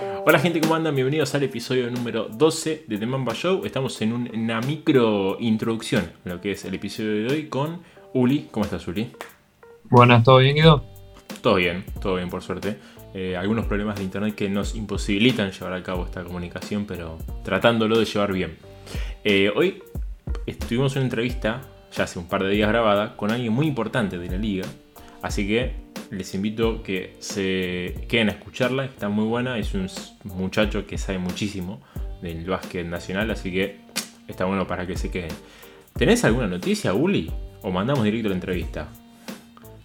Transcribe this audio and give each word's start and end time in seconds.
Hola 0.00 0.38
gente, 0.38 0.62
¿cómo 0.62 0.74
andan? 0.74 0.94
Bienvenidos 0.94 1.34
al 1.34 1.42
episodio 1.42 1.90
número 1.90 2.28
12 2.28 2.84
de 2.86 2.96
The 2.96 3.04
Mamba 3.04 3.34
Show. 3.34 3.66
Estamos 3.66 4.00
en 4.00 4.12
una 4.14 4.60
micro 4.62 5.36
introducción 5.38 6.10
lo 6.24 6.40
que 6.40 6.52
es 6.52 6.64
el 6.64 6.74
episodio 6.74 7.28
de 7.28 7.34
hoy 7.34 7.48
con 7.48 7.82
Uli. 8.14 8.48
¿Cómo 8.50 8.64
estás, 8.64 8.88
Uli? 8.88 9.10
Buenas, 9.84 10.24
¿todo 10.24 10.38
bien, 10.38 10.56
Guido? 10.56 10.84
Todo 11.42 11.56
bien, 11.56 11.84
todo 12.00 12.16
bien 12.16 12.30
por 12.30 12.42
suerte. 12.42 12.78
Eh, 13.12 13.36
algunos 13.36 13.66
problemas 13.66 13.96
de 13.96 14.04
internet 14.04 14.34
que 14.34 14.48
nos 14.48 14.74
imposibilitan 14.74 15.50
llevar 15.50 15.74
a 15.74 15.82
cabo 15.82 16.06
esta 16.06 16.24
comunicación, 16.24 16.86
pero 16.86 17.18
tratándolo 17.44 17.98
de 17.98 18.06
llevar 18.06 18.32
bien. 18.32 18.56
Eh, 19.22 19.52
hoy 19.54 19.82
estuvimos 20.46 20.96
en 20.96 21.00
una 21.00 21.06
entrevista, 21.08 21.60
ya 21.92 22.04
hace 22.04 22.18
un 22.18 22.26
par 22.26 22.42
de 22.42 22.50
días 22.50 22.70
grabada, 22.70 23.16
con 23.16 23.32
alguien 23.32 23.52
muy 23.52 23.66
importante 23.66 24.16
de 24.16 24.30
la 24.30 24.38
liga. 24.38 24.66
Así 25.20 25.46
que 25.46 25.74
les 26.10 26.34
invito 26.34 26.82
que 26.82 27.16
se 27.20 28.06
queden 28.08 28.28
a 28.28 28.32
escucharla, 28.32 28.84
está 28.84 29.08
muy 29.08 29.24
buena, 29.26 29.58
es 29.58 29.74
un 29.74 29.88
muchacho 30.24 30.86
que 30.86 30.98
sabe 30.98 31.18
muchísimo 31.18 31.80
del 32.20 32.44
básquet 32.44 32.86
nacional, 32.86 33.30
así 33.30 33.52
que 33.52 33.80
está 34.26 34.44
bueno 34.44 34.66
para 34.66 34.86
que 34.86 34.96
se 34.96 35.10
queden. 35.10 35.32
¿Tenés 35.94 36.24
alguna 36.24 36.46
noticia, 36.46 36.94
Uli? 36.94 37.30
¿O 37.62 37.70
mandamos 37.70 38.04
directo 38.04 38.28
la 38.28 38.34
entrevista? 38.34 38.88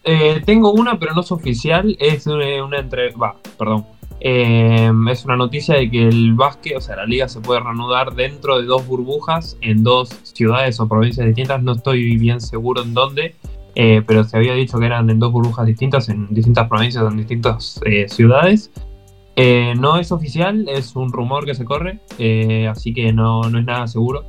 Eh, 0.04 0.42
tengo 0.46 0.72
una, 0.72 1.00
pero 1.00 1.14
no 1.14 1.22
es 1.22 1.32
oficial, 1.32 1.96
es 2.00 2.28
una, 2.28 2.78
entrevista, 2.78 3.36
perdón. 3.58 3.86
Eh, 4.20 4.92
es 5.12 5.26
una 5.26 5.36
noticia 5.36 5.76
de 5.76 5.92
que 5.92 6.08
el 6.08 6.34
básquet, 6.34 6.78
o 6.78 6.82
sea, 6.82 6.96
la 6.96 7.06
liga 7.06 7.28
se 7.28 7.42
puede 7.42 7.60
reanudar 7.60 8.16
dentro 8.16 8.60
de 8.60 8.66
dos 8.66 8.88
burbujas 8.88 9.58
en 9.62 9.84
dos 9.84 10.10
ciudades 10.24 10.80
o 10.80 10.88
provincias 10.88 11.28
distintas, 11.28 11.62
no 11.62 11.74
estoy 11.74 12.18
bien 12.18 12.40
seguro 12.40 12.82
en 12.82 12.94
dónde, 12.94 13.36
eh, 13.76 14.02
pero 14.08 14.24
se 14.24 14.38
había 14.38 14.54
dicho 14.54 14.80
que 14.80 14.86
eran 14.86 15.10
en 15.10 15.20
dos 15.20 15.34
burbujas 15.34 15.66
distintas, 15.66 16.08
en 16.08 16.34
distintas 16.34 16.68
provincias, 16.70 17.04
en 17.06 17.18
distintas 17.18 17.82
eh, 17.86 18.08
ciudades. 18.08 18.72
Eh, 19.36 19.74
no 19.78 19.98
es 19.98 20.14
oficial, 20.14 20.66
es 20.70 20.96
un 20.96 21.12
rumor 21.12 21.46
que 21.46 21.56
se 21.56 21.66
corre, 21.66 22.00
así 22.70 22.94
que 22.94 23.12
no, 23.12 23.50
no, 23.50 23.60
es 23.60 23.66
nada 23.66 23.88
seguro. 23.88 24.24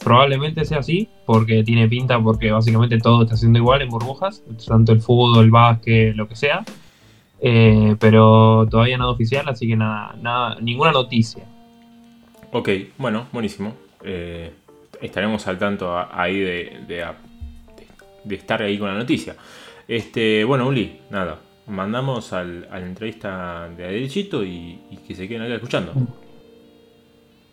Probablemente 0.00 0.64
sea 0.64 0.78
así, 0.78 1.08
porque 1.26 1.62
tiene 1.62 1.88
pinta, 1.88 2.20
porque 2.20 2.50
básicamente 2.50 2.98
todo 2.98 3.22
está 3.22 3.36
siendo 3.36 3.60
igual 3.60 3.82
en 3.82 3.88
burbujas, 3.88 4.42
tanto 4.66 4.92
el 4.92 5.00
fútbol, 5.00 5.44
el 5.44 5.50
básquet, 5.50 6.16
lo 6.16 6.28
que 6.28 6.34
sea. 6.34 6.64
pero 8.00 8.66
todavía 8.68 8.98
nada 8.98 9.10
oficial, 9.10 9.48
así 9.48 9.68
que 9.68 9.76
nada, 9.76 10.16
nada 10.20 10.56
ninguna 10.60 10.90
noticia. 10.90 11.44
Ok, 12.50 12.68
bueno, 12.96 13.26
buenísimo. 13.32 13.74
estaremos 15.00 15.46
al 15.46 15.58
tanto 15.58 15.96
ahí 15.96 16.40
de, 16.40 16.80
de 16.88 17.04
de 18.24 18.34
estar 18.34 18.62
ahí 18.62 18.78
con 18.78 18.88
la 18.88 18.94
noticia. 18.94 19.36
Este, 19.86 20.44
bueno, 20.44 20.68
Uli, 20.68 21.00
nada, 21.10 21.40
mandamos 21.66 22.32
al, 22.32 22.68
a 22.70 22.78
la 22.78 22.86
entrevista 22.86 23.68
de 23.76 23.84
Adelchito 23.84 24.44
y, 24.44 24.78
y, 24.90 24.98
que 25.06 25.14
se 25.14 25.26
queden 25.28 25.42
acá 25.42 25.54
escuchando. 25.54 25.92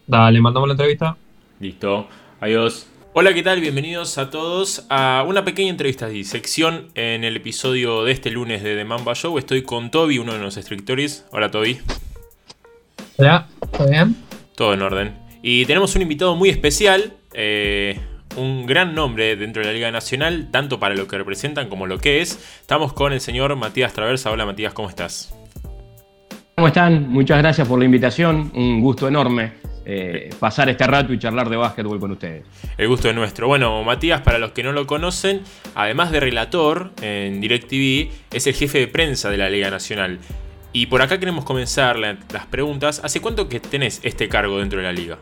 Dale, 0.08 0.42
mandamos 0.42 0.68
la 0.68 0.74
entrevista. 0.74 1.18
Listo, 1.60 2.08
adiós. 2.40 2.88
Hola, 3.14 3.34
¿qué 3.34 3.44
tal? 3.44 3.62
Bienvenidos 3.62 4.18
a 4.18 4.30
todos 4.30 4.86
a 4.90 5.24
una 5.26 5.46
pequeña 5.46 5.70
entrevista 5.70 6.10
de 6.10 6.22
sección 6.26 6.90
en 6.96 7.24
el 7.24 7.38
episodio 7.38 8.04
de 8.04 8.12
este 8.12 8.30
lunes 8.30 8.62
de 8.62 8.76
The 8.76 8.84
Mamba 8.84 9.14
Show. 9.14 9.38
Estoy 9.38 9.62
con 9.62 9.90
Toby, 9.90 10.18
uno 10.18 10.34
de 10.34 10.40
los 10.40 10.58
escritores. 10.58 11.26
Hola, 11.32 11.50
Toby. 11.50 11.80
Hola, 13.16 13.48
¿todo 13.72 13.90
bien? 13.90 14.18
Todo 14.56 14.74
en 14.74 14.82
orden. 14.82 15.18
Y 15.42 15.66
tenemos 15.66 15.96
un 15.96 16.02
invitado 16.02 16.36
muy 16.36 16.50
especial. 16.50 17.14
Eh, 17.34 17.98
un 18.36 18.66
gran 18.66 18.95
nombre 18.95 19.36
dentro 19.36 19.61
de 19.61 19.67
la 19.67 19.73
Liga 19.73 19.91
Nacional, 19.91 20.50
tanto 20.52 20.80
para 20.80 20.95
lo 20.95 21.08
que 21.08 21.17
representan 21.17 21.69
como 21.69 21.88
lo 21.88 21.97
que 21.97 22.22
es. 22.22 22.59
Estamos 22.61 22.94
con 22.94 23.14
el 23.14 23.22
señor 23.22 23.55
Matías 23.55 23.94
Traversa. 23.94 24.31
Hola 24.31 24.45
Matías, 24.45 24.73
¿cómo 24.73 24.89
estás? 24.89 25.36
¿Cómo 26.56 26.67
están? 26.67 27.09
Muchas 27.09 27.38
gracias 27.39 27.67
por 27.67 27.80
la 27.80 27.86
invitación. 27.86 28.52
Un 28.56 28.81
gusto 28.81 29.08
enorme 29.08 29.53
eh, 29.88 30.31
pasar 30.39 30.67
este 30.69 30.88
rato 30.88 31.13
y 31.13 31.19
charlar 31.19 31.47
de 31.50 31.58
básquetbol 31.58 32.00
con 32.00 32.11
ustedes. 32.11 32.44
El 32.78 32.88
gusto 32.88 33.08
es 33.08 33.16
nuestro. 33.16 33.47
Bueno, 33.47 33.83
Matías, 33.83 34.22
para 34.22 34.39
los 34.39 34.52
que 34.52 34.63
no 34.63 34.72
lo 34.72 34.88
conocen, 34.88 35.41
además 35.75 36.12
de 36.12 36.19
relator 36.19 36.91
en 37.01 37.40
DirecTV, 37.40 38.12
es 38.34 38.47
el 38.47 38.53
jefe 38.56 38.79
de 38.79 38.88
prensa 38.88 39.29
de 39.29 39.38
la 39.38 39.50
Liga 39.50 39.69
Nacional. 39.69 40.19
Y 40.74 40.88
por 40.88 41.01
acá 41.01 41.19
queremos 41.19 41.45
comenzar 41.45 41.97
las 41.97 42.45
preguntas. 42.50 43.00
¿Hace 43.03 43.22
cuánto 43.22 43.47
que 43.47 43.59
tenés 43.59 44.01
este 44.03 44.28
cargo 44.28 44.59
dentro 44.59 44.79
de 44.79 44.85
la 44.85 44.91
liga? 44.91 45.19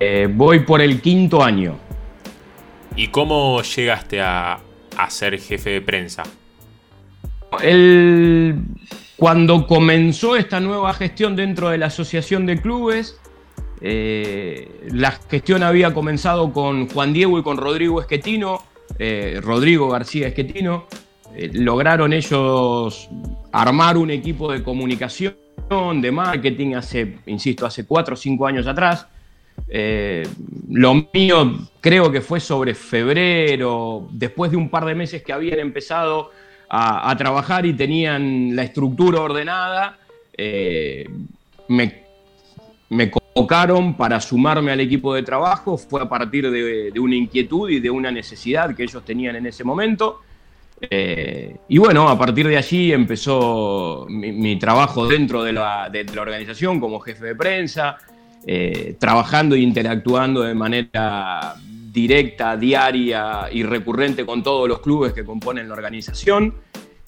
Eh, 0.00 0.28
voy 0.32 0.60
por 0.60 0.80
el 0.80 1.00
quinto 1.00 1.42
año. 1.42 1.78
¿Y 2.96 3.08
cómo 3.08 3.62
llegaste 3.62 4.20
a, 4.20 4.60
ser 5.08 5.38
jefe 5.38 5.70
de 5.70 5.80
prensa? 5.80 6.22
cuando 9.16 9.66
comenzó 9.66 10.36
esta 10.36 10.58
nueva 10.58 10.94
gestión 10.94 11.36
dentro 11.36 11.68
de 11.68 11.78
la 11.78 11.86
Asociación 11.86 12.46
de 12.46 12.60
Clubes, 12.60 13.20
eh, 13.80 14.88
la 14.90 15.12
gestión 15.12 15.62
había 15.62 15.92
comenzado 15.92 16.52
con 16.52 16.88
Juan 16.88 17.12
Diego 17.12 17.38
y 17.38 17.42
con 17.42 17.58
Rodrigo 17.58 18.00
Esquetino, 18.00 18.62
eh, 18.98 19.38
Rodrigo 19.42 19.88
García 19.88 20.28
Esquetino. 20.28 20.86
lograron 21.52 22.12
ellos 22.12 23.08
armar 23.52 23.96
un 23.96 24.10
equipo 24.10 24.50
de 24.50 24.62
comunicación, 24.62 25.36
de 26.00 26.10
marketing, 26.10 26.74
hace, 26.74 27.18
insisto, 27.26 27.64
hace 27.64 27.86
cuatro 27.86 28.14
o 28.14 28.16
cinco 28.16 28.46
años 28.46 28.66
atrás. 28.66 29.06
Eh, 29.74 30.22
lo 30.70 31.08
mío 31.14 31.68
creo 31.80 32.12
que 32.12 32.20
fue 32.20 32.40
sobre 32.40 32.74
febrero, 32.74 34.06
después 34.10 34.50
de 34.50 34.58
un 34.58 34.68
par 34.68 34.84
de 34.84 34.94
meses 34.94 35.22
que 35.22 35.32
habían 35.32 35.58
empezado 35.60 36.30
a, 36.68 37.14
trabajar 37.16 37.66
y 37.66 37.74
tenían 37.74 38.56
la 38.56 38.62
estructura 38.62 39.20
ordenada, 39.20 39.98
eh, 40.36 41.06
me, 41.68 43.10
convocaron 43.10 43.94
para 43.94 44.20
sumarme 44.20 44.72
al 44.72 44.80
equipo 44.80 45.14
de 45.14 45.22
trabajo, 45.22 45.76
fue 45.76 46.00
a 46.00 46.08
partir 46.08 46.50
de, 46.50 46.92
una 46.98 47.14
inquietud 47.14 47.68
y 47.68 47.80
de 47.80 47.90
una 47.90 48.10
necesidad 48.10 48.74
que 48.74 48.84
ellos 48.84 49.04
tenían 49.04 49.36
en 49.36 49.46
ese 49.46 49.64
momento. 49.64 50.20
Eh, 50.80 51.56
y 51.68 51.78
bueno, 51.78 52.08
a 52.08 52.18
partir 52.18 52.48
de 52.48 52.56
allí 52.56 52.92
empezó 52.92 54.06
mi, 54.08 54.58
trabajo 54.58 55.06
dentro 55.06 55.42
de 55.42 55.52
la, 55.52 55.88
de 55.90 56.04
la 56.04 56.22
organización 56.22 56.80
como 56.80 57.00
jefe 57.00 57.26
de 57.26 57.34
prensa, 57.34 57.98
eh, 58.46 58.96
trabajando 58.98 59.54
e 59.54 59.60
interactuando 59.60 60.42
de 60.42 60.54
manera 60.54 61.54
directa, 61.92 62.56
diaria 62.56 63.48
y 63.52 63.62
recurrente 63.62 64.24
con 64.24 64.42
todos 64.42 64.68
los 64.68 64.80
clubes 64.80 65.12
que 65.12 65.24
componen 65.24 65.68
la 65.68 65.74
organización. 65.74 66.54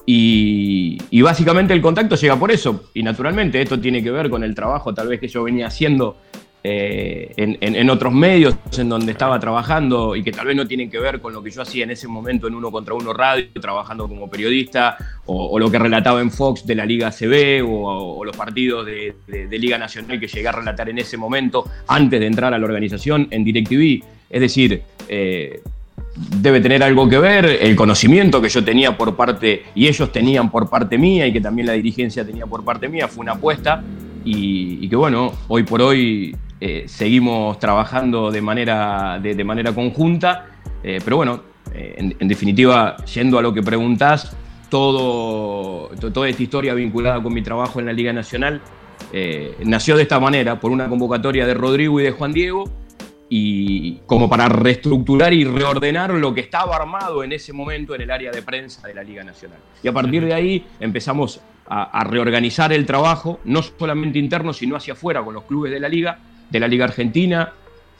Y, 0.06 1.22
básicamente 1.22 1.72
el 1.72 1.80
contacto 1.80 2.16
llega 2.16 2.36
por 2.36 2.50
eso. 2.50 2.90
Y 2.94 3.02
naturalmente 3.02 3.60
esto 3.60 3.80
tiene 3.80 4.02
que 4.02 4.10
ver 4.10 4.28
con 4.28 4.44
el 4.44 4.54
trabajo 4.54 4.92
tal 4.92 5.08
vez 5.08 5.18
que 5.18 5.28
yo 5.28 5.42
venía 5.42 5.66
haciendo 5.66 6.18
eh, 6.66 7.30
en, 7.36 7.90
otros 7.90 8.10
medios 8.10 8.56
en 8.78 8.88
donde 8.88 9.12
estaba 9.12 9.38
trabajando 9.38 10.16
y 10.16 10.24
que 10.24 10.32
tal 10.32 10.46
vez 10.46 10.56
no 10.56 10.66
tienen 10.66 10.88
que 10.88 10.98
ver 10.98 11.20
con 11.20 11.34
lo 11.34 11.42
que 11.42 11.50
yo 11.50 11.60
hacía 11.60 11.84
en 11.84 11.90
ese 11.90 12.08
momento 12.08 12.48
en 12.48 12.54
Uno 12.54 12.70
contra 12.70 12.94
Uno 12.94 13.12
Radio, 13.12 13.48
trabajando 13.60 14.08
como 14.08 14.30
periodista, 14.30 14.96
o, 15.26 15.58
lo 15.58 15.70
que 15.70 15.78
relataba 15.78 16.22
en 16.22 16.30
Fox 16.30 16.64
de 16.64 16.74
la 16.74 16.86
Liga 16.86 17.10
CB, 17.10 17.62
o, 17.68 18.24
los 18.24 18.34
partidos 18.34 18.86
de, 18.86 19.14
Liga 19.58 19.76
Nacional 19.76 20.18
que 20.18 20.26
llegué 20.26 20.48
a 20.48 20.52
relatar 20.52 20.88
en 20.88 20.96
ese 20.96 21.18
momento 21.18 21.68
antes 21.86 22.18
de 22.18 22.26
entrar 22.26 22.54
a 22.54 22.58
la 22.58 22.64
organización 22.64 23.28
en 23.30 23.44
DirecTV. 23.44 24.02
Es 24.30 24.40
decir, 24.40 24.82
eh, 25.06 25.60
debe 26.40 26.62
tener 26.62 26.82
algo 26.82 27.06
que 27.10 27.18
ver 27.18 27.44
el 27.44 27.76
conocimiento 27.76 28.40
que 28.40 28.48
yo 28.48 28.64
tenía 28.64 28.96
por 28.96 29.14
parte, 29.16 29.64
y 29.74 29.86
ellos 29.86 30.10
tenían 30.10 30.50
por 30.50 30.70
parte 30.70 30.96
mía, 30.96 31.26
y 31.26 31.32
que 31.34 31.42
también 31.42 31.66
la 31.66 31.74
dirigencia 31.74 32.24
tenía 32.24 32.46
por 32.46 32.64
parte 32.64 32.88
mía, 32.88 33.06
fue 33.06 33.20
una 33.20 33.32
apuesta, 33.32 33.84
y, 34.24 34.78
y 34.80 34.88
que 34.88 34.96
bueno, 34.96 35.30
hoy 35.48 35.64
por 35.64 35.82
hoy 35.82 36.34
eh, 36.66 36.84
seguimos 36.88 37.58
trabajando 37.58 38.30
de 38.30 38.40
manera, 38.40 39.20
de, 39.22 39.44
manera 39.44 39.74
conjunta, 39.74 40.46
eh, 40.82 40.98
pero 41.04 41.18
bueno, 41.18 41.42
eh, 41.74 42.14
en, 42.18 42.26
definitiva, 42.26 42.96
yendo 43.04 43.38
a 43.38 43.42
lo 43.42 43.52
que 43.52 43.62
preguntás, 43.62 44.34
todo, 44.70 45.90
toda 46.10 46.26
esta 46.26 46.42
historia 46.42 46.72
vinculada 46.72 47.22
con 47.22 47.34
mi 47.34 47.42
trabajo 47.42 47.80
en 47.80 47.86
la 47.86 47.92
Liga 47.92 48.14
Nacional 48.14 48.62
nació 49.62 49.96
de 49.96 50.04
esta 50.04 50.18
manera, 50.18 50.58
por 50.58 50.70
una 50.70 50.88
convocatoria 50.88 51.46
de 51.46 51.52
Rodrigo 51.52 52.00
y 52.00 52.04
de 52.04 52.12
Juan 52.12 52.32
Diego, 52.32 52.64
y 53.28 53.96
como 54.06 54.30
para 54.30 54.48
reestructurar 54.48 55.34
y 55.34 55.44
reordenar 55.44 56.14
lo 56.14 56.32
que 56.32 56.40
estaba 56.40 56.76
armado 56.76 57.22
en 57.22 57.32
ese 57.32 57.52
momento 57.52 57.94
en 57.94 58.00
el 58.00 58.10
área 58.10 58.30
de 58.30 58.40
prensa 58.40 58.88
de 58.88 58.94
la 58.94 59.02
Liga 59.02 59.22
Nacional. 59.22 59.58
Y 59.82 59.88
a 59.88 59.92
partir 59.92 60.24
de 60.24 60.32
ahí 60.32 60.66
empezamos 60.80 61.42
a, 61.66 62.00
a 62.00 62.04
reorganizar 62.04 62.72
el 62.72 62.86
trabajo, 62.86 63.38
no 63.44 63.60
solamente 63.62 64.18
interno, 64.18 64.54
sino 64.54 64.76
hacia 64.76 64.94
afuera 64.94 65.22
con 65.22 65.34
los 65.34 65.44
clubes 65.44 65.70
de 65.70 65.78
la 65.78 65.90
liga, 65.90 66.18
de 66.50 66.60
la 66.60 66.68
Liga 66.68 66.84
Argentina, 66.84 67.52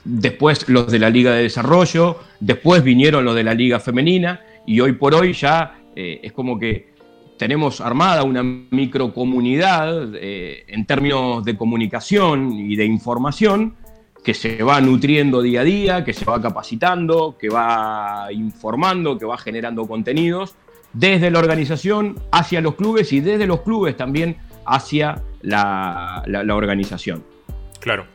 después 0.05 0.69
los 0.69 0.91
de 0.91 0.99
la 0.99 1.11
Liga 1.11 1.33
de 1.33 1.43
Desarrollo, 1.43 2.19
después 2.41 2.83
vinieron 2.83 3.25
los 3.25 3.35
de 3.35 3.45
la 3.45 3.55
Liga 3.55 3.81
Femenina 3.81 4.41
y 4.67 4.81
hoy 4.81 4.93
por 4.93 5.15
hoy 5.15 5.33
ya 5.33 5.79
eh, 5.97 6.21
es 6.23 6.33
como 6.33 6.59
que 6.59 6.95
tenemos 7.39 7.81
armada 7.81 8.23
una 8.23 8.43
microcomunidad 8.43 10.15
eh, 10.15 10.65
en 10.69 10.87
términos 10.87 11.45
de 11.45 11.57
comunicación 11.57 12.53
y 12.53 12.77
de 12.77 12.85
información 12.85 13.77
que 14.23 14.35
se 14.35 14.63
va 14.63 14.81
nutriendo 14.81 15.43
día 15.43 15.61
a 15.61 15.65
día, 15.65 16.05
que 16.05 16.15
se 16.15 16.25
va 16.25 16.41
capacitando, 16.41 17.37
que 17.39 17.51
va 17.51 18.29
informando, 18.33 19.19
que 19.19 19.27
va 19.27 19.37
generando 19.37 19.87
contenidos 19.87 20.55
desde 20.95 21.31
la 21.31 21.41
organización 21.41 22.17
hacia 22.33 22.61
los 22.61 22.77
clubes 22.77 23.13
y 23.13 23.21
desde 23.21 23.47
los 23.47 23.61
clubes 23.61 23.97
también 23.97 24.37
hacia 24.65 25.23
la, 25.43 26.23
organización. 26.55 27.25
Claro. 27.81 28.07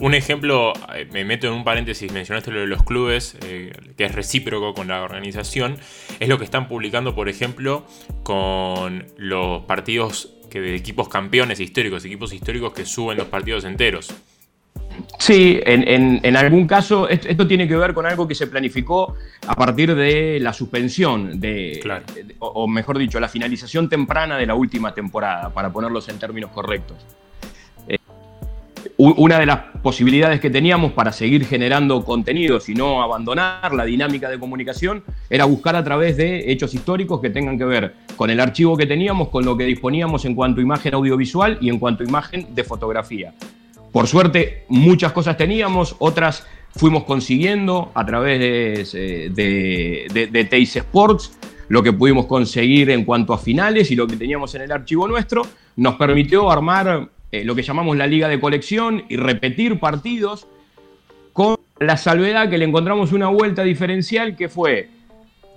Un 0.00 0.14
ejemplo, 0.14 0.72
eh, 0.94 1.06
me 1.12 1.26
meto 1.26 1.46
en 1.46 1.52
un 1.52 1.62
paréntesis, 1.62 2.10
mencionaste 2.10 2.50
lo 2.50 2.60
de 2.60 2.66
los 2.66 2.82
clubes, 2.84 3.36
eh, 3.44 3.70
que 3.98 4.06
es 4.06 4.14
recíproco 4.14 4.72
con 4.72 4.88
la 4.88 5.02
organización, 5.02 5.76
es 6.18 6.26
lo 6.26 6.38
que 6.38 6.44
están 6.44 6.68
publicando, 6.68 7.14
por 7.14 7.28
ejemplo, 7.28 7.84
con 8.22 9.04
los 9.18 9.64
partidos 9.64 10.32
que 10.50 10.58
de 10.62 10.74
equipos 10.74 11.10
campeones 11.10 11.60
históricos, 11.60 12.02
equipos 12.06 12.32
históricos 12.32 12.72
que 12.72 12.86
suben 12.86 13.18
los 13.18 13.28
partidos 13.28 13.64
enteros. 13.64 14.14
Sí, 15.18 15.60
en, 15.64 16.36
algún 16.36 16.66
caso 16.66 17.06
esto, 17.08 17.46
tiene 17.46 17.68
que 17.68 17.76
ver 17.76 17.92
con 17.92 18.06
algo 18.06 18.26
que 18.26 18.34
se 18.34 18.46
planificó 18.46 19.16
a 19.46 19.54
partir 19.54 19.94
de 19.94 20.40
la 20.40 20.54
suspensión, 20.54 21.38
de, 21.38 21.80
o, 22.38 22.66
mejor 22.66 22.98
dicho, 22.98 23.20
la 23.20 23.28
finalización 23.28 23.88
temprana 23.88 24.38
de 24.38 24.46
la 24.46 24.54
última 24.54 24.94
temporada, 24.94 25.50
para 25.50 25.70
ponerlos 25.70 26.08
en 26.08 26.18
términos 26.18 26.50
correctos. 26.52 26.96
Eh, 28.84 28.90
una 28.96 29.38
de 29.38 29.46
las 29.46 29.60
posibilidades 29.82 30.40
que 30.40 30.50
teníamos 30.50 30.92
para 30.92 31.12
seguir 31.12 31.46
generando 31.46 32.04
contenidos 32.04 32.68
y 32.68 32.74
no 32.74 33.02
abandonar 33.02 33.72
la 33.74 33.84
dinámica 33.84 34.28
de 34.28 34.38
comunicación 34.38 35.02
era 35.28 35.44
buscar 35.44 35.76
a 35.76 35.84
través 35.84 36.16
de 36.16 36.50
hechos 36.52 36.74
históricos 36.74 37.20
que 37.20 37.30
tengan 37.30 37.58
que 37.58 37.64
ver 37.64 37.94
con 38.16 38.30
el 38.30 38.40
archivo 38.40 38.76
que 38.76 38.86
teníamos, 38.86 39.28
con 39.28 39.44
lo 39.44 39.56
que 39.56 39.64
disponíamos 39.64 40.24
en 40.24 40.34
cuanto 40.34 40.60
a 40.60 40.62
imagen 40.62 40.94
audiovisual 40.94 41.58
y 41.60 41.70
en 41.70 41.78
cuanto 41.78 42.02
a 42.02 42.06
imagen 42.06 42.54
de 42.54 42.64
fotografía. 42.64 43.34
Por 43.92 44.06
suerte, 44.06 44.64
muchas 44.68 45.12
cosas 45.12 45.36
teníamos, 45.36 45.96
otras 45.98 46.46
fuimos 46.76 47.04
consiguiendo 47.04 47.90
a 47.94 48.06
través 48.06 48.38
de, 48.38 49.30
de, 50.30 50.44
Teis 50.44 50.76
Sports, 50.76 51.36
lo 51.68 51.82
que 51.82 51.92
pudimos 51.92 52.26
conseguir 52.26 52.90
en 52.90 53.04
cuanto 53.04 53.32
a 53.32 53.38
finales 53.38 53.90
y 53.90 53.96
lo 53.96 54.06
que 54.06 54.16
teníamos 54.16 54.54
en 54.54 54.62
el 54.62 54.72
archivo 54.72 55.08
nuestro, 55.08 55.42
nos 55.76 55.96
permitió 55.96 56.50
armar 56.50 57.08
eh, 57.32 57.44
lo 57.44 57.54
que 57.54 57.62
llamamos 57.62 57.96
la 57.96 58.06
liga 58.06 58.28
de 58.28 58.40
colección 58.40 59.04
y 59.08 59.16
repetir 59.16 59.78
partidos 59.78 60.46
con 61.32 61.56
la 61.78 61.96
salvedad 61.96 62.50
que 62.50 62.58
le 62.58 62.64
encontramos 62.64 63.12
una 63.12 63.28
vuelta 63.28 63.62
diferencial 63.62 64.36
que 64.36 64.48
fue 64.48 64.88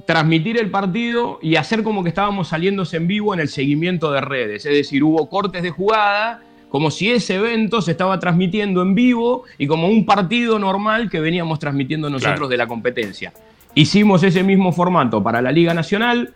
transmitir 0.05 0.57
el 0.57 0.69
partido 0.69 1.39
y 1.41 1.55
hacer 1.55 1.83
como 1.83 2.03
que 2.03 2.09
estábamos 2.09 2.49
saliéndose 2.49 2.97
en 2.97 3.07
vivo 3.07 3.33
en 3.33 3.39
el 3.39 3.49
seguimiento 3.49 4.11
de 4.11 4.21
redes. 4.21 4.65
Es 4.65 4.73
decir, 4.73 5.03
hubo 5.03 5.29
cortes 5.29 5.63
de 5.63 5.69
jugada 5.69 6.41
como 6.69 6.89
si 6.89 7.11
ese 7.11 7.35
evento 7.35 7.81
se 7.83 7.91
estaba 7.91 8.19
transmitiendo 8.19 8.81
en 8.81 8.95
vivo 8.95 9.43
y 9.59 9.67
como 9.67 9.87
un 9.87 10.05
partido 10.05 10.57
normal 10.57 11.09
que 11.09 11.19
veníamos 11.19 11.59
transmitiendo 11.59 12.09
nosotros 12.09 12.49
de 12.49 12.57
la 12.57 12.67
competencia. 12.67 13.31
Hicimos 13.75 14.23
ese 14.23 14.43
mismo 14.43 14.71
formato 14.71 15.21
para 15.21 15.41
la 15.41 15.51
Liga 15.51 15.73
Nacional, 15.75 16.33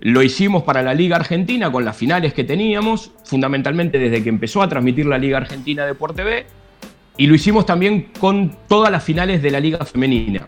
lo 0.00 0.22
hicimos 0.22 0.62
para 0.62 0.82
la 0.82 0.94
Liga 0.94 1.16
Argentina 1.16 1.70
con 1.70 1.84
las 1.84 1.96
finales 1.96 2.34
que 2.34 2.44
teníamos, 2.44 3.12
fundamentalmente 3.24 3.98
desde 3.98 4.22
que 4.22 4.28
empezó 4.28 4.62
a 4.62 4.68
transmitir 4.68 5.06
la 5.06 5.18
Liga 5.18 5.38
Argentina 5.38 5.86
de 5.86 5.94
Por 5.94 6.14
TV, 6.14 6.46
y 7.16 7.26
lo 7.26 7.34
hicimos 7.34 7.64
también 7.64 8.08
con 8.18 8.54
todas 8.68 8.90
las 8.90 9.02
finales 9.02 9.42
de 9.42 9.50
la 9.50 9.60
Liga 9.60 9.84
Femenina. 9.84 10.46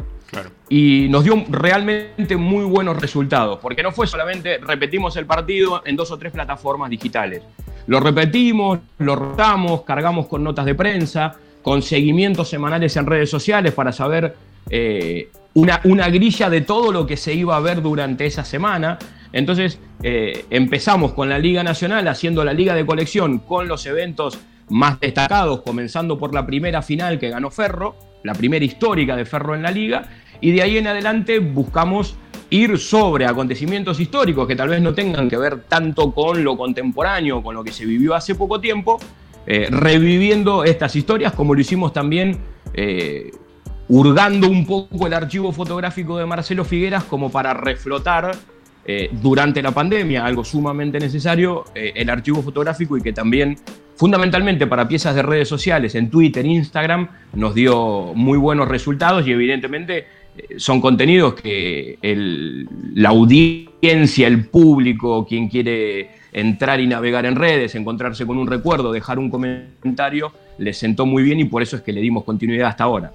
Y 0.68 1.08
nos 1.08 1.24
dio 1.24 1.42
realmente 1.48 2.36
muy 2.36 2.64
buenos 2.64 3.00
resultados, 3.00 3.58
porque 3.60 3.82
no 3.82 3.92
fue 3.92 4.06
solamente 4.06 4.58
repetimos 4.58 5.16
el 5.16 5.24
partido 5.24 5.82
en 5.86 5.96
dos 5.96 6.10
o 6.10 6.18
tres 6.18 6.32
plataformas 6.32 6.90
digitales. 6.90 7.42
Lo 7.86 8.00
repetimos, 8.00 8.80
lo 8.98 9.16
rotamos, 9.16 9.82
cargamos 9.82 10.26
con 10.26 10.44
notas 10.44 10.66
de 10.66 10.74
prensa, 10.74 11.36
con 11.62 11.80
seguimientos 11.80 12.50
semanales 12.50 12.94
en 12.96 13.06
redes 13.06 13.30
sociales 13.30 13.72
para 13.72 13.92
saber 13.92 14.36
eh, 14.68 15.30
una, 15.54 15.80
una, 15.84 16.10
grilla 16.10 16.50
de 16.50 16.60
todo 16.60 16.92
lo 16.92 17.06
que 17.06 17.16
se 17.16 17.32
iba 17.32 17.56
a 17.56 17.60
ver 17.60 17.80
durante 17.80 18.26
esa 18.26 18.44
semana. 18.44 18.98
Entonces 19.32 19.78
eh, 20.02 20.44
empezamos 20.50 21.12
con 21.12 21.28
la 21.28 21.38
Liga 21.38 21.62
Nacional 21.62 22.06
haciendo 22.08 22.44
la 22.44 22.52
Liga 22.52 22.74
de 22.74 22.86
Colección 22.86 23.38
con 23.38 23.68
los 23.68 23.86
eventos 23.86 24.38
más 24.68 25.00
destacados, 25.00 25.62
comenzando 25.62 26.18
por 26.18 26.34
la 26.34 26.46
primera 26.46 26.82
final 26.82 27.18
que 27.18 27.30
ganó 27.30 27.50
Ferro, 27.50 27.96
la 28.22 28.34
primera 28.34 28.64
histórica 28.64 29.16
de 29.16 29.24
Ferro 29.24 29.54
en 29.54 29.62
la 29.62 29.70
liga, 29.70 30.08
y 30.40 30.52
de 30.52 30.62
ahí 30.62 30.78
en 30.78 30.86
adelante 30.86 31.38
buscamos 31.38 32.16
ir 32.50 32.78
sobre 32.78 33.26
acontecimientos 33.26 34.00
históricos 34.00 34.46
que 34.46 34.56
tal 34.56 34.68
vez 34.68 34.80
no 34.80 34.94
tengan 34.94 35.28
que 35.28 35.36
ver 35.36 35.64
tanto 35.64 36.12
con 36.12 36.42
lo 36.42 36.56
contemporáneo, 36.56 37.42
con 37.42 37.54
lo 37.54 37.64
que 37.64 37.72
se 37.72 37.84
vivió 37.84 38.14
hace 38.14 38.34
poco 38.34 38.60
tiempo, 38.60 38.98
eh, 39.46 39.68
reviviendo 39.70 40.64
estas 40.64 40.94
historias 40.96 41.32
como 41.32 41.54
lo 41.54 41.60
hicimos 41.60 41.92
también 41.92 42.38
eh, 42.74 43.30
hurgando 43.88 44.48
un 44.48 44.66
poco 44.66 45.06
el 45.06 45.14
archivo 45.14 45.52
fotográfico 45.52 46.18
de 46.18 46.26
Marcelo 46.26 46.64
Figueras 46.64 47.04
como 47.04 47.30
para 47.30 47.54
reflotar 47.54 48.32
eh, 48.90 49.10
durante 49.12 49.62
la 49.62 49.70
pandemia, 49.70 50.24
algo 50.24 50.42
sumamente 50.42 50.98
necesario, 50.98 51.66
el 51.74 52.08
archivo 52.08 52.42
fotográfico 52.42 52.96
y 52.96 53.02
que 53.02 53.12
también 53.12 53.56
fundamentalmente 53.96 54.66
para 54.66 54.88
piezas 54.88 55.14
de 55.14 55.22
redes 55.22 55.46
sociales, 55.46 55.94
en 55.94 56.08
Twitter, 56.08 56.46
Instagram, 56.46 57.08
nos 57.34 57.54
dio 57.54 58.12
muy 58.14 58.38
buenos 58.38 58.66
resultados 58.66 59.26
y 59.26 59.32
evidentemente 59.32 60.06
son 60.56 60.80
contenidos 60.80 61.34
que 61.34 61.98
la 62.94 63.10
audiencia, 63.10 64.26
el 64.26 64.46
público, 64.46 65.26
quien 65.26 65.48
quiere 65.48 66.10
entrar 66.32 66.80
y 66.80 66.86
navegar 66.86 67.26
en 67.26 67.36
redes, 67.36 67.74
encontrarse 67.74 68.26
con 68.26 68.38
un 68.38 68.46
recuerdo, 68.46 68.92
dejar 68.92 69.18
un 69.18 69.30
comentario, 69.30 70.32
le 70.58 70.72
sentó 70.72 71.06
muy 71.06 71.22
bien 71.22 71.40
y 71.40 71.44
por 71.44 71.62
eso 71.62 71.76
es 71.76 71.82
que 71.82 71.92
le 71.92 72.00
dimos 72.00 72.24
continuidad 72.24 72.68
hasta 72.68 72.84
ahora. 72.84 73.12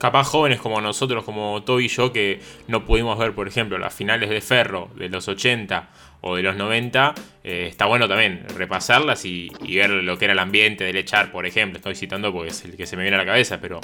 Capaz 0.00 0.28
jóvenes 0.28 0.60
como 0.60 0.80
nosotros, 0.80 1.24
como 1.24 1.62
Toby 1.62 1.84
y 1.84 1.88
yo, 1.88 2.10
que 2.10 2.40
no 2.68 2.86
pudimos 2.86 3.18
ver, 3.18 3.34
por 3.34 3.46
ejemplo, 3.46 3.76
las 3.76 3.92
finales 3.92 4.30
de 4.30 4.40
Ferro 4.40 4.88
de 4.96 5.10
los 5.10 5.28
80 5.28 5.90
o 6.22 6.36
de 6.36 6.42
los 6.42 6.56
90, 6.56 7.14
eh, 7.44 7.66
está 7.68 7.84
bueno 7.84 8.08
también 8.08 8.46
repasarlas 8.56 9.26
y, 9.26 9.52
y, 9.62 9.76
ver 9.76 9.90
lo 9.90 10.16
que 10.16 10.24
era 10.24 10.32
el 10.32 10.38
ambiente 10.38 10.84
del 10.84 10.96
echar, 10.96 11.30
por 11.30 11.44
ejemplo. 11.44 11.76
Estoy 11.76 11.94
citando 11.96 12.32
porque 12.32 12.48
es 12.48 12.64
el 12.64 12.78
que 12.78 12.86
se 12.86 12.96
me 12.96 13.02
viene 13.02 13.16
a 13.16 13.18
la 13.18 13.26
cabeza, 13.26 13.60
pero 13.60 13.78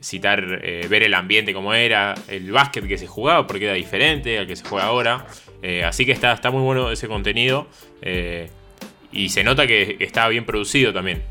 citar, 0.00 0.60
eh, 0.62 0.86
ver 0.88 1.02
el 1.02 1.14
ambiente 1.14 1.52
como 1.52 1.74
era, 1.74 2.14
el 2.28 2.52
básquet 2.52 2.86
que 2.86 2.96
se 2.96 3.08
jugaba, 3.08 3.48
porque 3.48 3.64
era 3.64 3.74
diferente 3.74 4.38
al 4.38 4.46
que 4.46 4.54
se 4.54 4.64
juega 4.64 4.86
ahora. 4.86 5.26
Eh, 5.62 5.82
así 5.82 6.06
que 6.06 6.12
está, 6.12 6.32
está 6.32 6.52
muy 6.52 6.62
bueno 6.62 6.92
ese 6.92 7.08
contenido 7.08 7.66
y 9.10 9.30
se 9.30 9.42
nota 9.42 9.66
que, 9.66 9.96
está 9.98 10.28
bien 10.28 10.44
producido 10.44 10.92
también. 10.92 11.24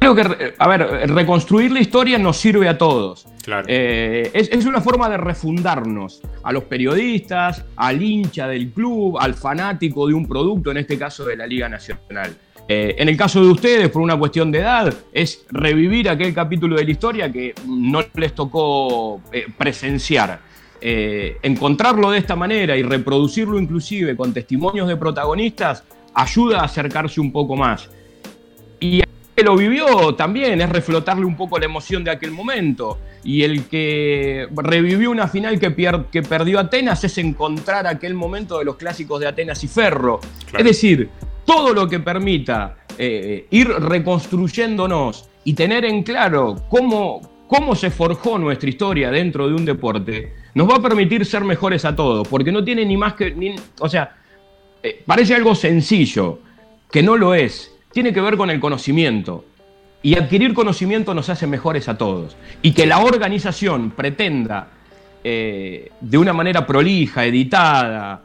Creo 0.00 0.14
que, 0.14 0.54
a 0.56 0.68
ver, 0.68 1.10
reconstruir 1.10 1.72
la 1.72 1.80
historia 1.80 2.18
nos 2.18 2.36
sirve 2.36 2.68
a 2.68 2.78
todos. 2.78 3.26
Claro. 3.42 3.66
es, 3.66 4.30
es, 4.32 4.66
una 4.66 4.80
forma 4.80 5.08
de 5.08 5.16
refundarnos 5.16 6.20
a 6.42 6.52
los 6.52 6.64
periodistas, 6.64 7.64
al 7.76 8.02
hincha 8.02 8.46
del 8.46 8.70
club, 8.70 9.18
al 9.18 9.34
fanático 9.34 10.06
de 10.06 10.14
un 10.14 10.28
producto, 10.28 10.70
en 10.70 10.76
este 10.76 10.98
caso 10.98 11.24
de 11.24 11.36
la 11.36 11.46
Liga 11.46 11.68
Nacional. 11.68 12.36
Eh, 12.70 12.96
en 12.98 13.08
el 13.08 13.16
caso 13.16 13.42
de 13.42 13.50
ustedes, 13.50 13.88
por 13.88 14.02
una 14.02 14.18
cuestión 14.18 14.52
de 14.52 14.58
edad, 14.58 14.94
es 15.10 15.46
revivir 15.50 16.10
aquel 16.10 16.34
capítulo 16.34 16.76
de 16.76 16.84
la 16.84 16.90
historia 16.90 17.32
que 17.32 17.54
no 17.66 18.04
les 18.14 18.34
tocó 18.34 19.22
eh, 19.32 19.46
presenciar. 19.56 20.40
Eh, 20.80 21.38
encontrarlo 21.42 22.10
de 22.10 22.18
esta 22.18 22.36
manera 22.36 22.76
y 22.76 22.82
reproducirlo 22.82 23.58
inclusive 23.58 24.14
con 24.14 24.32
testimonios 24.32 24.86
de 24.86 24.96
protagonistas 24.96 25.82
ayuda 26.14 26.60
a 26.60 26.64
acercarse 26.64 27.20
un 27.22 27.32
poco 27.32 27.56
más. 27.56 27.88
Que 29.38 29.44
lo 29.44 29.54
vivió 29.54 30.16
también 30.16 30.60
es 30.60 30.68
reflotarle 30.68 31.24
un 31.24 31.36
poco 31.36 31.60
la 31.60 31.66
emoción 31.66 32.02
de 32.02 32.10
aquel 32.10 32.32
momento. 32.32 32.98
Y 33.22 33.44
el 33.44 33.66
que 33.66 34.48
revivió 34.50 35.12
una 35.12 35.28
final 35.28 35.60
que, 35.60 35.72
que 36.10 36.22
perdió 36.24 36.58
Atenas 36.58 37.04
es 37.04 37.18
encontrar 37.18 37.86
aquel 37.86 38.14
momento 38.14 38.58
de 38.58 38.64
los 38.64 38.74
clásicos 38.74 39.20
de 39.20 39.28
Atenas 39.28 39.62
y 39.62 39.68
Ferro. 39.68 40.18
Es 40.52 40.64
decir, 40.64 41.10
todo 41.44 41.72
lo 41.72 41.88
que 41.88 42.00
permita 42.00 42.78
eh, 42.98 43.46
ir 43.50 43.68
reconstruyéndonos 43.68 45.28
y 45.44 45.54
tener 45.54 45.84
en 45.84 46.02
claro 46.02 46.64
cómo, 46.68 47.44
cómo 47.46 47.76
se 47.76 47.92
forjó 47.92 48.40
nuestra 48.40 48.68
historia 48.68 49.12
dentro 49.12 49.46
de 49.46 49.54
un 49.54 49.64
deporte, 49.64 50.34
nos 50.54 50.68
va 50.68 50.78
a 50.78 50.82
permitir 50.82 51.24
ser 51.24 51.44
mejores 51.44 51.84
a 51.84 51.94
todos, 51.94 52.26
porque 52.26 52.50
no 52.50 52.64
tiene 52.64 52.84
ni 52.84 52.96
más 52.96 53.14
que... 53.14 53.54
o 53.78 53.88
sea, 53.88 54.16
eh, 54.82 55.04
parece 55.06 55.36
algo 55.36 55.54
sencillo, 55.54 56.40
que 56.90 57.04
no 57.04 57.16
lo 57.16 57.36
es, 57.36 57.77
tiene 57.92 58.12
que 58.12 58.20
ver 58.20 58.36
con 58.36 58.50
el 58.50 58.60
conocimiento. 58.60 59.44
Y 60.02 60.16
adquirir 60.16 60.54
conocimiento 60.54 61.12
nos 61.12 61.28
hace 61.28 61.46
mejores 61.46 61.88
a 61.88 61.98
todos. 61.98 62.36
Y 62.62 62.72
que 62.72 62.86
la 62.86 63.00
organización 63.00 63.90
pretenda 63.90 64.68
eh, 65.24 65.90
de 66.00 66.18
una 66.18 66.32
manera 66.32 66.64
prolija, 66.64 67.24
editada, 67.24 68.22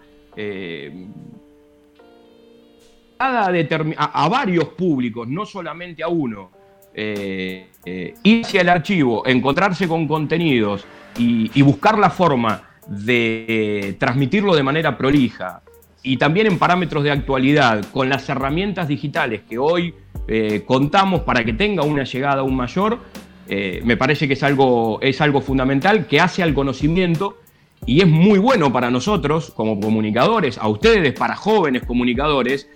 a, 3.18 4.28
varios 4.30 4.66
públicos, 4.70 5.28
no 5.28 5.46
solamente 5.46 6.04
a 6.04 6.08
uno, 6.08 6.52
eh, 6.94 7.68
eh, 7.86 8.14
ir 8.24 8.46
el 8.54 8.70
archivo, 8.70 9.26
encontrarse 9.26 9.88
con 9.88 10.08
contenidos 10.08 10.86
y, 11.18 11.62
buscar 11.64 11.98
la 11.98 12.10
forma 12.10 12.70
de 12.88 13.96
transmitirlo 13.98 14.56
de 14.56 14.64
manera 14.64 14.98
prolija 14.98 15.62
y 16.04 16.18
también 16.18 16.48
en 16.48 16.60
parámetros 16.60 17.04
de 17.04 17.12
actualidad, 17.12 17.84
con 17.92 18.10
las 18.10 18.28
herramientas 18.30 18.88
digitales 18.88 19.42
que 19.50 19.58
hoy 19.58 19.96
eh, 20.28 20.64
contamos 20.66 21.22
para 21.22 21.44
que 21.44 21.54
tenga 21.54 21.84
una 21.84 22.04
llegada 22.04 22.42
aún 22.42 22.56
mayor, 22.56 23.00
me 23.46 23.98
parece 23.98 24.28
que 24.28 24.34
es 24.34 24.42
algo, 24.42 25.00
es 25.02 25.22
algo 25.22 25.40
fundamental 25.42 26.08
que 26.08 26.20
hace 26.20 26.42
al 26.42 26.56
conocimiento 26.56 27.38
y 27.86 28.02
es 28.02 28.08
muy 28.08 28.40
bueno 28.40 28.72
para 28.72 28.90
nosotros 28.90 29.52
como 29.56 29.80
comunicadores, 29.80 30.58
a 30.58 30.68
ustedes, 30.68 31.14
para 31.14 31.36
jóvenes 31.36 31.84
comunicadores, 31.84 32.70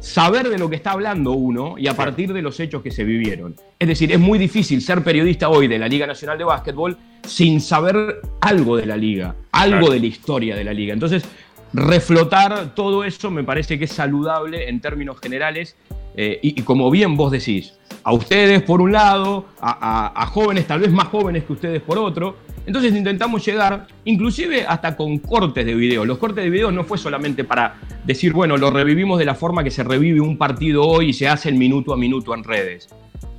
saber 0.00 0.48
de 0.48 0.58
lo 0.58 0.68
que 0.68 0.76
está 0.76 0.92
hablando 0.92 1.32
uno 1.32 1.76
y 1.78 1.86
a 1.86 1.94
partir 1.94 2.32
de 2.32 2.42
los 2.42 2.58
hechos 2.60 2.82
que 2.82 2.90
se 2.90 3.04
vivieron. 3.04 3.54
Es 3.78 3.88
decir, 3.88 4.12
es 4.12 4.18
muy 4.18 4.38
difícil 4.38 4.82
ser 4.82 5.02
periodista 5.02 5.48
hoy 5.48 5.68
de 5.68 5.78
la 5.78 5.88
Liga 5.88 6.06
Nacional 6.06 6.38
de 6.38 6.44
Básquetbol 6.44 6.96
sin 7.24 7.60
saber 7.60 8.20
algo 8.40 8.76
de 8.76 8.86
la 8.86 8.96
liga, 8.96 9.34
algo 9.52 9.90
de 9.90 10.00
la 10.00 10.06
historia 10.06 10.56
de 10.56 10.64
la 10.64 10.72
liga. 10.72 10.92
Entonces, 10.92 11.24
reflotar 11.72 12.74
todo 12.74 13.04
eso 13.04 13.30
me 13.30 13.44
parece 13.44 13.78
que 13.78 13.84
es 13.84 13.92
saludable 13.92 14.68
en 14.68 14.80
términos 14.80 15.18
generales 15.20 15.76
eh, 16.20 16.40
y, 16.42 16.62
como 16.62 16.90
bien 16.90 17.16
vos 17.16 17.30
decís, 17.30 17.74
a 18.02 18.12
ustedes 18.12 18.62
por 18.62 18.80
un 18.80 18.90
lado, 18.90 19.46
a, 19.60 20.26
jóvenes 20.32 20.66
tal 20.66 20.80
vez 20.80 20.90
más 20.90 21.06
jóvenes 21.06 21.44
que 21.44 21.52
ustedes 21.52 21.80
por 21.80 21.96
otro. 21.96 22.36
Entonces 22.66 22.92
intentamos 22.94 23.44
llegar, 23.46 23.86
inclusive 24.04 24.66
hasta 24.66 24.96
con 24.96 25.18
cortes 25.18 25.64
de 25.64 25.74
video. 25.74 26.04
Los 26.04 26.18
cortes 26.18 26.42
de 26.42 26.50
video 26.50 26.72
no 26.72 26.82
fue 26.82 26.98
solamente 26.98 27.44
para 27.44 27.76
decir, 28.04 28.32
bueno, 28.32 28.56
lo 28.56 28.70
revivimos 28.70 29.20
de 29.20 29.26
la 29.26 29.36
forma 29.36 29.62
que 29.62 29.70
se 29.70 29.84
revive 29.84 30.20
un 30.20 30.36
partido 30.36 30.84
hoy 30.84 31.10
y 31.10 31.12
se 31.12 31.28
hace 31.28 31.50
el 31.50 31.54
minuto 31.54 31.92
a 31.92 31.96
minuto 31.96 32.34
en 32.34 32.42
redes. 32.42 32.88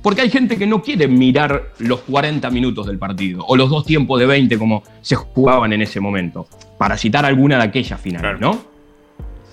Porque 0.02 0.22
hay 0.22 0.30
gente 0.30 0.56
que 0.56 0.66
no 0.66 0.82
quiere 0.82 1.06
mirar 1.06 1.72
los 1.80 2.00
40 2.00 2.48
minutos 2.48 2.86
del 2.86 2.98
partido 2.98 3.44
o 3.46 3.56
los 3.56 3.68
dos 3.68 3.84
tiempos 3.84 4.18
de 4.18 4.24
20 4.24 4.56
como 4.56 4.82
se 5.02 5.16
jugaban 5.16 5.74
en 5.74 5.82
ese 5.82 6.00
momento, 6.00 6.48
para 6.80 6.96
citar 6.96 7.26
alguna 7.26 7.58
de 7.58 7.64
aquellas 7.64 8.00
finales, 8.00 8.40
¿no? 8.40 8.58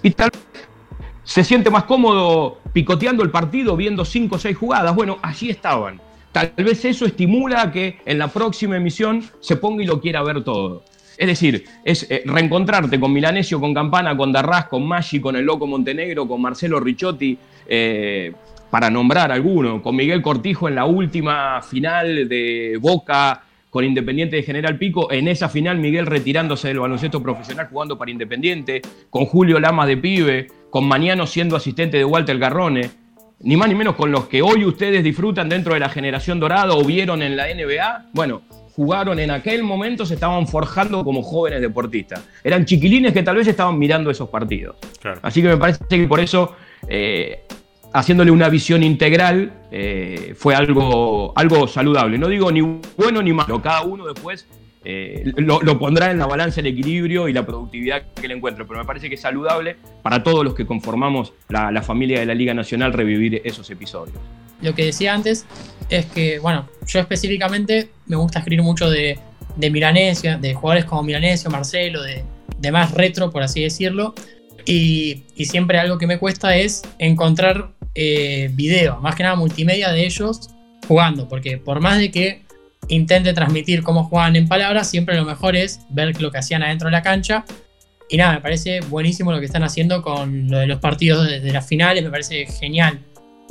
Y 0.02 0.12
tal 0.12 0.30
vez 0.32 0.42
se 1.26 1.44
siente 1.44 1.70
más 1.70 1.84
cómodo 1.84 2.62
picoteando 2.72 3.22
el 3.22 3.32
partido, 3.32 3.76
viendo 3.76 4.06
5 4.06 4.38
o 4.38 4.40
6 4.40 4.56
jugadas. 4.56 4.96
Bueno, 4.96 5.18
allí 5.22 5.50
estaban. 5.50 6.00
Tal 6.32 6.54
vez 6.56 6.86
eso 6.86 7.06
estimula 7.06 7.64
a 7.64 7.72
que 7.74 8.00
en 8.06 8.18
la 8.18 8.30
próxima 8.30 8.78
emisión 8.78 9.26
se 9.42 9.58
ponga 9.58 9.84
y 9.84 9.86
lo 9.86 10.00
quiera 10.00 10.24
ver 10.24 10.42
todo. 10.46 10.86
Es 11.18 11.28
decir, 11.28 11.66
es 11.84 12.10
eh, 12.10 12.24
reencontrarte 12.26 12.98
con 12.98 13.12
Milanesio, 13.12 13.60
con 13.60 13.74
Campana, 13.74 14.16
con 14.16 14.32
Darras, 14.32 14.68
con 14.68 14.88
Maggi, 14.88 15.20
con 15.20 15.36
el 15.36 15.44
Loco 15.44 15.68
Montenegro, 15.68 16.30
con 16.30 16.42
Marcelo 16.42 16.80
Ricciotti, 16.80 17.38
eh, 17.68 18.32
para 18.70 18.90
nombrar 18.90 19.34
alguno, 19.34 19.82
con 19.82 19.98
Miguel 19.98 20.22
Cortijo 20.22 20.70
en 20.70 20.76
la 20.76 20.86
última 20.86 21.62
final 21.62 22.30
de 22.30 22.78
Boca 22.80 23.44
con 23.78 23.86
Independiente 23.86 24.38
de 24.38 24.42
General 24.42 24.76
Pico, 24.80 25.12
en 25.12 25.28
esa 25.28 25.50
final 25.50 25.78
Miguel 25.78 26.08
retirándose 26.08 26.70
del 26.70 26.80
baloncesto 26.80 27.22
profesional 27.22 27.68
jugando 27.70 27.96
para 27.96 28.10
Independiente, 28.10 28.82
con 29.12 29.26
Julio 29.26 29.60
Lamas 29.60 29.88
de 29.88 29.98
Pibe, 29.98 30.48
con 30.72 30.88
Mañano 30.88 31.28
siendo 31.28 31.56
asistente 31.56 31.98
de 31.98 32.04
Walter 32.04 32.40
Garrone, 32.40 32.90
ni 33.42 33.56
más 33.56 33.70
ni 33.70 33.76
menos 33.76 33.94
con 33.94 34.12
los 34.12 34.28
que 34.30 34.42
hoy 34.42 34.66
ustedes 34.66 35.04
disfrutan 35.04 35.48
dentro 35.48 35.76
de 35.76 35.80
la 35.80 35.90
generación 35.90 36.40
dorada 36.40 36.74
o 36.74 36.84
vieron 36.84 37.22
en 37.22 37.38
la 37.38 37.54
NBA, 37.54 38.08
bueno, 38.14 38.42
jugaron 38.76 39.20
en 39.20 39.30
aquel 39.30 39.62
momento, 39.62 40.08
se 40.08 40.16
estaban 40.16 40.48
forjando 40.48 41.04
como 41.04 41.22
jóvenes 41.22 41.62
deportistas. 41.62 42.28
Eran 42.44 42.66
chiquilines 42.66 43.14
que 43.14 43.22
tal 43.22 43.36
vez 43.36 43.48
estaban 43.48 43.78
mirando 43.78 44.10
esos 44.10 44.28
partidos. 44.28 44.78
Así 45.22 45.44
que 45.44 45.50
me 45.50 45.58
parece 45.58 45.86
que 45.88 46.08
por 46.08 46.20
eso 46.20 46.56
eh, 46.90 47.44
haciéndole 47.94 48.32
una 48.32 48.50
visión 48.50 48.84
integral, 48.84 49.54
eh, 49.72 50.34
fue 50.38 50.56
algo, 50.56 51.34
algo 51.36 51.68
saludable. 51.68 52.18
No 52.18 52.28
digo 52.28 52.52
ni 52.52 52.62
bueno 52.62 53.22
ni 53.22 53.34
malo, 53.34 53.62
cada 53.62 53.82
uno 53.82 54.06
después 54.08 54.48
eh, 54.90 55.34
lo, 55.36 55.78
pondrá 55.78 56.12
en 56.12 56.18
la 56.18 56.28
balanza 56.28 56.62
el 56.62 56.68
equilibrio 56.68 57.28
y 57.28 57.34
la 57.34 57.46
productividad 57.46 58.04
que 58.14 58.28
le 58.28 58.36
encuentre, 58.36 58.64
pero 58.64 58.80
me 58.80 58.86
parece 58.86 59.10
que 59.10 59.16
es 59.16 59.22
saludable 59.22 59.76
para 60.02 60.24
todos 60.24 60.46
los 60.46 60.54
que 60.54 60.66
conformamos 60.66 61.34
la, 61.50 61.82
familia 61.82 62.22
de 62.22 62.26
la 62.26 62.34
Liga 62.34 62.54
Nacional 62.54 62.94
revivir 62.94 63.42
esos 63.44 63.70
episodios. 63.70 64.16
Lo 64.62 64.74
que 64.74 64.86
decía 64.86 65.14
antes 65.14 65.46
es 65.90 66.06
que, 66.06 66.40
bueno, 66.40 66.70
yo 66.86 67.02
específicamente 67.02 67.90
me 68.06 68.16
gusta 68.16 68.40
escribir 68.40 68.64
mucho 68.64 68.90
de, 68.90 69.20
de 69.58 69.70
Milanesia, 69.70 70.38
de 70.38 70.54
jugadores 70.54 70.86
como 70.86 71.04
Milanesio, 71.04 71.50
Marcelo, 71.50 72.02
de, 72.02 72.24
de 72.58 72.72
más 72.72 72.94
retro, 72.94 73.30
por 73.30 73.44
así 73.44 73.62
decirlo. 73.64 74.16
Y, 74.66 75.24
y, 75.36 75.46
siempre 75.46 75.80
algo 75.80 75.98
que 75.98 76.08
me 76.08 76.18
cuesta 76.18 76.56
es 76.56 76.82
encontrar 76.98 77.72
eh, 78.00 78.52
video, 78.54 79.02
más 79.02 79.16
que 79.16 79.24
nada 79.24 79.36
multimedia 79.36 79.92
de 79.92 80.06
ellos 80.06 80.52
jugando, 80.88 81.28
porque 81.28 81.58
por 81.58 81.80
más 81.80 81.98
de 81.98 82.12
que 82.12 82.44
intente 82.90 83.34
transmitir 83.34 83.82
cómo 83.82 84.04
juegan 84.04 84.36
en 84.36 84.48
palabras, 84.48 84.88
siempre 84.88 85.16
lo 85.16 85.26
mejor 85.26 85.56
es 85.56 85.80
ver 85.90 86.22
lo 86.22 86.30
que 86.30 86.38
hacían 86.38 86.62
adentro 86.62 86.90
de 86.90 86.92
la 86.92 87.02
cancha. 87.02 87.44
Y 88.08 88.18
nada, 88.18 88.34
me 88.34 88.42
parece 88.42 88.82
buenísimo 88.82 89.32
lo 89.32 89.40
que 89.40 89.48
están 89.48 89.64
haciendo 89.64 90.04
con 90.04 90.48
lo 90.48 90.60
de 90.60 90.68
los 90.68 90.80
partidos 90.80 91.28
de, 91.28 91.52
las 91.52 91.66
finales, 91.66 92.04
me 92.04 92.12
parece 92.12 92.46
genial. 92.46 93.00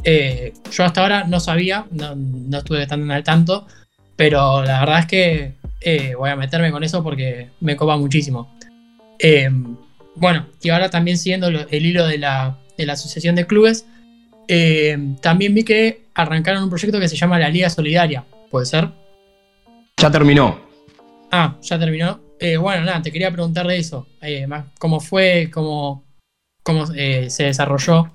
Eh, 0.04 0.52
yo 0.70 0.84
hasta 0.84 1.00
ahora 1.00 1.24
no 1.24 1.40
sabía, 1.40 1.86
no, 1.90 2.58
estuve 2.58 2.86
tan 2.86 3.10
al 3.10 3.24
tanto, 3.24 3.66
pero 4.14 4.62
la 4.62 4.78
verdad 4.78 5.00
es 5.00 5.06
que 5.06 5.54
eh, 5.80 6.14
voy 6.16 6.30
a 6.30 6.36
meterme 6.36 6.70
con 6.70 6.84
eso 6.84 7.02
porque 7.02 7.48
me 7.58 7.74
copa 7.74 7.96
muchísimo. 7.96 8.56
bueno, 10.14 10.46
y 10.62 10.68
ahora 10.68 10.88
también 10.88 11.18
siguiendo 11.18 11.48
el 11.48 11.84
hilo 11.84 12.06
de 12.06 12.18
la, 12.18 12.58
de 12.78 12.86
la 12.86 12.92
Asociación 12.92 13.34
de 13.34 13.44
Clubes, 13.44 13.86
eh, 14.48 14.98
también 15.20 15.54
vi 15.54 15.64
que 15.64 16.06
arrancaron 16.14 16.62
un 16.62 16.68
proyecto 16.68 17.00
que 17.00 17.08
se 17.08 17.16
llama 17.16 17.38
la 17.38 17.48
Liga 17.48 17.70
Solidaria. 17.70 18.24
¿Puede 18.50 18.66
ser? 18.66 18.88
Ya 19.96 20.10
terminó. 20.10 20.58
Ah, 21.30 21.56
ya 21.62 21.78
terminó. 21.78 22.20
Eh, 22.38 22.56
bueno, 22.56 22.84
nada, 22.84 23.02
te 23.02 23.10
quería 23.10 23.30
preguntar 23.30 23.66
de 23.66 23.78
eso. 23.78 24.06
Eh, 24.22 24.46
¿Cómo 24.78 25.00
fue? 25.00 25.50
¿Cómo, 25.52 26.04
cómo 26.62 26.86
se 26.86 27.44
desarrolló? 27.44 28.10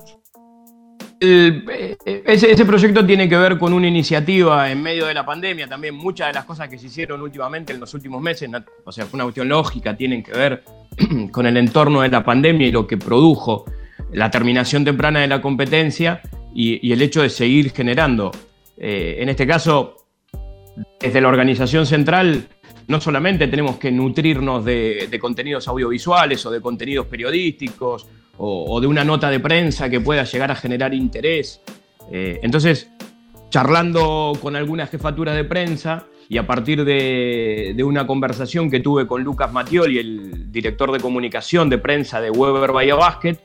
ese, 1.22 2.66
proyecto 2.66 3.06
tiene 3.06 3.30
que 3.30 3.38
ver 3.38 3.60
con 3.60 3.74
una 3.74 3.88
iniciativa 3.88 4.72
en 4.72 4.82
medio 4.82 5.06
de 5.06 5.14
la 5.14 5.24
pandemia. 5.24 5.68
También 5.68 5.94
muchas 5.94 6.28
de 6.28 6.34
las 6.34 6.46
cosas 6.46 6.68
que 6.68 6.80
se 6.80 6.88
hicieron 6.88 7.22
últimamente 7.22 7.74
en 7.74 7.80
los 7.80 7.94
últimos 7.94 8.22
meses, 8.22 8.50
o 8.84 8.92
sea, 8.92 9.06
fue 9.06 9.18
una 9.18 9.26
cuestión 9.26 9.48
lógica, 9.48 9.96
tienen 9.96 10.24
que 10.24 10.32
ver 10.32 10.64
con 11.32 11.46
el 11.46 11.58
entorno 11.58 12.02
de 12.02 12.10
la 12.10 12.24
pandemia 12.24 12.68
y 12.68 12.72
lo 12.72 12.88
que 12.88 12.98
produjo 12.98 13.66
la 14.14 14.30
terminación 14.32 14.86
temprana 14.86 15.22
de 15.22 15.28
la 15.28 15.42
competencia 15.42 16.22
y, 16.54 16.92
el 16.92 17.02
hecho 17.02 17.22
de 17.22 17.30
seguir 17.30 17.72
generando. 17.72 18.32
Eh, 18.78 19.18
en 19.20 19.30
este 19.30 19.48
caso, 19.48 19.96
desde 21.00 21.22
la 21.22 21.28
organización 21.28 21.86
central, 21.86 22.48
no 22.88 23.00
solamente 23.00 23.48
tenemos 23.48 23.78
que 23.78 23.92
nutrirnos 23.92 24.66
de, 24.66 25.18
contenidos 25.20 25.68
audiovisuales 25.68 26.46
o 26.46 26.52
de 26.52 26.62
contenidos 26.62 27.08
periodísticos 27.08 28.08
o, 28.38 28.82
de 28.82 28.88
una 28.88 29.04
nota 29.04 29.30
de 29.30 29.40
prensa 29.40 29.90
que 29.90 30.02
pueda 30.02 30.24
llegar 30.24 30.52
a 30.52 30.56
generar 30.56 30.94
interés. 30.94 31.62
Eh, 32.12 32.40
entonces, 32.42 32.90
charlando 33.50 34.34
con 34.42 34.56
algunas 34.56 34.90
jefaturas 34.90 35.36
de 35.36 35.44
prensa 35.44 36.08
y 36.28 36.38
a 36.38 36.48
partir 36.48 36.86
de, 36.86 37.76
una 37.84 38.08
conversación 38.08 38.72
que 38.72 38.80
tuve 38.80 39.06
con 39.06 39.22
Lucas 39.22 39.52
Matioli, 39.52 40.00
el 40.00 40.52
director 40.52 40.92
de 40.92 41.00
comunicación 41.00 41.70
de 41.70 41.78
prensa 41.78 42.22
de 42.22 42.32
Weber 42.32 42.72
Bahía 42.72 42.96
Basket, 42.96 43.38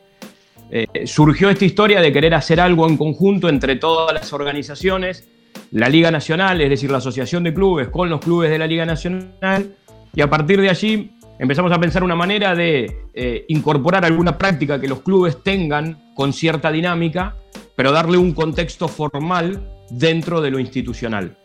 eh, 0.71 1.07
surgió 1.07 1.49
esta 1.49 1.65
historia 1.65 2.01
de 2.01 2.13
querer 2.13 2.35
hacer 2.35 2.61
algo 2.61 2.89
en 2.89 2.97
conjunto 2.97 3.49
entre 3.49 3.77
todas 3.77 4.13
las 4.13 4.33
organizaciones, 4.33 5.29
la 5.71 5.89
Liga 5.89 6.11
Nacional, 6.11 6.61
es 6.61 6.71
decir, 6.71 6.91
la 6.91 6.99
Asociación 6.99 7.45
de 7.45 7.55
Clubes 7.55 7.89
con 7.89 8.11
los 8.11 8.21
clubes 8.21 8.51
de 8.51 8.59
la 8.59 8.67
Liga 8.67 8.85
Nacional, 8.85 9.77
y 10.15 10.21
a 10.21 10.31
partir 10.31 10.61
de 10.61 10.71
allí 10.71 11.13
empezamos 11.39 11.71
a 11.73 11.79
pensar 11.79 12.03
una 12.03 12.15
manera 12.15 12.55
de 12.55 13.05
eh, 13.15 13.45
incorporar 13.49 14.05
alguna 14.05 14.39
práctica 14.39 14.81
que 14.81 14.89
los 14.89 15.03
clubes 15.03 15.43
tengan 15.43 16.13
con 16.15 16.33
cierta 16.33 16.73
dinámica, 16.73 17.37
pero 17.77 17.93
darle 17.93 18.17
un 18.17 18.33
contexto 18.33 18.89
formal 18.89 19.69
dentro 19.91 20.41
de 20.41 20.51
lo 20.51 20.59
institucional. 20.59 21.37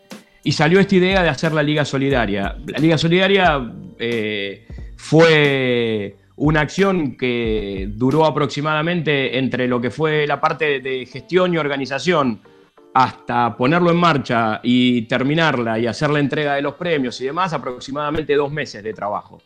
Y 0.44 0.52
salió 0.52 0.80
esta 0.80 0.96
idea 0.96 1.22
de 1.22 1.28
hacer 1.28 1.52
la 1.52 1.62
Liga 1.62 1.84
Solidaria. 1.84 2.56
La 2.66 2.78
Liga 2.78 2.98
Solidaria 2.98 3.72
eh, 3.98 4.66
fue 4.96 6.16
una 6.36 6.60
acción 6.60 7.16
que 7.16 7.88
duró 7.90 8.24
aproximadamente 8.24 9.38
entre 9.38 9.68
lo 9.68 9.80
que 9.80 9.90
fue 9.90 10.26
la 10.26 10.40
parte 10.40 10.80
de 10.80 11.06
gestión 11.06 11.52
y 11.54 11.58
organización 11.58 12.40
hasta 12.94 13.56
ponerlo 13.56 13.90
en 13.90 13.96
marcha 13.96 14.60
y 14.62 15.02
terminarla 15.02 15.78
y 15.78 15.86
hacer 15.86 16.10
la 16.10 16.20
entrega 16.20 16.54
de 16.54 16.62
los 16.62 16.74
premios 16.74 17.20
y 17.20 17.24
demás, 17.24 17.52
aproximadamente 17.52 18.34
dos 18.34 18.52
meses 18.52 18.82
de 18.82 18.92
trabajo. 18.92 19.40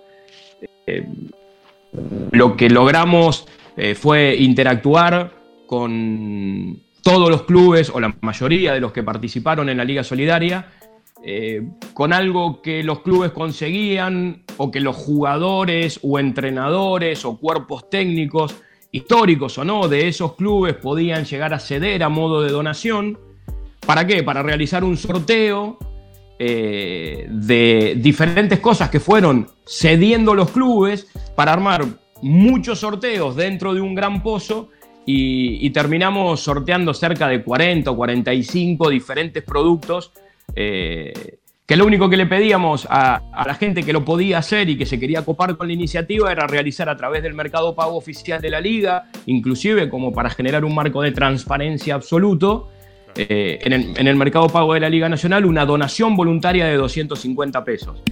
Eh, 0.86 1.06
lo 2.32 2.56
que 2.56 2.68
logramos 2.68 3.46
eh, 3.76 3.94
fue 3.94 4.36
interactuar 4.36 5.32
con 5.66 6.80
todos 7.02 7.30
los 7.30 7.42
clubes 7.42 7.90
o 7.90 8.00
la 8.00 8.14
mayoría 8.20 8.74
de 8.74 8.80
los 8.80 8.92
que 8.92 9.02
participaron 9.02 9.68
en 9.68 9.76
la 9.76 9.84
Liga 9.84 10.02
Solidaria 10.02 10.72
eh, 11.28 11.60
con 11.92 12.12
algo 12.12 12.62
que 12.62 12.84
los 12.84 13.00
clubes 13.00 13.32
conseguían 13.32 14.44
o 14.58 14.70
que 14.70 14.78
los 14.78 14.94
jugadores 14.94 15.98
o 16.04 16.20
entrenadores 16.20 17.24
o 17.24 17.36
cuerpos 17.36 17.90
técnicos, 17.90 18.54
históricos 18.92 19.58
o 19.58 19.64
no, 19.64 19.88
de 19.88 20.06
esos 20.06 20.36
clubes 20.36 20.74
podían 20.74 21.24
llegar 21.24 21.52
a 21.52 21.58
ceder 21.58 22.04
a 22.04 22.08
modo 22.08 22.42
de 22.42 22.52
donación. 22.52 23.18
¿Para 23.84 24.06
qué? 24.06 24.22
Para 24.22 24.44
realizar 24.44 24.84
un 24.84 24.96
sorteo 24.96 25.78
eh, 26.38 27.26
de 27.28 27.96
diferentes 28.00 28.60
cosas 28.60 28.88
que 28.88 29.00
fueron 29.00 29.48
cediendo 29.66 30.32
los 30.32 30.52
clubes 30.52 31.08
para 31.34 31.52
armar 31.54 31.86
muchos 32.22 32.78
sorteos 32.78 33.34
dentro 33.34 33.74
de 33.74 33.80
un 33.80 33.96
gran 33.96 34.22
pozo 34.22 34.68
y, 35.04 35.66
y 35.66 35.70
terminamos 35.70 36.38
sorteando 36.38 36.94
cerca 36.94 37.26
de 37.26 37.42
40 37.42 37.90
o 37.90 37.96
45 37.96 38.90
diferentes 38.90 39.42
productos 39.42 40.12
eh, 40.54 41.38
que 41.66 41.76
lo 41.76 41.84
único 41.84 42.08
que 42.08 42.16
le 42.16 42.26
pedíamos 42.26 42.86
a, 42.88 43.22
la 43.44 43.54
gente 43.54 43.82
que 43.82 43.92
lo 43.92 44.04
podía 44.04 44.38
hacer 44.38 44.68
y 44.70 44.78
que 44.78 44.86
se 44.86 45.00
quería 45.00 45.24
copar 45.24 45.56
con 45.56 45.66
la 45.66 45.72
iniciativa 45.72 46.30
era 46.30 46.46
realizar 46.46 46.88
a 46.88 46.96
través 46.96 47.24
del 47.24 47.34
mercado 47.34 47.74
pago 47.74 47.96
oficial 47.96 48.40
de 48.40 48.50
la 48.50 48.60
liga, 48.60 49.10
inclusive 49.26 49.88
como 49.88 50.12
para 50.12 50.30
generar 50.30 50.64
un 50.64 50.74
marco 50.74 51.02
de 51.02 51.10
transparencia 51.10 51.96
absoluto, 51.96 52.70
eh, 53.16 53.58
en, 53.62 54.06
el, 54.06 54.16
mercado 54.16 54.48
pago 54.48 54.74
de 54.74 54.80
la 54.80 54.90
Liga 54.90 55.08
Nacional, 55.08 55.44
una 55.46 55.64
donación 55.64 56.14
voluntaria 56.14 56.66
de 56.66 56.76
250 56.76 57.64
pesos. 57.64 58.02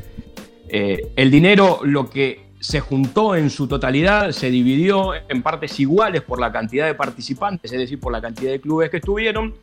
Eh, 0.68 1.12
el 1.14 1.30
dinero, 1.30 1.80
lo 1.84 2.08
que 2.08 2.46
se 2.58 2.80
juntó 2.80 3.36
en 3.36 3.50
su 3.50 3.68
totalidad, 3.68 4.32
se 4.32 4.50
dividió 4.50 5.12
en 5.28 5.42
partes 5.42 5.78
iguales 5.78 6.22
por 6.22 6.40
la 6.40 6.50
cantidad 6.50 6.86
de 6.86 6.94
participantes, 6.94 7.70
es 7.70 7.78
decir, 7.78 8.00
por 8.00 8.12
la 8.12 8.22
cantidad 8.22 8.50
de 8.50 8.60
clubes 8.60 8.88
que 8.88 8.96
estuvieron, 8.96 9.54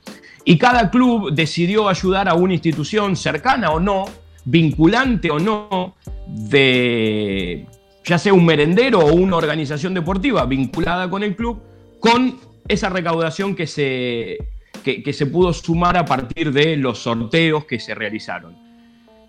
y 0.46 0.58
cada 0.58 0.90
club 0.90 1.32
decidió 1.34 1.88
ayudar 1.88 2.28
a 2.28 2.34
una 2.34 2.54
institución 2.54 3.16
cercana 3.16 3.72
o 3.72 3.80
no, 3.80 4.06
vinculante 4.46 5.30
o 5.30 5.40
no, 5.40 5.96
de 6.28 7.68
ya 8.04 8.18
sea 8.18 8.34
un 8.34 8.46
merendero 8.46 9.00
o 9.00 9.14
una 9.14 9.38
organización 9.38 9.94
deportiva 9.94 10.46
vinculada 10.46 11.10
con 11.10 11.24
el 11.24 11.36
club, 11.36 11.62
con 12.00 12.40
esa 12.68 12.90
recaudación 12.90 13.56
que 13.56 13.68
se, 13.68 14.38
que, 14.84 15.14
se 15.14 15.26
pudo 15.28 15.54
sumar 15.54 15.98
a 15.98 16.06
partir 16.06 16.52
de 16.52 16.78
los 16.78 17.00
sorteos 17.00 17.66
que 17.66 17.80
se 17.80 17.94
realizaron. 17.94 18.56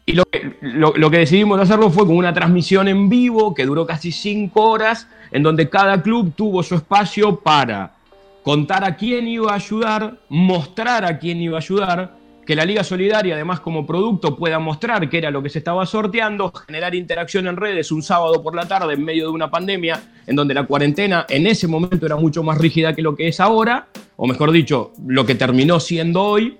Y 0.06 0.12
lo 0.12 0.24
que, 0.24 0.56
lo 0.62 1.10
que, 1.10 1.18
decidimos 1.18 1.60
hacerlo 1.60 1.90
fue 1.90 2.06
con 2.06 2.16
una 2.16 2.32
transmisión 2.32 2.88
en 2.88 3.08
vivo 3.08 3.54
que 3.54 3.66
duró 3.66 3.86
casi 3.86 4.10
cinco 4.10 4.70
horas, 4.70 5.06
en 5.30 5.42
donde 5.42 5.68
cada 5.68 6.02
club 6.02 6.32
tuvo 6.34 6.62
su 6.62 6.74
espacio 6.74 7.36
para 7.40 7.94
contar 8.42 8.84
a 8.84 8.96
quién 8.96 9.28
iba 9.28 9.52
a 9.52 9.56
ayudar, 9.56 10.18
mostrar 10.28 11.04
a 11.04 11.18
quién 11.18 11.40
iba 11.40 11.56
a 11.56 11.60
ayudar, 11.60 12.22
que 12.46 12.56
la 12.56 12.64
Liga 12.64 12.82
Solidaria 12.82 13.34
además 13.34 13.60
como 13.60 13.86
producto 13.86 14.36
pueda 14.36 14.58
mostrar 14.58 15.08
qué 15.08 15.18
era 15.18 15.30
lo 15.30 15.42
que 15.42 15.48
se 15.48 15.58
estaba 15.58 15.86
sorteando, 15.86 16.52
generar 16.66 16.94
interacción 16.94 17.46
en 17.46 17.56
redes 17.56 17.92
un 17.92 18.02
sábado 18.02 18.42
por 18.42 18.54
la 18.54 18.66
tarde 18.66 18.94
en 18.94 19.04
medio 19.04 19.26
de 19.26 19.30
una 19.30 19.50
pandemia 19.50 20.02
en 20.26 20.34
donde 20.34 20.54
la 20.54 20.64
cuarentena 20.64 21.24
en 21.28 21.46
ese 21.46 21.68
momento 21.68 22.04
era 22.04 22.16
mucho 22.16 22.42
más 22.42 22.58
rígida 22.58 22.94
que 22.94 23.02
lo 23.02 23.14
que 23.14 23.28
es 23.28 23.38
ahora, 23.38 23.86
o 24.16 24.26
mejor 24.26 24.50
dicho, 24.50 24.92
lo 25.06 25.24
que 25.24 25.34
terminó 25.34 25.78
siendo 25.78 26.22
hoy. 26.22 26.58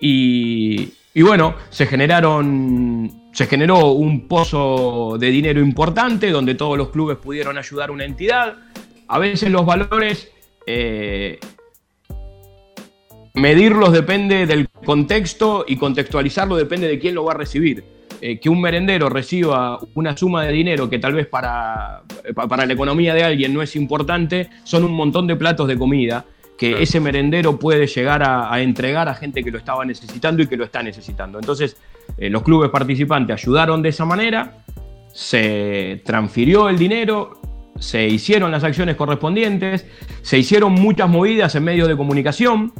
Y, 0.00 0.90
y 1.14 1.22
bueno, 1.22 1.54
se 1.70 1.86
generaron, 1.86 3.30
se 3.32 3.46
generó 3.46 3.92
un 3.92 4.28
pozo 4.28 5.16
de 5.18 5.30
dinero 5.30 5.60
importante 5.60 6.30
donde 6.30 6.54
todos 6.54 6.76
los 6.76 6.90
clubes 6.90 7.16
pudieron 7.16 7.56
ayudar 7.56 7.88
a 7.88 7.92
una 7.92 8.04
entidad. 8.04 8.56
A 9.08 9.18
veces 9.18 9.50
los 9.50 9.64
valores 9.64 10.33
eh, 10.66 11.38
medirlos 13.34 13.92
depende 13.92 14.46
del 14.46 14.68
contexto 14.68 15.64
y 15.66 15.76
contextualizarlo 15.76 16.56
depende 16.56 16.88
de 16.88 16.98
quién 16.98 17.14
lo 17.14 17.24
va 17.24 17.32
a 17.32 17.36
recibir. 17.36 17.84
Eh, 18.20 18.38
que 18.38 18.48
un 18.48 18.60
merendero 18.60 19.08
reciba 19.08 19.78
una 19.94 20.16
suma 20.16 20.44
de 20.44 20.52
dinero 20.52 20.88
que 20.88 20.98
tal 20.98 21.12
vez 21.12 21.26
para, 21.26 22.02
para 22.48 22.64
la 22.64 22.72
economía 22.72 23.12
de 23.12 23.24
alguien 23.24 23.52
no 23.52 23.60
es 23.60 23.76
importante, 23.76 24.48
son 24.62 24.84
un 24.84 24.92
montón 24.92 25.26
de 25.26 25.36
platos 25.36 25.68
de 25.68 25.76
comida 25.76 26.24
que 26.56 26.82
ese 26.82 27.00
merendero 27.00 27.58
puede 27.58 27.86
llegar 27.86 28.22
a, 28.22 28.60
entregar 28.60 29.08
a 29.08 29.14
gente 29.14 29.42
que 29.42 29.50
lo 29.50 29.58
estaba 29.58 29.84
necesitando 29.84 30.42
y 30.42 30.46
que 30.46 30.56
lo 30.56 30.64
está 30.64 30.82
necesitando. 30.82 31.38
Entonces, 31.38 31.76
eh, 32.16 32.30
los 32.30 32.42
clubes 32.42 32.70
participantes 32.70 33.42
ayudaron 33.42 33.82
de 33.82 33.88
esa 33.88 34.04
manera, 34.04 34.64
se 35.12 36.02
transfirió 36.04 36.68
el 36.68 36.78
dinero, 36.78 37.40
se 37.84 38.06
hicieron 38.08 38.50
las 38.50 38.64
acciones 38.64 38.96
correspondientes, 38.96 39.84
se 40.22 40.38
hicieron 40.38 40.72
muchas 40.72 41.08
movidas 41.08 41.54
en 41.54 41.64
medios 41.64 41.86
de 41.86 41.96
comunicación, 41.96 42.72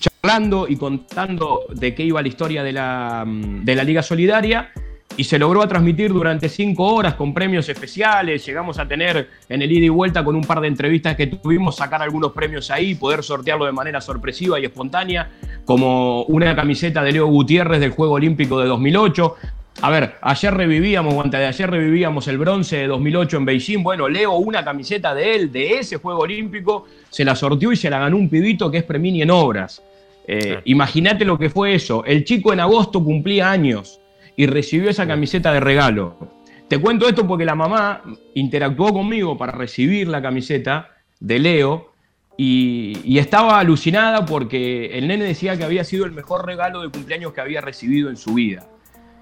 charlando 0.00 0.66
y 0.68 0.76
contando 0.76 1.60
de 1.72 1.94
qué 1.94 2.02
iba 2.02 2.20
la 2.20 2.26
historia 2.26 2.64
de 2.64 2.72
la, 2.72 3.24
mm, 3.24 3.64
de 3.64 3.74
la 3.76 3.84
Liga 3.84 4.02
Solidaria 4.02 4.72
y 5.16 5.24
se 5.24 5.38
logró 5.38 5.66
transmitir 5.68 6.12
durante 6.12 6.48
cinco 6.48 6.94
horas 6.94 7.14
con 7.14 7.32
premios 7.32 7.68
especiales. 7.68 8.44
Llegamos 8.44 8.78
a 8.80 8.88
tener 8.88 9.28
en 9.48 9.62
el 9.62 9.70
ida 9.70 9.86
y 9.86 9.88
vuelta 9.88 10.24
con 10.24 10.34
un 10.34 10.42
par 10.42 10.60
de 10.60 10.68
entrevistas 10.68 11.16
que 11.16 11.28
tuvimos, 11.28 11.76
sacar 11.76 12.02
algunos 12.02 12.32
premios 12.32 12.70
ahí, 12.72 12.96
poder 12.96 13.22
sortearlo 13.22 13.66
de 13.66 13.72
manera 13.72 14.00
sorpresiva 14.00 14.58
y 14.58 14.64
espontánea, 14.64 15.30
como 15.64 16.22
una 16.24 16.54
camiseta 16.56 17.02
de 17.02 17.12
Leo 17.12 17.26
Gutiérrez 17.26 17.80
del 17.80 17.92
Juego 17.92 18.14
Olímpico 18.14 18.60
de 18.60 18.66
2008, 18.66 19.36
a 19.80 19.90
ver, 19.90 20.14
ayer 20.22 20.52
revivíamos, 20.52 21.14
o 21.14 21.22
antes 21.22 21.38
de 21.38 21.46
ayer 21.46 21.70
revivíamos 21.70 22.26
el 22.26 22.38
bronce 22.38 22.78
de 22.78 22.86
2008 22.88 23.36
en 23.36 23.44
Beijing. 23.44 23.82
Bueno, 23.82 24.08
leo 24.08 24.34
una 24.34 24.64
camiseta 24.64 25.14
de 25.14 25.36
él, 25.36 25.52
de 25.52 25.78
ese 25.78 25.98
Juego 25.98 26.20
Olímpico, 26.20 26.86
se 27.10 27.24
la 27.24 27.36
sortió 27.36 27.70
y 27.70 27.76
se 27.76 27.88
la 27.88 28.00
ganó 28.00 28.16
un 28.16 28.28
pibito 28.28 28.70
que 28.70 28.78
es 28.78 28.84
Premini 28.84 29.22
en 29.22 29.30
obras. 29.30 29.82
Eh, 30.26 30.60
imagínate 30.64 31.24
lo 31.24 31.38
que 31.38 31.48
fue 31.48 31.74
eso. 31.74 32.04
El 32.04 32.24
chico 32.24 32.52
en 32.52 32.60
agosto 32.60 33.02
cumplía 33.04 33.50
años 33.50 34.00
y 34.36 34.46
recibió 34.46 34.90
esa 34.90 35.06
camiseta 35.06 35.52
de 35.52 35.60
regalo. 35.60 36.18
Te 36.66 36.78
cuento 36.78 37.08
esto 37.08 37.26
porque 37.26 37.44
la 37.44 37.54
mamá 37.54 38.02
interactuó 38.34 38.92
conmigo 38.92 39.38
para 39.38 39.52
recibir 39.52 40.08
la 40.08 40.20
camiseta 40.20 40.90
de 41.20 41.38
Leo 41.38 41.92
y, 42.36 42.98
y, 43.04 43.18
estaba 43.18 43.58
alucinada 43.58 44.26
porque 44.26 44.98
el 44.98 45.08
nene 45.08 45.24
decía 45.24 45.56
que 45.56 45.64
había 45.64 45.82
sido 45.82 46.04
el 46.04 46.12
mejor 46.12 46.46
regalo 46.46 46.82
de 46.82 46.90
cumpleaños 46.90 47.32
que 47.32 47.40
había 47.40 47.60
recibido 47.60 48.10
en 48.10 48.16
su 48.16 48.34
vida. 48.34 48.66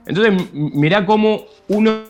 Entonces, 0.07 0.53
mirá 0.53 1.05
cómo 1.05 1.47
uno, 1.69 2.05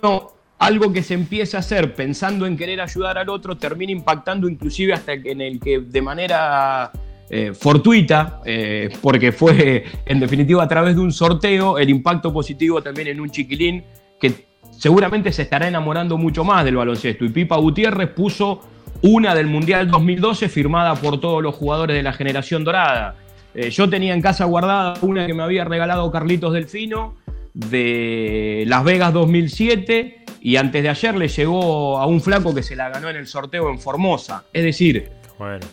algo 0.58 0.92
que 0.92 1.02
se 1.02 1.14
empieza 1.14 1.56
a 1.56 1.60
hacer 1.60 1.94
pensando 1.94 2.46
en 2.46 2.56
querer 2.56 2.80
ayudar 2.80 3.18
al 3.18 3.28
otro, 3.28 3.56
termina 3.56 3.92
impactando 3.92 4.48
inclusive 4.48 4.92
hasta 4.92 5.14
en 5.14 5.40
el 5.40 5.58
que 5.58 5.80
de 5.80 6.02
manera 6.02 6.92
eh, 7.28 7.52
fortuita, 7.54 8.40
eh, 8.44 8.90
porque 9.00 9.32
fue 9.32 9.84
en 10.04 10.20
definitiva 10.20 10.62
a 10.62 10.68
través 10.68 10.94
de 10.94 11.00
un 11.00 11.12
sorteo, 11.12 11.78
el 11.78 11.90
impacto 11.90 12.32
positivo 12.32 12.82
también 12.82 13.08
en 13.08 13.20
un 13.20 13.30
chiquilín 13.30 13.82
que 14.20 14.46
seguramente 14.70 15.32
se 15.32 15.42
estará 15.42 15.66
enamorando 15.66 16.18
mucho 16.18 16.44
más 16.44 16.64
del 16.64 16.76
baloncesto. 16.76 17.24
Y 17.24 17.30
Pipa 17.30 17.56
Gutiérrez 17.56 18.10
puso 18.10 18.60
una 19.02 19.34
del 19.34 19.46
Mundial 19.46 19.90
2012 19.90 20.48
firmada 20.48 20.94
por 20.94 21.20
todos 21.20 21.42
los 21.42 21.54
jugadores 21.54 21.96
de 21.96 22.02
la 22.02 22.12
generación 22.12 22.62
dorada. 22.62 23.16
Eh, 23.54 23.70
yo 23.70 23.88
tenía 23.88 24.14
en 24.14 24.20
casa 24.20 24.44
guardada 24.44 24.94
una 25.02 25.26
que 25.26 25.34
me 25.34 25.42
había 25.42 25.64
regalado 25.64 26.10
Carlitos 26.10 26.52
Delfino 26.52 27.14
de 27.56 28.64
Las 28.66 28.84
Vegas 28.84 29.14
2007 29.14 30.24
y 30.42 30.56
antes 30.56 30.82
de 30.82 30.90
ayer 30.90 31.16
le 31.16 31.26
llegó 31.26 31.98
a 31.98 32.06
un 32.06 32.20
flaco 32.20 32.54
que 32.54 32.62
se 32.62 32.76
la 32.76 32.90
ganó 32.90 33.08
en 33.08 33.16
el 33.16 33.26
sorteo 33.26 33.70
en 33.70 33.78
Formosa. 33.78 34.44
Es 34.52 34.62
decir, 34.62 35.08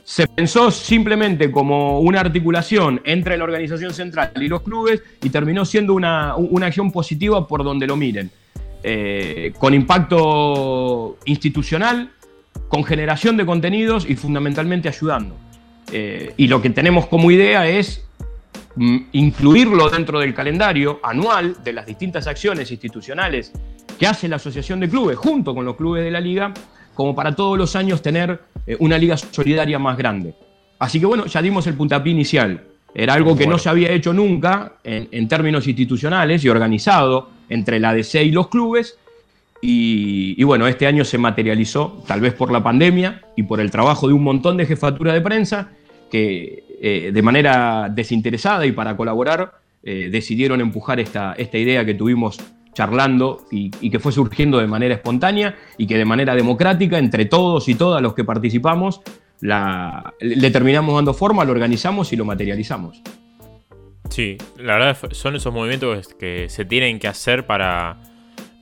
se 0.05 0.27
pensó 0.27 0.71
simplemente 0.71 1.51
como 1.51 1.99
una 1.99 2.21
articulación 2.21 3.01
entre 3.03 3.37
la 3.37 3.43
organización 3.43 3.93
central 3.93 4.31
y 4.37 4.47
los 4.47 4.61
clubes 4.61 5.03
y 5.21 5.29
terminó 5.29 5.65
siendo 5.65 5.93
una, 5.93 6.35
acción 6.61 6.91
positiva 6.91 7.47
por 7.47 7.65
donde 7.65 7.85
lo 7.85 7.97
miren. 7.97 8.31
Eh, 8.81 9.53
con 9.59 9.73
impacto 9.73 11.17
institucional, 11.25 12.11
con 12.69 12.85
generación 12.85 13.35
de 13.35 13.45
contenidos 13.45 14.09
y 14.09 14.15
fundamentalmente 14.15 14.87
ayudando. 14.87 15.35
Eh, 15.91 16.33
y 16.37 16.47
lo 16.47 16.61
que 16.61 16.69
tenemos 16.69 17.07
como 17.07 17.29
idea 17.29 17.67
es 17.67 18.05
incluirlo 18.75 19.89
dentro 19.89 20.19
del 20.19 20.33
calendario 20.33 20.99
anual 21.03 21.63
de 21.63 21.73
las 21.73 21.85
distintas 21.85 22.25
acciones 22.27 22.71
institucionales 22.71 23.51
que 23.99 24.07
hace 24.07 24.27
la 24.27 24.37
Asociación 24.37 24.79
de 24.79 24.89
Clubes 24.89 25.17
junto 25.17 25.53
con 25.53 25.65
los 25.65 25.75
clubes 25.75 26.03
de 26.03 26.11
la 26.11 26.19
liga, 26.19 26.53
como 26.93 27.15
para 27.15 27.35
todos 27.35 27.57
los 27.57 27.75
años 27.75 28.01
tener 28.01 28.41
eh, 28.65 28.75
una 28.79 28.97
liga 28.97 29.17
solidaria 29.17 29.77
más 29.77 29.97
grande. 29.97 30.33
Así 30.79 30.99
que 30.99 31.05
bueno, 31.05 31.25
ya 31.25 31.41
dimos 31.41 31.67
el 31.67 31.75
puntapié 31.75 32.11
inicial. 32.11 32.63
Era 32.95 33.13
algo 33.13 33.35
que 33.35 33.47
no 33.47 33.57
se 33.57 33.69
había 33.69 33.91
hecho 33.91 34.13
nunca 34.13 34.73
en, 34.83 35.27
términos 35.27 35.65
institucionales 35.65 36.43
y 36.43 36.49
organizado 36.49 37.29
entre 37.49 37.79
la 37.79 37.93
DC 37.93 38.23
y 38.23 38.31
los 38.31 38.49
clubes. 38.49 38.99
Y, 39.61 40.35
y, 40.37 40.43
bueno, 40.43 40.67
este 40.67 40.85
año 40.85 41.03
se 41.03 41.17
materializó, 41.17 42.03
tal 42.05 42.21
vez 42.21 42.33
por 42.33 42.51
la 42.51 42.61
pandemia 42.61 43.21
y 43.35 43.43
por 43.43 43.61
el 43.61 43.71
trabajo 43.71 44.07
de 44.07 44.13
un 44.13 44.21
montón 44.21 44.57
de 44.57 44.67
jefatura 44.67 45.13
de 45.13 45.21
prensa, 45.21 45.71
que 46.11 46.63
eh, 46.85 47.11
de 47.13 47.21
manera 47.21 47.87
desinteresada 47.89 48.65
y 48.65 48.73
para 48.73 48.97
colaborar 48.97 49.53
eh, 49.83 50.09
decidieron 50.11 50.59
empujar 50.59 50.99
esta, 50.99 51.31
esta 51.37 51.57
idea 51.57 51.85
que 51.85 51.93
tuvimos 51.93 52.37
charlando 52.73 53.45
y, 53.49 53.69
que 53.69 53.99
fue 53.99 54.11
surgiendo 54.11 54.57
de 54.57 54.67
manera 54.67 54.93
espontánea 54.93 55.55
y 55.77 55.87
que 55.87 55.97
de 55.97 56.03
manera 56.03 56.35
democrática, 56.35 56.97
entre 56.97 57.23
todos 57.23 57.69
y 57.69 57.75
todas 57.75 58.01
los 58.01 58.13
que 58.13 58.25
participamos, 58.25 58.99
la, 59.39 60.13
le 60.19 60.51
terminamos 60.51 60.93
dando 60.93 61.13
forma, 61.13 61.45
lo 61.45 61.53
organizamos 61.53 62.11
y 62.11 62.17
lo 62.17 62.25
materializamos. 62.25 63.01
Sí, 64.09 64.37
la 64.57 64.73
verdad 64.73 64.97
son 65.11 65.37
esos 65.37 65.53
movimientos 65.53 66.13
que 66.15 66.49
se 66.49 66.65
tienen 66.65 66.99
que 66.99 67.07
hacer 67.07 67.47
para, 67.47 68.01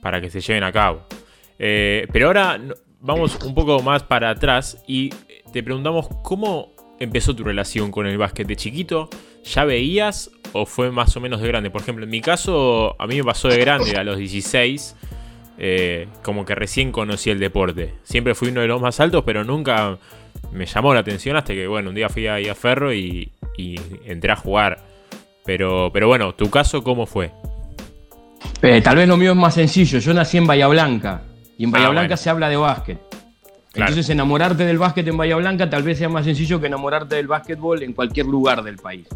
para 0.00 0.20
que 0.20 0.30
se 0.30 0.40
lleven 0.40 0.62
a 0.62 0.70
cabo. 0.70 1.06
Eh, 1.58 2.06
pero 2.12 2.28
ahora 2.28 2.60
vamos 3.00 3.36
un 3.44 3.52
poco 3.52 3.82
más 3.82 4.04
para 4.04 4.30
atrás 4.30 4.80
y 4.86 5.10
te 5.52 5.64
preguntamos 5.64 6.06
cómo 6.22 6.71
empezó 7.02 7.34
tu 7.34 7.44
relación 7.44 7.90
con 7.90 8.06
el 8.06 8.18
básquet 8.18 8.46
de 8.46 8.56
chiquito? 8.56 9.08
¿Ya 9.44 9.64
veías 9.64 10.30
o 10.52 10.66
fue 10.66 10.90
más 10.90 11.16
o 11.16 11.20
menos 11.20 11.40
de 11.40 11.48
grande? 11.48 11.70
Por 11.70 11.82
ejemplo, 11.82 12.04
en 12.04 12.10
mi 12.10 12.20
caso, 12.20 12.94
a 12.98 13.06
mí 13.06 13.16
me 13.16 13.24
pasó 13.24 13.48
de 13.48 13.58
grande, 13.58 13.96
a 13.96 14.04
los 14.04 14.16
16, 14.18 14.96
eh, 15.58 16.08
como 16.22 16.44
que 16.44 16.54
recién 16.54 16.92
conocí 16.92 17.30
el 17.30 17.38
deporte. 17.38 17.94
Siempre 18.02 18.34
fui 18.34 18.48
uno 18.48 18.60
de 18.60 18.68
los 18.68 18.80
más 18.80 19.00
altos, 19.00 19.22
pero 19.24 19.44
nunca 19.44 19.98
me 20.52 20.66
llamó 20.66 20.94
la 20.94 21.00
atención 21.00 21.36
hasta 21.36 21.52
que, 21.52 21.66
bueno, 21.66 21.90
un 21.90 21.94
día 21.94 22.08
fui 22.08 22.26
ahí 22.26 22.48
a 22.48 22.54
Ferro 22.54 22.92
y, 22.92 23.30
entré 24.04 24.32
a 24.32 24.36
jugar. 24.36 24.78
Pero, 25.44 25.90
pero 25.92 26.06
bueno, 26.08 26.34
¿tu 26.34 26.50
caso 26.50 26.82
cómo 26.82 27.06
fue? 27.06 27.30
Eh, 28.62 28.80
tal 28.80 28.96
vez 28.96 29.08
lo 29.08 29.16
mío 29.16 29.32
es 29.32 29.36
más 29.36 29.54
sencillo. 29.54 29.98
Yo 29.98 30.14
nací 30.14 30.38
en 30.38 30.46
Bahía 30.46 30.68
Blanca 30.68 31.22
y 31.58 31.64
en 31.64 31.70
Bahía 31.72 31.88
Ah, 31.88 31.90
Blanca 31.90 32.08
bueno. 32.08 32.16
se 32.16 32.30
habla 32.30 32.48
de 32.48 32.56
básquet. 32.56 32.98
Entonces, 33.74 34.10
enamorarte 34.10 34.66
del 34.66 34.78
básquet 34.78 35.06
en 35.08 35.16
Bahía 35.16 35.36
Blanca 35.36 35.70
tal 35.70 35.82
vez 35.82 35.98
sea 35.98 36.08
más 36.08 36.24
sencillo 36.24 36.60
que 36.60 36.66
enamorarte 36.66 37.16
del 37.16 37.26
básquetbol 37.26 37.82
en 37.82 37.94
cualquier 37.94 38.26
lugar 38.26 38.62
del 38.62 38.76
país. 38.76 39.06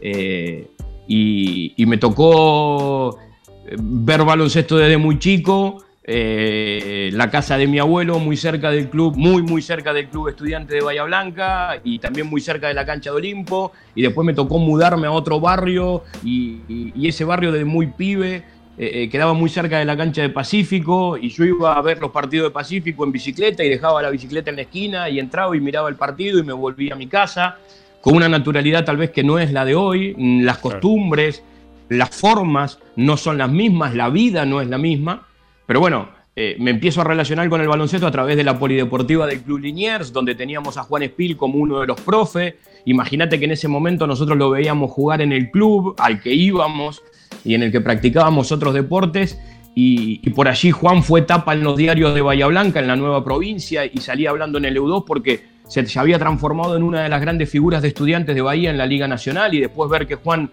Eh, 0.00 0.70
y, 1.06 1.84
me 1.86 1.98
tocó 1.98 3.18
eh, 3.66 3.76
ver 3.78 4.24
baloncesto 4.24 4.76
desde 4.76 4.96
muy 4.96 5.18
chico. 5.18 5.84
eh, 6.10 7.10
la 7.12 7.30
casa 7.30 7.58
de 7.58 7.66
mi 7.66 7.78
abuelo, 7.78 8.18
muy 8.18 8.34
cerca 8.34 8.70
del 8.70 8.88
club, 8.88 9.14
muy, 9.14 9.42
muy 9.42 9.60
cerca 9.60 9.92
del 9.92 10.08
club 10.08 10.28
estudiante 10.28 10.74
de 10.74 10.80
Bahía 10.80 11.02
Blanca 11.02 11.82
y 11.84 11.98
también 11.98 12.28
muy 12.28 12.40
cerca 12.40 12.68
de 12.68 12.72
la 12.72 12.86
cancha 12.86 13.10
de 13.10 13.16
Olimpo. 13.16 13.72
Y 13.94 14.02
después 14.02 14.24
me 14.24 14.32
tocó 14.32 14.58
mudarme 14.58 15.06
a 15.06 15.10
otro 15.10 15.38
barrio 15.38 16.04
y, 16.24 17.06
ese 17.06 17.24
barrio 17.24 17.52
desde 17.52 17.66
muy 17.66 17.88
pibe 17.88 18.42
eh, 18.78 19.02
eh, 19.02 19.10
quedaba 19.10 19.34
muy 19.34 19.50
cerca 19.50 19.78
de 19.78 19.84
la 19.84 19.96
cancha 19.96 20.22
de 20.22 20.28
Pacífico 20.28 21.16
y 21.16 21.30
yo 21.30 21.44
iba 21.44 21.76
a 21.76 21.82
ver 21.82 21.98
los 21.98 22.12
partidos 22.12 22.46
de 22.46 22.50
Pacífico 22.52 23.04
en 23.04 23.10
bicicleta 23.10 23.64
y 23.64 23.68
dejaba 23.68 24.00
la 24.00 24.10
bicicleta 24.10 24.50
en 24.50 24.56
la 24.56 24.62
esquina 24.62 25.08
y 25.08 25.18
entraba 25.18 25.56
y 25.56 25.60
miraba 25.60 25.88
el 25.88 25.96
partido 25.96 26.38
y 26.38 26.44
me 26.44 26.52
volvía 26.52 26.94
a 26.94 26.96
mi 26.96 27.08
casa 27.08 27.56
con 28.00 28.14
una 28.14 28.28
naturalidad 28.28 28.84
tal 28.84 28.96
vez 28.96 29.10
que 29.10 29.24
no 29.24 29.40
es 29.40 29.52
la 29.52 29.64
de 29.64 29.74
hoy, 29.74 30.14
las 30.16 30.58
costumbres, 30.58 31.42
las 31.88 32.10
formas 32.10 32.78
no 32.94 33.16
son 33.16 33.36
las 33.36 33.50
mismas, 33.50 33.96
la 33.96 34.10
vida 34.10 34.46
no 34.46 34.60
es 34.60 34.68
la 34.68 34.78
misma, 34.78 35.26
pero 35.66 35.80
bueno, 35.80 36.10
eh, 36.36 36.54
me 36.60 36.70
empiezo 36.70 37.00
a 37.00 37.04
relacionar 37.04 37.48
con 37.48 37.60
el 37.60 37.66
baloncesto 37.66 38.06
a 38.06 38.12
través 38.12 38.36
de 38.36 38.44
la 38.44 38.56
polideportiva 38.56 39.26
del 39.26 39.40
Club 39.42 39.58
Liniers, 39.58 40.12
donde 40.12 40.36
teníamos 40.36 40.76
a 40.76 40.84
Juan 40.84 41.02
Espil 41.02 41.36
como 41.36 41.58
uno 41.58 41.80
de 41.80 41.88
los 41.88 42.00
profes. 42.00 42.54
Imagínate 42.84 43.40
que 43.40 43.46
en 43.46 43.50
ese 43.50 43.66
momento 43.66 44.06
nosotros 44.06 44.38
lo 44.38 44.50
veíamos 44.50 44.92
jugar 44.92 45.20
en 45.20 45.32
el 45.32 45.50
club 45.50 45.96
al 45.98 46.20
que 46.20 46.32
íbamos 46.32 47.02
y 47.44 47.54
en 47.54 47.62
el 47.62 47.72
que 47.72 47.80
practicábamos 47.80 48.52
otros 48.52 48.74
deportes. 48.74 49.38
Y, 49.74 50.28
por 50.30 50.48
allí 50.48 50.72
Juan 50.72 51.04
fue 51.04 51.22
tapa 51.22 51.52
en 51.52 51.62
los 51.62 51.76
diarios 51.76 52.12
de 52.12 52.20
Bahía 52.20 52.48
Blanca, 52.48 52.80
en 52.80 52.88
la 52.88 52.96
nueva 52.96 53.22
provincia, 53.22 53.84
y 53.84 53.98
salía 53.98 54.30
hablando 54.30 54.58
en 54.58 54.64
el 54.64 54.76
EU2 54.76 55.04
porque 55.06 55.44
se, 55.68 55.86
se 55.86 55.98
había 56.00 56.18
transformado 56.18 56.76
en 56.76 56.82
una 56.82 57.04
de 57.04 57.08
las 57.08 57.20
grandes 57.20 57.48
figuras 57.48 57.80
de 57.82 57.88
estudiantes 57.88 58.34
de 58.34 58.40
Bahía 58.42 58.70
en 58.70 58.78
la 58.78 58.86
Liga 58.86 59.06
Nacional. 59.06 59.54
Y 59.54 59.60
después 59.60 59.88
ver 59.88 60.08
que 60.08 60.16
Juan 60.16 60.50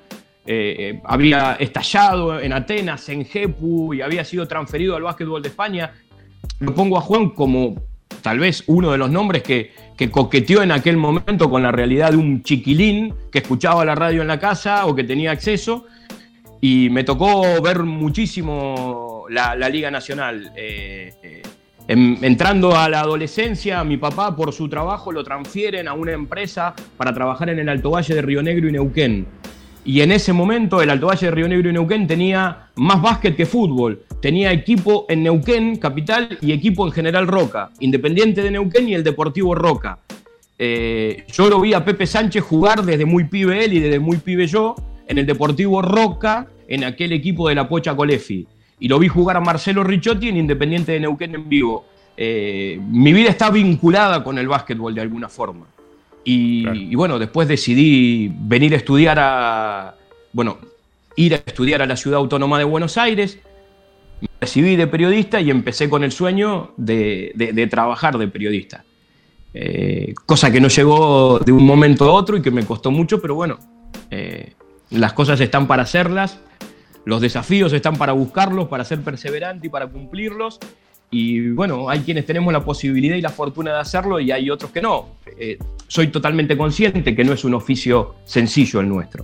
eh, 0.48 0.76
eh, 0.78 1.02
había 1.06 1.54
estallado 1.54 2.40
en 2.40 2.54
Atenas, 2.54 3.10
en 3.10 3.26
Jepu, 3.26 3.96
y 3.96 4.02
había 4.02 4.24
sido 4.24 4.48
transferido 4.48 4.96
al 4.96 5.02
básquetbol 5.02 5.42
de 5.42 5.50
España. 5.50 5.92
Lo 6.60 6.76
pongo 6.76 6.98
a 7.00 7.02
Juan 7.02 7.32
como 7.32 7.82
tal 8.22 8.38
vez 8.38 8.64
uno 8.68 8.92
de 8.92 9.00
los 9.00 9.10
nombres 9.10 9.42
que, 9.42 9.72
que 9.98 10.12
coqueteó 10.12 10.62
en 10.62 10.72
aquel 10.72 10.98
momento 10.98 11.50
con 11.50 11.64
la 11.64 11.72
realidad 11.72 12.12
de 12.12 12.18
un 12.18 12.44
chiquilín 12.44 13.16
que 13.32 13.40
escuchaba 13.40 13.84
la 13.86 13.96
radio 13.96 14.22
en 14.22 14.28
la 14.28 14.40
casa 14.40 14.86
o 14.86 14.94
que 14.94 15.04
tenía 15.04 15.32
acceso. 15.32 15.86
Y 16.68 16.90
me 16.90 17.04
tocó 17.04 17.62
ver 17.62 17.84
muchísimo 17.84 19.26
la, 19.30 19.56
Liga 19.70 19.92
Nacional. 19.92 20.52
Eh, 20.56 21.14
eh, 21.22 21.44
en- 21.88 22.18
entrando 22.24 22.76
a 22.76 22.90
la 22.90 23.02
adolescencia, 23.02 23.84
mi 23.84 23.98
papá 23.98 24.36
por 24.36 24.52
su 24.52 24.68
trabajo 24.68 25.12
lo 25.12 25.24
transfieren 25.24 25.88
a 25.88 25.94
una 25.94 26.14
empresa 26.14 26.74
para 26.98 27.14
trabajar 27.14 27.50
en 27.52 27.60
el 27.60 27.70
Alto 27.70 27.92
Valle 27.92 28.16
de 28.16 28.22
Río 28.24 28.42
Negro 28.42 28.68
y 28.68 28.72
Neuquén. 28.72 29.28
Y 29.86 30.02
en 30.02 30.12
ese 30.12 30.34
momento 30.34 30.82
el 30.82 30.90
Alto 30.90 31.06
Valle 31.06 31.28
de 31.28 31.32
Río 31.36 31.48
Negro 31.48 31.70
y 31.70 31.74
Neuquén 31.74 32.08
tenía 32.08 32.70
más 32.78 33.00
básquet 33.00 33.36
que 33.36 33.46
fútbol. 33.46 34.02
Tenía 34.20 34.52
equipo 34.52 35.06
en 35.08 35.22
Neuquén, 35.22 35.76
capital, 35.76 36.40
y 36.42 36.52
equipo 36.52 36.88
en 36.88 36.94
General 36.94 37.28
Roca. 37.28 37.70
Independiente 37.80 38.42
de 38.42 38.50
Neuquén 38.50 38.90
y 38.90 38.96
el 38.96 39.04
Deportivo 39.04 39.54
Roca. 39.54 40.00
Eh, 40.58 41.26
yo 41.32 41.48
lo 41.48 41.62
vi 41.62 41.76
a 41.76 41.86
Pepe 41.86 42.08
Sánchez 42.08 42.44
jugar 42.44 42.84
desde 42.84 43.06
muy 43.06 43.26
pibe 43.26 43.64
él 43.64 43.74
y 43.74 43.80
desde 43.82 44.00
muy 44.00 44.18
pibe 44.18 44.48
yo 44.48 44.74
en 45.08 45.20
el 45.20 45.28
Deportivo 45.28 45.84
Roca, 45.84 46.48
en 46.68 46.84
aquel 46.84 47.12
equipo 47.14 47.50
de 47.50 47.56
la 47.56 47.68
Pocha 47.68 47.96
Colefi. 47.96 48.46
Y 48.80 48.88
lo 48.88 49.00
vi 49.00 49.08
jugar 49.08 49.38
a 49.38 49.42
Marcelo 49.42 49.84
Ricciotti 49.84 50.30
en 50.30 50.38
Independiente 50.38 50.92
de 50.92 51.00
Neuquén 51.00 51.34
en 51.36 51.48
vivo. 51.48 51.86
Eh, 52.18 52.80
mi 52.90 53.14
vida 53.14 53.30
está 53.30 53.50
vinculada 53.52 54.24
con 54.24 54.38
el 54.38 54.48
básquetbol 54.48 54.94
de 54.96 55.02
alguna 55.02 55.30
forma. 55.30 55.66
Y, 56.24 56.64
Claro. 56.64 56.78
y 56.78 56.96
bueno, 56.96 57.20
después 57.20 57.48
decidí 57.48 58.32
venir 58.34 58.74
a 58.74 58.78
estudiar 58.78 59.18
a. 59.20 59.96
Bueno, 60.34 60.58
ir 61.16 61.34
a 61.36 61.38
estudiar 61.38 61.82
a 61.82 61.86
la 61.86 61.96
Ciudad 61.96 62.20
Autónoma 62.20 62.58
de 62.58 62.64
Buenos 62.66 62.98
Aires. 62.98 63.40
Me 64.22 64.28
recibí 64.42 64.76
de 64.76 64.88
periodista 64.88 65.40
y 65.40 65.52
empecé 65.52 65.90
con 65.90 66.04
el 66.04 66.12
sueño 66.12 66.72
de, 66.78 67.32
de- 67.36 67.54
de 67.54 67.68
trabajar 67.68 68.18
de 68.18 68.28
periodista. 68.28 68.84
Eh, 69.54 70.14
cosa 70.26 70.52
que 70.52 70.60
no 70.60 70.68
llegó 70.68 71.40
de 71.40 71.52
un 71.52 71.66
momento 71.66 72.06
a 72.06 72.12
otro 72.14 72.36
y 72.38 72.42
que 72.42 72.52
me 72.52 72.66
costó 72.66 72.92
mucho, 72.92 73.22
pero 73.22 73.36
bueno, 73.36 73.58
eh, 74.12 74.54
las 74.90 75.14
cosas 75.14 75.40
están 75.42 75.68
para 75.68 75.84
hacerlas, 75.84 76.40
los 77.06 77.22
desafíos 77.22 77.74
están 77.74 77.98
para 77.98 78.14
buscarlos, 78.14 78.68
para 78.68 78.84
ser 78.84 79.02
perseverante 79.02 79.68
y 79.68 79.70
para 79.70 79.88
cumplirlos. 79.88 80.60
Y 81.12 81.52
bueno, 81.52 81.90
hay 81.90 82.00
quienes 82.00 82.26
tenemos 82.26 82.52
la 82.52 82.66
posibilidad 82.66 83.16
y 83.16 83.22
la 83.22 83.30
fortuna 83.30 83.74
de 83.74 83.80
hacerlo 83.80 84.20
y 84.20 84.32
hay 84.32 84.50
otros 84.50 84.72
que 84.72 84.82
no. 84.82 85.18
Eh, 85.38 85.58
soy 85.88 86.08
totalmente 86.08 86.58
consciente 86.58 87.16
que 87.16 87.24
no 87.24 87.34
es 87.34 87.44
un 87.46 87.54
oficio 87.54 88.16
sencillo 88.26 88.80
el 88.80 88.90
nuestro, 88.90 89.24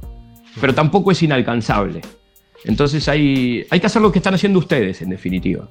pero 0.60 0.74
tampoco 0.74 1.12
es 1.12 1.22
inalcanzable. 1.24 2.02
Entonces 2.64 3.08
hay, 3.10 3.66
hay 3.70 3.80
que 3.80 3.88
hacer 3.88 4.02
lo 4.02 4.12
que 4.12 4.20
están 4.20 4.36
haciendo 4.36 4.60
ustedes, 4.60 5.02
en 5.02 5.10
definitiva. 5.10 5.68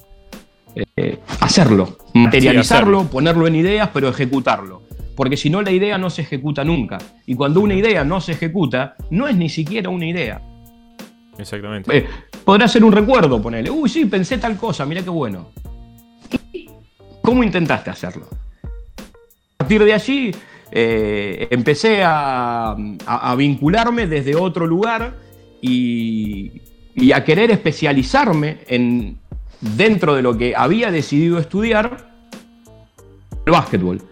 Eh, 0.75 1.19
hacerlo, 1.41 1.97
materializarlo, 2.15 2.99
hacerlo. 2.99 3.11
ponerlo 3.11 3.47
en 3.47 3.55
ideas, 3.55 3.91
pero 3.93 4.09
ejecutarlo. 4.09 4.83
Porque 5.17 5.37
si 5.37 5.51
no, 5.51 5.61
la 5.63 5.71
idea 5.71 5.99
no 5.99 6.09
se 6.11 6.23
ejecuta 6.23 6.65
nunca. 6.65 6.99
Y 7.27 7.35
cuando 7.35 7.61
una 7.61 7.75
idea 7.75 8.05
no 8.05 8.21
se 8.21 8.33
ejecuta, 8.33 8.97
no 9.11 9.29
es 9.29 9.37
ni 9.37 9.49
siquiera 9.49 9.91
una 9.91 10.07
idea. 10.07 10.41
Exactamente. 11.39 11.97
Eh, 11.97 12.07
podrá 12.45 12.67
ser 12.69 12.85
un 12.85 12.93
recuerdo, 12.93 13.41
ponerle. 13.41 13.71
Uy, 13.71 13.89
sí, 13.89 14.05
pensé 14.07 14.39
tal 14.39 14.57
cosa, 14.57 14.85
mira 14.87 15.03
qué 15.03 15.11
bueno. 15.11 15.51
¿Cómo 17.23 17.43
intentaste 17.45 17.91
hacerlo? 17.91 18.27
A 19.55 19.59
partir 19.59 19.85
de 19.85 19.93
allí 19.93 20.31
eh, 20.71 21.49
empecé 21.51 22.03
a, 22.03 22.71
a- 22.73 22.77
a 23.31 23.37
vincularme 23.37 24.07
desde 24.07 24.35
otro 24.37 24.67
lugar 24.67 25.15
y, 25.61 26.63
y 26.95 27.13
a 27.13 27.23
querer 27.25 27.51
especializarme 27.51 28.59
en, 28.69 29.19
dentro 29.61 30.15
de 30.15 30.23
lo 30.23 30.37
que 30.37 30.55
había 30.57 30.91
decidido 30.91 31.39
estudiar, 31.39 32.09
el 33.47 33.53
básquetbol. 33.53 34.03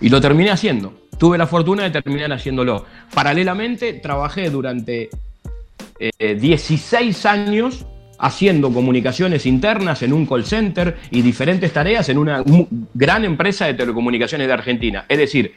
Y 0.00 0.08
lo 0.08 0.20
terminé 0.20 0.50
haciendo. 0.50 0.92
Tuve 1.18 1.36
la 1.36 1.46
fortuna 1.46 1.82
de 1.84 1.90
terminar 1.90 2.32
haciéndolo. 2.32 2.84
Paralelamente, 3.12 3.94
trabajé 3.94 4.50
durante 4.50 5.10
eh, 5.98 6.34
16 6.40 7.26
años 7.26 7.84
haciendo 8.20 8.72
comunicaciones 8.72 9.46
internas 9.46 10.02
en 10.02 10.12
un 10.12 10.26
call 10.26 10.44
center 10.44 10.96
y 11.10 11.22
diferentes 11.22 11.72
tareas 11.72 12.08
en 12.08 12.18
una 12.18 12.42
gran 12.94 13.24
empresa 13.24 13.66
de 13.66 13.74
telecomunicaciones 13.74 14.46
de 14.46 14.52
Argentina. 14.52 15.04
Es 15.08 15.18
decir, 15.18 15.54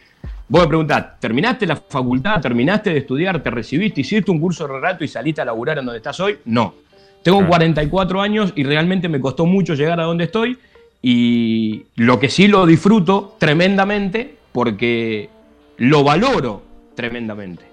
vos 0.47 0.61
me 0.61 0.67
preguntás, 0.67 1.19
¿terminaste 1.19 1.65
la 1.65 1.75
facultad? 1.75 2.39
¿Terminaste 2.41 2.91
de 2.91 2.99
estudiar? 2.99 3.41
¿Te 3.41 3.49
recibiste? 3.49 4.01
¿Hiciste 4.01 4.29
un 4.31 4.39
curso 4.39 4.67
de 4.67 4.73
relato 4.73 5.03
y 5.03 5.07
saliste 5.07 5.41
a 5.41 5.45
laburar 5.45 5.79
en 5.79 5.85
donde 5.85 5.97
estás 5.97 6.19
hoy? 6.19 6.37
No. 6.45 6.75
Tengo 7.23 7.37
Claro. 7.39 7.49
44 7.51 8.21
años 8.21 8.53
y 8.55 8.63
realmente 8.63 9.07
me 9.09 9.19
costó 9.19 9.45
mucho 9.45 9.73
llegar 9.75 9.99
a 9.99 10.03
donde 10.03 10.23
estoy 10.25 10.57
y 11.01 11.85
lo 11.95 12.19
que 12.19 12.29
sí 12.29 12.47
lo 12.47 12.65
disfruto 12.65 13.35
tremendamente 13.39 14.35
porque 14.51 15.29
lo 15.77 16.03
valoro 16.03 16.63
tremendamente. 16.95 17.63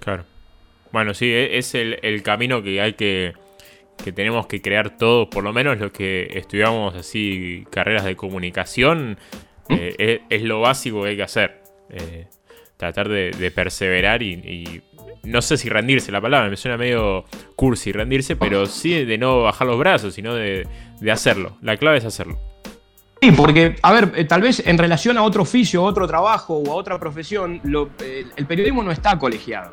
Claro. 0.00 0.24
Bueno, 0.92 1.14
sí, 1.14 1.26
e- 1.26 1.58
es 1.58 1.74
el, 1.74 1.98
el 2.02 2.22
camino 2.22 2.62
que 2.62 2.80
hay 2.80 2.94
que. 2.94 3.32
que 4.02 4.12
tenemos 4.12 4.46
que 4.46 4.60
crear 4.62 4.96
todos, 4.96 5.28
por 5.28 5.44
lo 5.44 5.52
menos 5.52 5.78
los 5.78 5.92
que 5.92 6.28
estudiamos 6.34 6.94
así 6.94 7.64
carreras 7.70 8.04
de 8.04 8.16
comunicación, 8.16 9.18
eh, 9.68 9.94
es, 9.98 10.20
es 10.30 10.42
lo 10.42 10.60
básico 10.60 11.02
que 11.02 11.10
hay 11.10 11.16
que 11.16 11.22
hacer. 11.22 11.62
Eh, 11.90 12.26
tratar 12.76 13.08
de, 13.08 13.30
de 13.30 13.50
perseverar 13.50 14.22
y, 14.22 14.32
y 14.34 14.82
no 15.26 15.42
sé 15.42 15.56
si 15.56 15.68
rendirse 15.68 16.10
la 16.12 16.20
palabra, 16.20 16.48
me 16.48 16.56
suena 16.56 16.76
medio 16.76 17.24
cursi 17.54 17.92
rendirse, 17.92 18.36
pero 18.36 18.66
sí 18.66 19.04
de 19.04 19.18
no 19.18 19.42
bajar 19.42 19.66
los 19.66 19.78
brazos, 19.78 20.14
sino 20.14 20.34
de, 20.34 20.66
de 21.00 21.10
hacerlo. 21.12 21.56
La 21.62 21.76
clave 21.76 21.98
es 21.98 22.04
hacerlo. 22.04 22.38
Sí, 23.20 23.32
porque, 23.32 23.76
a 23.82 23.92
ver, 23.92 24.12
eh, 24.14 24.24
tal 24.24 24.42
vez 24.42 24.62
en 24.66 24.76
relación 24.78 25.16
a 25.18 25.22
otro 25.22 25.42
oficio, 25.42 25.80
a 25.80 25.84
otro 25.84 26.06
trabajo 26.06 26.56
o 26.58 26.70
a 26.70 26.74
otra 26.74 26.98
profesión, 27.00 27.60
lo- 27.64 27.88
eh, 28.02 28.24
el 28.36 28.46
periodismo 28.46 28.82
no 28.82 28.92
está 28.92 29.18
colegiado. 29.18 29.72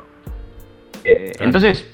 Eh, 1.04 1.32
Claro. 1.36 1.44
Entonces, 1.46 1.86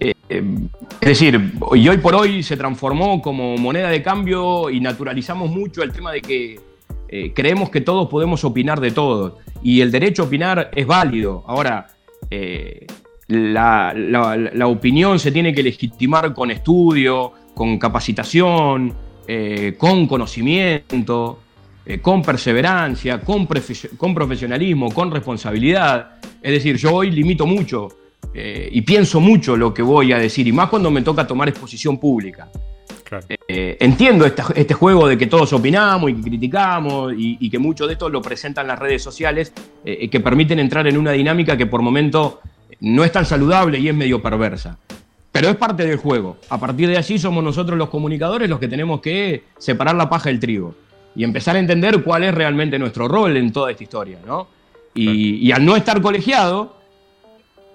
eh, 0.00 0.12
es 0.28 1.08
decir, 1.08 1.52
y 1.74 1.88
hoy 1.88 1.98
por 1.98 2.14
hoy 2.16 2.42
se 2.42 2.56
transformó 2.56 3.22
como 3.22 3.56
moneda 3.56 3.88
de 3.88 4.02
cambio 4.02 4.68
y 4.68 4.80
naturalizamos 4.80 5.48
mucho 5.50 5.82
el 5.82 5.92
tema 5.92 6.10
de 6.12 6.20
que 6.20 6.60
creemos 7.32 7.70
que 7.70 7.80
todos 7.80 8.08
podemos 8.08 8.42
opinar 8.44 8.80
de 8.80 8.90
todo. 8.90 9.38
Y 9.62 9.80
el 9.82 9.92
derecho 9.92 10.22
a 10.22 10.26
opinar 10.26 10.70
es 10.74 10.84
válido. 10.84 11.44
Ahora, 11.46 11.86
eh, 12.30 12.86
la, 13.28 13.92
la- 13.94 14.66
opinión 14.66 15.18
se 15.18 15.32
tiene 15.32 15.54
que 15.54 15.62
legitimar 15.62 16.34
con 16.34 16.50
estudio, 16.50 17.32
con 17.54 17.78
capacitación, 17.78 18.92
eh, 19.26 19.74
con 19.78 20.06
conocimiento, 20.06 21.38
eh, 21.86 22.00
con 22.00 22.22
perseverancia, 22.22 23.20
con, 23.20 23.48
con 23.96 24.14
profesionalismo, 24.14 24.92
con 24.92 25.10
responsabilidad. 25.10 26.16
Es 26.42 26.52
decir, 26.52 26.76
yo 26.76 26.94
hoy 26.94 27.10
limito 27.10 27.46
mucho 27.46 27.88
y 28.36 28.80
pienso 28.82 29.20
mucho 29.20 29.56
lo 29.56 29.72
que 29.72 29.82
voy 29.82 30.12
a 30.12 30.18
decir, 30.18 30.48
y 30.48 30.52
más 30.52 30.68
cuando 30.68 30.90
me 30.90 31.02
toca 31.02 31.24
tomar 31.24 31.48
exposición 31.48 31.98
pública. 31.98 32.48
Claro. 33.20 33.42
Eh, 33.48 33.76
entiendo 33.80 34.24
esta- 34.26 34.52
este 34.54 34.74
juego 34.74 35.06
de 35.08 35.16
que 35.18 35.26
todos 35.26 35.52
opinamos 35.52 36.10
y 36.10 36.14
que 36.14 36.22
criticamos 36.22 37.12
y, 37.16 37.36
y 37.40 37.50
que 37.50 37.58
mucho 37.58 37.86
de 37.86 37.92
esto 37.94 38.08
lo 38.08 38.20
presentan 38.22 38.66
las 38.66 38.78
redes 38.78 39.02
sociales 39.02 39.52
eh, 39.84 40.08
que 40.08 40.20
permiten 40.20 40.58
entrar 40.58 40.86
en 40.86 40.96
una 40.96 41.12
dinámica 41.12 41.56
que 41.56 41.66
por 41.66 41.82
momento 41.82 42.40
no 42.80 43.04
es 43.04 43.12
tan 43.12 43.24
saludable 43.26 43.78
y 43.78 43.88
es 43.88 43.94
medio 43.94 44.20
perversa. 44.22 44.78
Pero 45.32 45.48
es 45.48 45.56
parte 45.56 45.84
del 45.86 45.96
juego. 45.96 46.36
A 46.48 46.58
partir 46.58 46.88
de 46.88 46.96
allí 46.96 47.18
somos 47.18 47.42
nosotros 47.42 47.76
los 47.76 47.88
comunicadores 47.88 48.48
los 48.48 48.58
que 48.60 48.68
tenemos 48.68 49.00
que 49.00 49.44
separar 49.58 49.96
la 49.96 50.08
paja 50.08 50.28
del 50.28 50.38
trigo 50.38 50.74
y 51.16 51.24
empezar 51.24 51.56
a 51.56 51.58
entender 51.58 52.02
cuál 52.02 52.24
es 52.24 52.34
realmente 52.34 52.78
nuestro 52.78 53.08
rol 53.08 53.36
en 53.36 53.52
toda 53.52 53.70
esta 53.70 53.82
historia. 53.82 54.18
¿no? 54.26 54.46
Y, 54.94 55.36
y 55.46 55.50
al 55.52 55.64
no 55.64 55.74
estar 55.76 56.00
colegiado, 56.00 56.76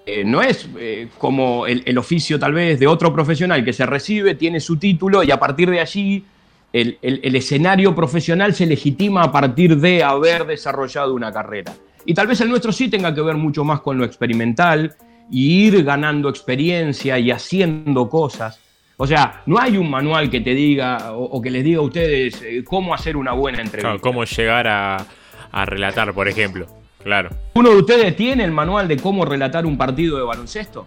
eh, 0.06 0.24
no 0.24 0.42
es 0.42 0.68
eh, 0.78 1.08
como 1.18 1.66
el, 1.66 1.82
el 1.86 1.98
oficio 1.98 2.38
tal 2.38 2.52
vez 2.54 2.78
de 2.80 2.86
otro 2.86 3.12
profesional 3.12 3.64
que 3.64 3.72
se 3.72 3.86
recibe, 3.86 4.34
tiene 4.34 4.60
su 4.60 4.76
título 4.78 5.22
y 5.22 5.30
a 5.30 5.38
partir 5.38 5.70
de 5.70 5.80
allí 5.80 6.24
el, 6.72 6.98
el- 7.02 7.20
el 7.22 7.36
escenario 7.36 7.94
profesional 7.94 8.54
se 8.54 8.66
legitima 8.66 9.22
a 9.24 9.32
partir 9.32 9.76
de 9.76 10.02
haber 10.02 10.46
desarrollado 10.46 11.14
una 11.14 11.32
carrera. 11.32 11.72
Y 12.06 12.14
tal 12.14 12.26
vez 12.26 12.40
el 12.40 12.48
nuestro 12.48 12.72
sí 12.72 12.88
tenga 12.88 13.14
que 13.14 13.20
ver 13.20 13.36
mucho 13.36 13.62
más 13.64 13.80
con 13.80 13.98
lo 13.98 14.04
experimental 14.04 14.94
y 15.30 15.66
ir 15.66 15.84
ganando 15.84 16.28
experiencia 16.28 17.18
y 17.18 17.30
haciendo 17.30 18.08
cosas. 18.08 18.58
O 18.96 19.06
sea, 19.06 19.42
no 19.46 19.58
hay 19.60 19.76
un 19.76 19.88
manual 19.90 20.28
que 20.30 20.40
te 20.40 20.54
diga 20.54 21.12
o, 21.12 21.24
o 21.24 21.40
que 21.42 21.50
les 21.50 21.62
diga 21.64 21.78
a 21.78 21.82
ustedes 21.82 22.40
eh, 22.42 22.62
cómo 22.64 22.94
hacer 22.94 23.16
una 23.16 23.32
buena 23.32 23.58
entrevista. 23.60 23.88
Claro, 23.88 24.00
cómo 24.00 24.24
llegar 24.24 24.66
a, 24.66 25.06
a 25.52 25.64
relatar, 25.66 26.12
por 26.14 26.26
ejemplo. 26.28 26.66
Claro. 27.02 27.30
¿Uno 27.54 27.70
de 27.70 27.76
ustedes 27.76 28.16
tiene 28.16 28.44
el 28.44 28.50
manual 28.52 28.86
de 28.88 28.96
cómo 28.96 29.24
relatar 29.24 29.64
un 29.66 29.76
partido 29.78 30.16
de 30.18 30.22
baloncesto? 30.24 30.86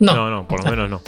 No, 0.00 0.14
No, 0.14 0.30
no, 0.30 0.48
por 0.48 0.64
lo 0.64 0.70
menos 0.70 0.90
no. 0.90 1.00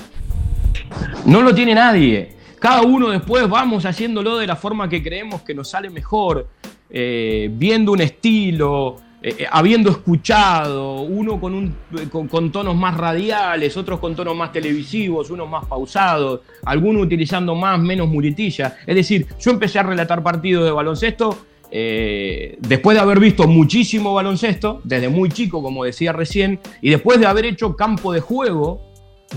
No 1.27 1.43
lo 1.43 1.55
tiene 1.55 1.75
nadie. 1.75 2.37
Cada 2.59 2.83
uno 2.83 3.11
después 3.11 3.49
vamos 3.49 3.85
haciéndolo 3.85 4.39
de 4.39 4.47
la 4.47 4.57
forma 4.57 4.89
que 4.89 5.03
creemos 5.03 5.43
que 5.43 5.55
nos 5.55 5.69
sale 5.69 5.91
mejor, 5.91 6.49
eh, 6.91 7.49
viendo 7.53 7.93
un 7.93 8.01
estilo, 8.01 8.97
eh, 9.23 9.35
eh, 9.39 9.47
habiendo 9.51 9.91
escuchado, 9.91 11.03
uno 11.03 11.41
con, 11.41 11.55
un, 11.55 11.77
con, 12.11 12.29
con 12.29 12.51
tonos 12.51 12.75
más 12.75 12.97
radiales, 12.97 13.77
otros 13.77 14.01
con 14.01 14.17
tonos 14.17 14.37
más 14.37 14.53
televisivos, 14.53 15.31
unos 15.31 15.49
más 15.49 15.67
pausados, 15.67 16.41
algunos 16.65 17.03
utilizando 17.03 17.55
más, 17.55 17.79
menos 17.79 18.09
muletilla. 18.09 18.79
Es 18.87 18.95
decir, 18.95 19.27
yo 19.39 19.51
empecé 19.51 19.79
a 19.79 19.83
relatar 19.83 20.23
partidos 20.23 20.65
de 20.65 20.71
baloncesto 20.71 21.37
eh, 21.71 22.57
después 22.61 22.97
de 22.97 23.01
haber 23.03 23.21
visto 23.21 23.47
muchísimo 23.47 24.15
baloncesto, 24.15 24.81
desde 24.85 25.09
muy 25.09 25.31
chico, 25.31 25.63
como 25.63 25.85
decía 25.85 26.13
recién, 26.13 26.61
y 26.81 26.91
después 26.91 27.21
de 27.21 27.27
haber 27.27 27.45
hecho 27.45 27.77
campo 27.77 28.13
de 28.13 28.21
juego 28.21 28.81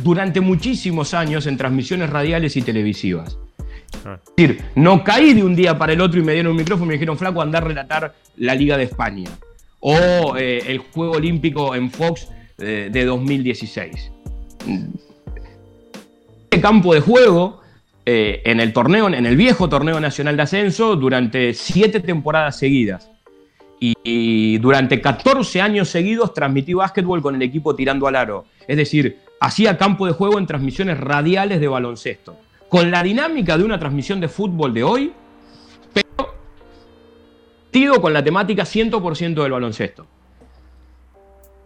durante 0.04 0.40
muchísimos 0.40 1.14
años 1.14 1.46
en 1.48 1.58
transmisiones 1.58 2.10
radiales 2.10 2.56
y 2.56 2.62
televisivas. 2.62 3.38
Ah. 4.06 4.20
Es 4.26 4.36
decir, 4.36 4.64
no 4.76 5.04
caí 5.04 5.34
de 5.34 5.44
un 5.44 5.56
día 5.56 5.78
para 5.78 5.94
el 5.94 6.02
otro 6.02 6.20
y 6.20 6.24
me 6.24 6.34
dieron 6.34 6.52
un 6.52 6.58
micrófono 6.58 6.86
y 6.86 6.88
me 6.90 6.94
dijeron, 6.94 7.18
flaco, 7.18 7.42
andar 7.42 7.64
a 7.64 7.68
relatar 7.68 8.16
la 8.38 8.56
Liga 8.56 8.78
de 8.78 8.84
España. 8.84 9.30
O 9.80 10.36
eh, 10.38 10.64
el 10.68 10.80
Juego 10.80 11.14
Olímpico 11.14 11.76
en 11.76 11.90
Fox 11.92 12.30
eh, 12.60 12.90
de 12.92 13.06
2016. 13.06 14.12
Este 16.44 16.62
campo 16.62 16.94
de 16.94 17.02
juego 17.02 17.61
eh, 18.06 18.42
en 18.46 18.60
el 18.60 18.74
torneo, 18.74 19.08
en 19.08 19.26
el 19.26 19.36
viejo 19.38 19.70
torneo 19.70 20.00
nacional 20.00 20.36
de 20.36 20.44
ascenso, 20.44 20.96
durante 20.96 21.54
siete 21.54 22.00
temporadas 22.00 22.58
seguidas. 22.58 23.10
Y, 23.80 24.60
durante 24.60 25.02
14 25.02 25.60
años 25.60 25.90
seguidos 25.90 26.36
transmití 26.36 26.74
básquetbol 26.74 27.22
con 27.22 27.34
el 27.36 27.42
equipo 27.42 27.76
tirando 27.76 28.08
al 28.08 28.16
aro. 28.16 28.46
Es 28.68 28.78
decir, 28.78 29.20
hacía 29.40 29.78
campo 29.78 30.06
de 30.06 30.14
juego 30.14 30.38
en 30.38 30.46
transmisiones 30.46 31.00
radiales 31.00 31.60
de 31.60 31.68
baloncesto. 31.68 32.38
Con 32.70 32.92
la 32.92 33.02
dinámica 33.02 33.58
de 33.58 33.64
una 33.64 33.80
transmisión 33.80 34.20
de 34.20 34.28
fútbol 34.28 34.74
de 34.74 34.84
hoy, 34.84 35.14
pero 35.94 36.36
metido 37.66 38.00
con 38.00 38.14
la 38.14 38.24
temática 38.24 38.64
100% 38.64 39.42
del 39.42 39.52
baloncesto. 39.52 40.06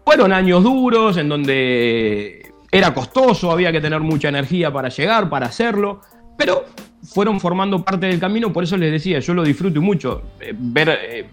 Fueron 0.06 0.32
años 0.32 0.63
duros 0.63 1.17
en 1.17 1.28
donde 1.28 2.54
era 2.71 2.93
costoso, 2.93 3.52
había 3.52 3.71
que 3.71 3.82
tener 3.82 4.00
mucha 4.02 4.30
energía 4.30 4.71
para 4.71 4.89
llegar, 4.89 5.30
para 5.30 5.48
hacerlo, 5.48 6.02
pero 6.38 6.65
fueron 7.04 7.39
formando 7.39 7.84
parte 7.84 8.08
del 8.08 8.19
camino, 8.19 8.52
por 8.52 8.63
eso 8.63 8.78
les 8.78 8.91
decía, 8.91 9.19
yo 9.19 9.34
lo 9.34 9.43
disfruto 9.43 9.82
mucho, 9.82 10.24
eh, 10.39 10.54
ver 10.58 10.89
eh, 10.89 11.26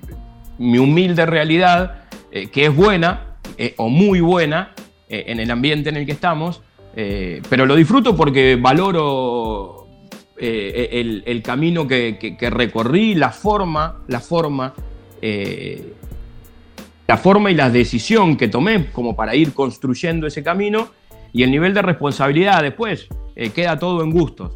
mi 0.59 0.79
humilde 0.79 1.25
realidad, 1.27 2.05
eh, 2.31 2.49
que 2.49 2.67
es 2.67 2.75
buena 2.77 3.37
eh, 3.59 3.75
o 3.79 3.89
muy 3.89 4.21
buena 4.21 4.73
eh, 5.09 5.25
en 5.29 5.41
el 5.41 5.51
ambiente 5.51 5.89
en 5.89 5.97
el 5.97 6.07
que 6.07 6.13
estamos, 6.13 6.63
eh, 6.95 7.41
pero 7.49 7.65
lo 7.67 7.75
disfruto 7.75 8.15
porque 8.17 8.57
valoro 8.61 9.79
el, 10.37 11.23
el 11.25 11.43
camino 11.43 11.87
que, 11.87 12.19
que- 12.19 12.37
que 12.37 12.51
recorrí, 12.51 13.15
la 13.15 13.31
forma, 13.31 14.03
la 14.09 14.19
forma, 14.21 14.75
la 17.07 17.17
forma 17.17 17.51
y 17.51 17.55
la 17.55 17.71
decisión 17.71 18.37
que 18.37 18.49
tomé 18.49 18.87
como 18.93 19.15
para 19.15 19.35
ir 19.37 19.53
construyendo 19.53 20.27
ese 20.27 20.43
camino 20.43 20.89
y 21.33 21.43
el 21.45 21.51
nivel 21.51 21.75
de 21.75 21.83
responsabilidad 21.83 22.63
después 22.63 23.09
queda 23.55 23.79
todo 23.79 24.03
en 24.03 24.11
gustos. 24.11 24.53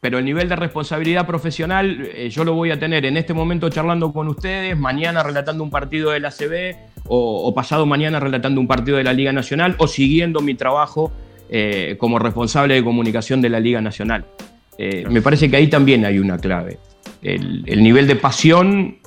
Pero 0.00 0.18
el 0.18 0.24
nivel 0.24 0.48
de 0.48 0.56
responsabilidad 0.56 1.26
profesional 1.26 2.08
eh, 2.14 2.28
yo 2.30 2.44
lo 2.44 2.54
voy 2.54 2.70
a 2.70 2.78
tener 2.78 3.06
en 3.06 3.16
este 3.16 3.34
momento 3.34 3.68
charlando 3.70 4.12
con 4.12 4.28
ustedes, 4.28 4.76
mañana 4.76 5.22
relatando 5.22 5.64
un 5.64 5.70
partido 5.70 6.10
de 6.10 6.20
la 6.20 6.30
CB 6.30 6.76
o, 7.08 7.54
pasado 7.54 7.86
mañana 7.86 8.20
relatando 8.20 8.60
un 8.60 8.66
partido 8.66 8.96
de 8.96 9.04
la 9.04 9.12
Liga 9.12 9.32
Nacional 9.32 9.74
o 9.78 9.86
siguiendo 9.86 10.40
mi 10.40 10.54
trabajo 10.54 11.12
eh, 11.48 11.96
como 11.98 12.18
responsable 12.18 12.74
de 12.74 12.84
comunicación 12.84 13.40
de 13.40 13.48
la 13.48 13.60
Liga 13.60 13.80
Nacional. 13.80 14.24
Eh, 14.78 15.06
me 15.08 15.22
parece 15.22 15.48
que 15.50 15.56
ahí 15.56 15.68
también 15.68 16.04
hay 16.04 16.18
una 16.18 16.38
clave. 16.38 16.78
El, 17.22 17.64
el 17.66 17.82
nivel 17.82 18.06
de 18.06 18.16
pasión 18.16 18.98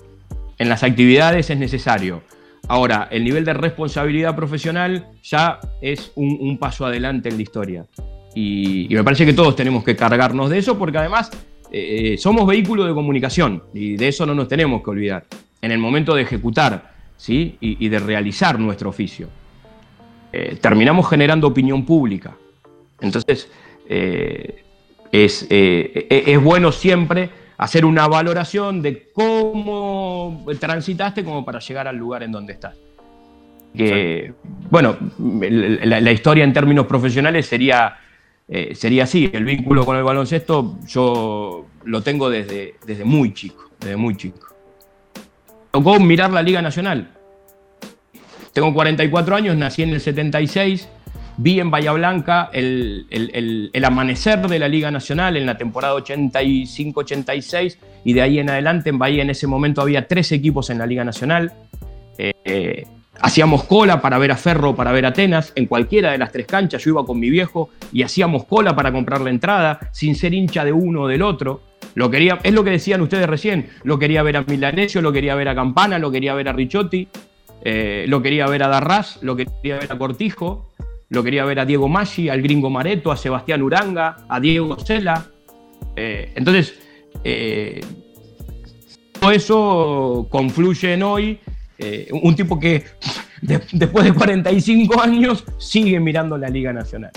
en 0.57 0.69
las 0.69 0.83
actividades 0.83 1.49
es 1.49 1.57
necesario. 1.57 2.23
Ahora, 2.67 3.07
el 3.11 3.23
nivel 3.23 3.45
de 3.45 3.53
responsabilidad 3.53 4.35
profesional 4.35 5.07
ya 5.23 5.59
es 5.81 6.11
un, 6.15 6.37
un 6.39 6.57
paso 6.57 6.85
adelante 6.85 7.29
en 7.29 7.37
la 7.37 7.41
historia. 7.41 7.85
Y, 8.35 8.91
y 8.91 8.95
me 8.95 9.03
parece 9.03 9.25
que 9.25 9.33
todos 9.33 9.55
tenemos 9.55 9.83
que 9.83 9.95
cargarnos 9.95 10.49
de 10.49 10.57
eso 10.59 10.77
porque 10.77 10.97
además 10.99 11.31
eh, 11.71 12.15
somos 12.17 12.45
vehículo 12.47 12.85
de 12.85 12.93
comunicación 12.93 13.63
y 13.73 13.95
de 13.95 14.07
eso 14.07 14.25
no 14.25 14.33
nos 14.35 14.47
tenemos 14.47 14.83
que 14.83 14.89
olvidar 14.89 15.25
en 15.61 15.71
el 15.71 15.79
momento 15.79 16.15
de 16.15 16.21
ejecutar 16.21 16.93
¿sí? 17.17 17.57
y, 17.59 17.83
y 17.85 17.89
de 17.89 17.99
realizar 17.99 18.59
nuestro 18.59 18.89
oficio. 18.89 19.27
Eh, 20.31 20.57
terminamos 20.61 21.09
generando 21.09 21.47
opinión 21.47 21.85
pública. 21.85 22.35
Entonces, 23.01 23.49
eh, 23.87 24.63
es, 25.11 25.47
e- 25.49 26.07
es 26.27 26.41
bueno 26.43 26.71
siempre 26.71 27.29
hacer 27.57 27.83
una 27.83 28.07
valoración 28.07 28.81
de 28.81 29.07
cómo 29.11 30.45
transitaste 30.59 31.23
como 31.23 31.43
para 31.43 31.59
llegar 31.59 31.87
al 31.87 31.97
lugar 31.97 32.23
en 32.23 32.31
donde 32.31 32.53
estás. 32.53 32.75
Que, 33.75 34.33
bueno, 34.69 34.97
la, 35.19 35.99
la 35.99 36.11
historia 36.11 36.43
en 36.43 36.53
términos 36.53 36.85
profesionales 36.85 37.45
sería, 37.47 37.97
eh, 38.49 38.73
sería 38.75 39.03
así. 39.03 39.29
El 39.33 39.45
vínculo 39.45 39.85
con 39.85 39.95
el 39.97 40.03
baloncesto 40.03 40.77
yo 40.87 41.65
lo 41.85 42.01
tengo 42.01 42.29
desde, 42.29 42.75
desde 42.85 43.05
muy 43.05 43.33
chico, 43.33 43.69
desde 43.79 43.95
muy 43.95 44.15
chico. 44.17 44.39
Tocó 45.71 45.99
mirar 45.99 46.31
la 46.31 46.41
Liga 46.41 46.61
Nacional. 46.61 47.11
Tengo 48.53 48.73
44 48.73 49.35
años, 49.35 49.55
nací 49.55 49.83
en 49.83 49.91
el 49.91 50.01
76, 50.01 50.89
vi 51.37 51.59
en 51.59 51.69
Bahía 51.69 51.91
Blanca 51.93 52.49
el, 52.51 53.05
el- 53.11 53.69
el- 53.71 53.85
amanecer 53.85 54.45
de 54.47 54.59
la 54.59 54.67
Liga 54.67 54.89
Nacional 54.91 55.37
en 55.37 55.45
la 55.45 55.57
temporada 55.57 55.93
85-86 55.95 57.77
y 58.03 58.13
de 58.13 58.21
ahí 58.21 58.39
en 58.39 58.49
adelante 58.49 58.89
en 58.89 58.97
Bahía 58.97 59.21
en 59.21 59.29
ese 59.29 59.45
momento 59.47 59.81
había 59.81 60.07
tres 60.07 60.31
equipos 60.31 60.69
en 60.71 60.79
la 60.79 60.85
Liga 60.87 61.03
Nacional. 61.03 61.53
Eh, 62.17 62.33
eh, 62.43 62.85
hacíamos 63.21 63.63
cola 63.65 64.01
para 64.01 64.17
ver 64.17 64.31
a 64.31 64.37
Ferro, 64.37 64.75
para 64.75 64.91
ver 64.91 65.05
a 65.05 65.09
Atenas, 65.09 65.51
en 65.55 65.65
cualquiera 65.65 66.11
de 66.11 66.17
las 66.17 66.31
tres 66.31 66.45
canchas. 66.45 66.83
Yo 66.83 66.91
iba 66.91 67.05
con 67.05 67.19
mi 67.19 67.29
viejo 67.29 67.69
y 67.91 68.03
hacíamos 68.03 68.45
cola 68.45 68.75
para 68.75 68.91
comprar 68.91 69.21
la 69.21 69.29
entrada, 69.29 69.79
sin 69.91 70.15
ser 70.15 70.33
hincha 70.33 70.63
de 70.63 70.71
uno 70.71 71.03
o 71.03 71.07
del 71.07 71.21
otro. 71.21 71.61
Lo 71.95 72.09
quería, 72.09 72.39
es 72.43 72.53
lo 72.53 72.63
que 72.63 72.71
decían 72.71 73.01
ustedes 73.01 73.27
recién. 73.27 73.69
Lo 73.83 73.99
quería 73.99 74.23
ver 74.23 74.37
a 74.37 74.43
Milanesio, 74.43 75.01
lo 75.01 75.11
quería 75.11 75.35
ver 75.35 75.49
a 75.49 75.55
Campana, 75.55 75.99
lo 75.99 76.11
quería 76.11 76.33
ver 76.33 76.49
a 76.49 76.53
Ricciotti, 76.53 77.07
eh, 77.63 78.05
lo 78.07 78.21
quería 78.21 78.47
ver 78.47 78.63
a 78.63 78.67
Darras, 78.67 79.19
lo 79.21 79.35
quería 79.35 79.79
ver 79.79 79.91
a 79.91 79.97
Cortijo, 79.97 80.71
lo 81.09 81.23
quería 81.23 81.43
ver 81.45 81.59
a 81.59 81.65
Diego 81.65 81.87
Maggi, 81.87 82.29
al 82.29 82.41
gringo 82.41 82.69
Mareto, 82.69 83.11
a 83.11 83.17
Sebastián 83.17 83.61
Uranga, 83.61 84.17
a 84.29 84.39
Diego 84.39 84.79
Sela. 84.79 85.25
Eh, 85.95 86.31
entonces, 86.35 86.79
eh, 87.23 87.81
todo 89.19 89.31
eso 89.31 90.27
confluye 90.29 90.93
en 90.93 91.03
hoy. 91.03 91.39
Eh, 91.79 92.07
un 92.11 92.35
tipo 92.35 92.59
que 92.59 92.83
de- 93.41 93.61
después 93.71 94.05
de 94.05 94.13
45 94.13 95.01
años 95.01 95.43
sigue 95.57 95.99
mirando 95.99 96.37
la 96.37 96.49
Liga 96.49 96.71
Nacional. 96.73 97.11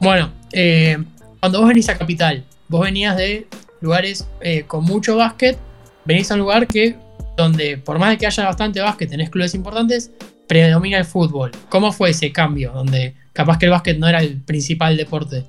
Bueno, 0.00 0.30
eh, 0.52 0.98
cuando 1.40 1.60
vos 1.60 1.68
venís 1.68 1.88
a 1.88 1.96
Capital, 1.96 2.44
vos 2.68 2.82
venías 2.82 3.16
de 3.16 3.46
lugares 3.80 4.26
eh, 4.40 4.64
con 4.64 4.84
mucho 4.84 5.16
básquet, 5.16 5.56
venís 6.04 6.30
a 6.30 6.34
un 6.34 6.40
lugar 6.40 6.66
que 6.66 6.96
donde 7.36 7.78
por 7.78 7.98
más 7.98 8.10
de 8.10 8.18
que 8.18 8.26
haya 8.26 8.44
bastante 8.44 8.80
básquet, 8.80 9.08
tenés 9.10 9.30
clubes 9.30 9.54
importantes, 9.54 10.10
predomina 10.46 10.98
el 10.98 11.04
fútbol. 11.04 11.50
¿Cómo 11.68 11.90
fue 11.92 12.10
ese 12.10 12.30
cambio? 12.32 12.72
Donde 12.72 13.14
capaz 13.32 13.58
que 13.58 13.64
el 13.66 13.70
básquet 13.72 13.98
no 13.98 14.06
era 14.06 14.20
el 14.20 14.40
principal 14.42 14.96
deporte. 14.96 15.44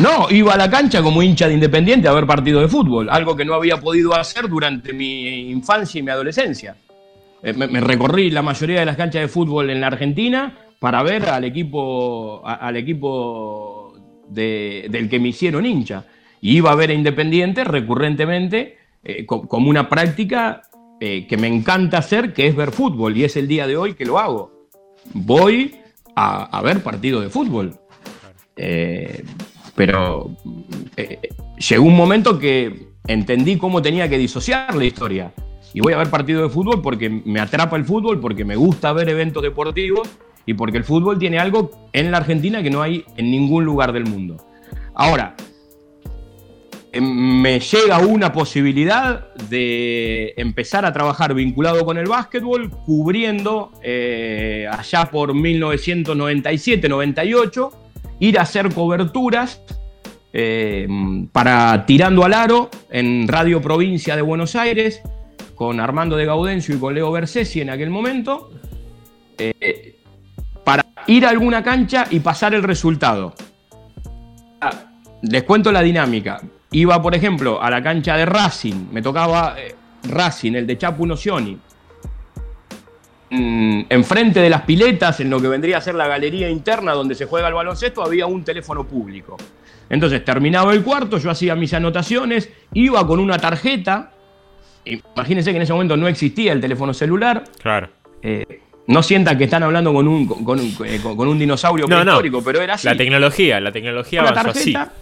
No, 0.00 0.28
iba 0.30 0.52
a 0.54 0.56
la 0.58 0.68
cancha 0.70 1.02
como 1.02 1.22
hincha 1.22 1.48
de 1.48 1.54
Independiente 1.54 2.06
a 2.08 2.12
ver 2.12 2.26
partidos 2.26 2.62
de 2.62 2.68
fútbol, 2.68 3.08
algo 3.08 3.34
que 3.34 3.44
no 3.46 3.54
había 3.54 3.78
podido 3.78 4.14
hacer 4.14 4.46
durante 4.48 4.92
mi 4.92 5.50
infancia 5.50 5.98
y 5.98 6.02
mi 6.02 6.10
adolescencia. 6.10 6.76
Eh, 7.42 7.52
Me, 7.54 7.80
recorrí 7.80 8.30
la 8.30 8.42
mayoría 8.42 8.80
de 8.80 8.86
las 8.86 8.96
canchas 8.96 9.22
de 9.22 9.28
fútbol 9.28 9.70
en 9.70 9.80
la 9.80 9.86
Argentina 9.86 10.54
para 10.78 11.02
ver 11.02 11.28
al 11.30 11.44
equipo, 11.44 12.42
al 12.46 12.76
equipo 12.76 13.94
de- 14.28 14.86
del 14.90 15.08
que 15.08 15.18
me 15.18 15.28
hicieron 15.28 15.64
hincha. 15.64 16.04
Y 16.42 16.58
iba 16.58 16.70
a 16.72 16.74
ver 16.74 16.90
a 16.90 16.94
Independiente 16.94 17.64
recurrentemente 17.64 18.76
eh, 19.02 19.24
co- 19.24 19.48
como 19.48 19.70
una 19.70 19.88
práctica 19.88 20.60
eh, 21.00 21.26
que 21.26 21.36
me 21.38 21.46
encanta 21.46 21.98
hacer, 21.98 22.34
que 22.34 22.46
es 22.46 22.54
ver 22.56 22.70
fútbol. 22.70 23.16
Y 23.16 23.24
es 23.24 23.36
el 23.36 23.48
día 23.48 23.66
de 23.66 23.76
hoy 23.78 23.94
que 23.94 24.04
lo 24.04 24.18
hago. 24.18 24.68
Voy 25.14 25.76
a, 26.14 26.60
ver 26.62 26.82
partidos 26.82 27.22
de 27.22 27.30
fútbol. 27.30 27.78
Pero 29.76 30.30
eh, 30.96 31.20
llegó 31.68 31.84
un 31.84 31.96
momento 31.96 32.38
que 32.38 32.88
entendí 33.06 33.56
cómo 33.56 33.82
tenía 33.82 34.08
que 34.08 34.18
disociar 34.18 34.74
la 34.74 34.84
historia. 34.84 35.32
Y 35.72 35.80
voy 35.80 35.92
a 35.92 35.98
ver 35.98 36.08
partidos 36.08 36.44
de 36.44 36.48
fútbol 36.48 36.80
porque 36.82 37.10
me 37.10 37.38
atrapa 37.38 37.76
el 37.76 37.84
fútbol, 37.84 38.18
porque 38.18 38.44
me 38.44 38.56
gusta 38.56 38.92
ver 38.92 39.08
eventos 39.10 39.42
deportivos 39.42 40.08
y 40.46 40.54
porque 40.54 40.78
el 40.78 40.84
fútbol 40.84 41.18
tiene 41.18 41.38
algo 41.38 41.88
en 41.92 42.10
la 42.10 42.16
Argentina 42.16 42.62
que 42.62 42.70
no 42.70 42.80
hay 42.80 43.04
en 43.16 43.30
ningún 43.30 43.64
lugar 43.64 43.92
del 43.92 44.04
mundo. 44.04 44.38
Ahora, 44.94 45.34
eh, 46.92 47.00
me 47.00 47.60
llega 47.60 47.98
una 47.98 48.32
posibilidad 48.32 49.34
de 49.50 50.32
empezar 50.38 50.86
a 50.86 50.92
trabajar 50.94 51.34
vinculado 51.34 51.84
con 51.84 51.98
el 51.98 52.06
básquetbol, 52.06 52.70
cubriendo 52.70 53.72
eh, 53.82 54.66
allá 54.70 55.10
por 55.10 55.34
1997-98, 55.34 57.85
ir 58.20 58.38
a 58.38 58.42
hacer 58.42 58.72
coberturas 58.72 59.60
eh, 60.32 60.86
para 61.32 61.86
Tirando 61.86 62.24
al 62.24 62.34
Aro 62.34 62.70
en 62.90 63.26
Radio 63.28 63.62
Provincia 63.62 64.16
de 64.16 64.22
Buenos 64.22 64.54
Aires, 64.54 65.02
con 65.54 65.80
Armando 65.80 66.16
de 66.16 66.26
Gaudencio 66.26 66.74
y 66.74 66.78
con 66.78 66.94
Leo 66.94 67.10
Bersesi 67.10 67.60
en 67.60 67.70
aquel 67.70 67.90
momento, 67.90 68.50
eh, 69.38 69.96
para 70.64 70.84
ir 71.06 71.24
a 71.24 71.30
alguna 71.30 71.62
cancha 71.62 72.06
y 72.10 72.20
pasar 72.20 72.54
el 72.54 72.62
resultado. 72.62 73.34
Ah, 74.60 74.70
Les 75.22 75.42
cuento 75.44 75.72
la 75.72 75.82
dinámica. 75.82 76.40
Iba, 76.70 77.00
por 77.00 77.14
ejemplo, 77.14 77.62
a 77.62 77.70
la 77.70 77.82
cancha 77.82 78.16
de 78.16 78.26
Racing, 78.26 78.88
me 78.92 79.00
tocaba 79.00 79.54
eh, 79.58 79.74
Racing, 80.08 80.52
el 80.52 80.66
de 80.66 80.76
Chapu 80.76 81.06
Nocioni. 81.06 81.56
Mm, 83.28 83.82
enfrente 83.88 84.38
de 84.40 84.48
las 84.48 84.62
piletas, 84.62 85.18
en 85.20 85.30
lo 85.30 85.40
que 85.40 85.48
vendría 85.48 85.78
a 85.78 85.80
ser 85.80 85.96
la 85.96 86.06
galería 86.06 86.48
interna 86.48 86.92
donde 86.92 87.14
se 87.16 87.26
juega 87.26 87.48
el 87.48 87.54
baloncesto, 87.54 88.04
había 88.04 88.26
un 88.26 88.44
teléfono 88.44 88.84
público. 88.84 89.36
Entonces 89.88 90.24
terminaba 90.24 90.72
el 90.72 90.82
cuarto, 90.84 91.18
yo 91.18 91.30
hacía 91.30 91.54
mis 91.56 91.74
anotaciones, 91.74 92.50
iba 92.72 93.04
con 93.06 93.18
una 93.18 93.36
tarjeta. 93.38 94.12
Imagínense 94.84 95.50
que 95.50 95.56
en 95.56 95.62
ese 95.62 95.72
momento 95.72 95.96
no 95.96 96.06
existía 96.06 96.52
el 96.52 96.60
teléfono 96.60 96.94
celular. 96.94 97.42
Claro. 97.60 97.88
Eh, 98.22 98.60
no 98.86 99.02
sientan 99.02 99.36
que 99.36 99.44
están 99.44 99.64
hablando 99.64 99.92
con 99.92 100.06
un, 100.06 100.26
con, 100.28 100.60
eh, 100.60 101.00
con- 101.02 101.16
con 101.16 101.26
un 101.26 101.38
dinosaurio 101.38 101.86
No, 101.88 101.96
no. 101.96 102.02
prehistórico, 102.04 102.44
pero 102.44 102.60
era 102.60 102.74
así. 102.74 102.86
La 102.86 102.96
tecnología, 102.96 103.58
la 103.60 103.72
tecnología 103.72 104.20
Una 104.22 104.30
avanzó 104.30 104.50
así. 104.50 104.72
tarjeta. 104.72 104.94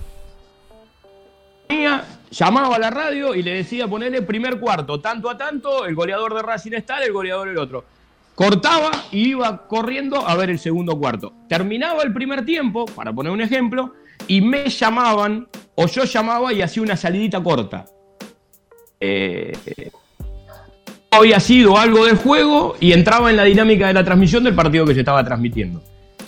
Ponía, 1.68 2.04
Llamaba 2.30 2.74
a 2.74 2.78
la 2.80 2.90
radio 2.90 3.34
y 3.34 3.42
le 3.44 3.52
decía 3.54 3.86
ponerle 3.86 4.20
primer 4.22 4.58
cuarto, 4.58 4.98
tanto 5.00 5.30
a 5.30 5.36
tanto, 5.36 5.86
el 5.86 5.94
goleador 5.94 6.34
de 6.34 6.42
Racing 6.42 6.72
está, 6.72 6.98
el 6.98 7.12
goleador 7.12 7.46
el 7.48 7.58
otro. 7.58 7.84
Cortaba 8.34 8.90
y 9.12 9.30
iba 9.30 9.66
corriendo 9.68 10.26
a 10.26 10.34
ver 10.34 10.50
el 10.50 10.58
segundo 10.58 10.98
cuarto. 10.98 11.32
Terminaba 11.48 12.02
el 12.02 12.12
primer 12.12 12.44
tiempo, 12.44 12.84
para 12.86 13.12
poner 13.12 13.32
un 13.32 13.40
ejemplo, 13.40 13.94
y 14.26 14.40
me 14.40 14.68
llamaban, 14.68 15.48
o 15.76 15.86
yo 15.86 16.04
llamaba 16.04 16.52
y 16.52 16.62
hacía 16.62 16.82
una 16.82 16.96
salidita 16.96 17.42
corta. 17.42 17.84
Eh, 19.00 19.52
había 21.10 21.38
sido 21.38 21.78
algo 21.78 22.06
del 22.06 22.16
juego 22.16 22.76
y 22.80 22.92
entraba 22.92 23.30
en 23.30 23.36
la 23.36 23.44
dinámica 23.44 23.86
de 23.86 23.94
la 23.94 24.04
transmisión 24.04 24.42
del 24.42 24.54
partido 24.54 24.84
que 24.84 24.94
se 24.94 25.00
estaba 25.00 25.24
transmitiendo. 25.24 25.82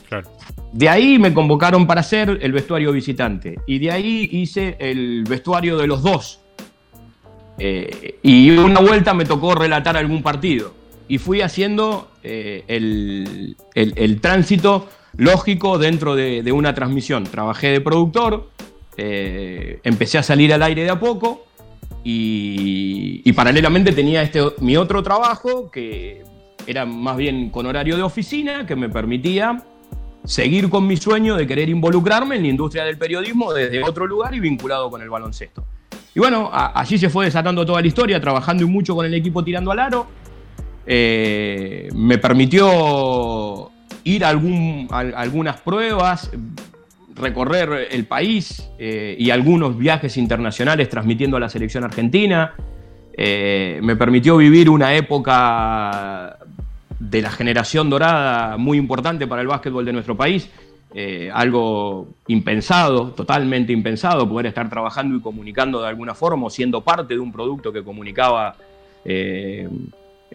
Claro. 0.08 0.30
De 0.72 0.88
ahí 0.88 1.18
me 1.18 1.32
convocaron 1.32 1.86
para 1.86 2.02
hacer 2.02 2.38
el 2.40 2.52
vestuario 2.52 2.92
visitante. 2.92 3.58
Y 3.66 3.78
de 3.78 3.90
ahí 3.90 4.28
hice 4.30 4.76
el 4.78 5.24
vestuario 5.24 5.76
de 5.76 5.86
los 5.86 6.02
dos. 6.02 6.40
Eh, 7.58 8.18
y 8.22 8.50
una 8.50 8.80
vuelta 8.80 9.14
me 9.14 9.24
tocó 9.24 9.54
relatar 9.54 9.96
algún 9.96 10.22
partido. 10.22 10.74
Y 11.08 11.18
fui 11.18 11.40
haciendo 11.40 12.08
eh, 12.22 12.64
el, 12.66 13.56
el- 13.74 14.20
tránsito 14.20 14.88
lógico 15.16 15.78
dentro 15.78 16.14
de, 16.16 16.42
de 16.42 16.52
una 16.52 16.74
transmisión. 16.74 17.24
Trabajé 17.24 17.68
de 17.68 17.80
productor, 17.80 18.50
eh, 18.96 19.78
empecé 19.84 20.18
a 20.18 20.22
salir 20.22 20.52
al 20.52 20.62
aire 20.62 20.82
de 20.84 20.90
a 20.90 20.98
poco. 20.98 21.44
Y, 22.08 23.22
y 23.24 23.32
paralelamente 23.32 23.90
tenía 23.92 24.22
este, 24.22 24.40
mi 24.60 24.76
otro 24.76 25.02
trabajo 25.02 25.70
que 25.70 26.22
era 26.66 26.86
más 26.86 27.16
bien 27.16 27.50
con 27.50 27.66
horario 27.66 27.96
de 27.96 28.02
oficina, 28.02 28.64
que 28.66 28.76
me 28.76 28.88
permitía 28.88 29.62
seguir 30.24 30.68
con 30.70 30.86
mi 30.86 30.96
sueño 30.96 31.36
de 31.36 31.46
querer 31.46 31.68
involucrarme 31.68 32.36
en 32.36 32.42
la 32.42 32.48
industria 32.48 32.84
del 32.84 32.96
periodismo 32.96 33.52
desde 33.52 33.82
otro 33.84 34.06
lugar 34.06 34.34
y 34.34 34.40
vinculado 34.40 34.88
con 34.90 35.02
el 35.02 35.10
baloncesto. 35.10 35.64
Y 36.14 36.18
bueno, 36.20 36.48
a- 36.52 36.78
allí 36.80 36.96
se 36.96 37.10
fue 37.10 37.24
desatando 37.26 37.66
toda 37.66 37.80
la 37.80 37.86
historia, 37.86 38.20
trabajando 38.20 38.66
mucho 38.68 38.94
con 38.94 39.04
el 39.06 39.14
equipo 39.14 39.42
tirando 39.44 39.70
al 39.72 39.78
aro. 39.80 40.06
Eh, 40.86 41.88
me 41.94 42.18
permitió 42.18 43.70
ir 44.04 44.24
a, 44.24 44.28
algunas 44.28 45.60
pruebas, 45.60 46.30
recorrer 47.14 47.88
el 47.90 48.04
país 48.04 48.68
eh, 48.78 49.16
y 49.18 49.30
algunos 49.30 49.76
viajes 49.76 50.16
internacionales 50.16 50.88
transmitiendo 50.88 51.36
a 51.36 51.40
la 51.40 51.48
selección 51.48 51.82
argentina. 51.82 52.54
Eh, 53.18 53.80
me 53.82 53.96
permitió 53.96 54.36
vivir 54.36 54.70
una 54.70 54.94
época 54.94 56.38
de 57.00 57.22
la 57.22 57.30
generación 57.30 57.90
dorada 57.90 58.56
muy 58.56 58.78
importante 58.78 59.26
para 59.26 59.42
el 59.42 59.48
básquetbol 59.48 59.84
de 59.84 59.92
nuestro 59.92 60.16
país. 60.16 60.48
Algo 61.34 62.08
impensado, 62.26 63.08
totalmente 63.10 63.70
impensado, 63.70 64.26
poder 64.26 64.46
estar 64.46 64.70
trabajando 64.70 65.14
y 65.14 65.20
comunicando 65.20 65.82
de 65.82 65.88
alguna 65.88 66.14
forma, 66.14 66.46
o 66.46 66.50
siendo 66.50 66.80
parte 66.80 67.12
de 67.12 67.20
un 67.20 67.32
producto 67.32 67.70
que 67.70 67.84
comunicaba 67.84 68.56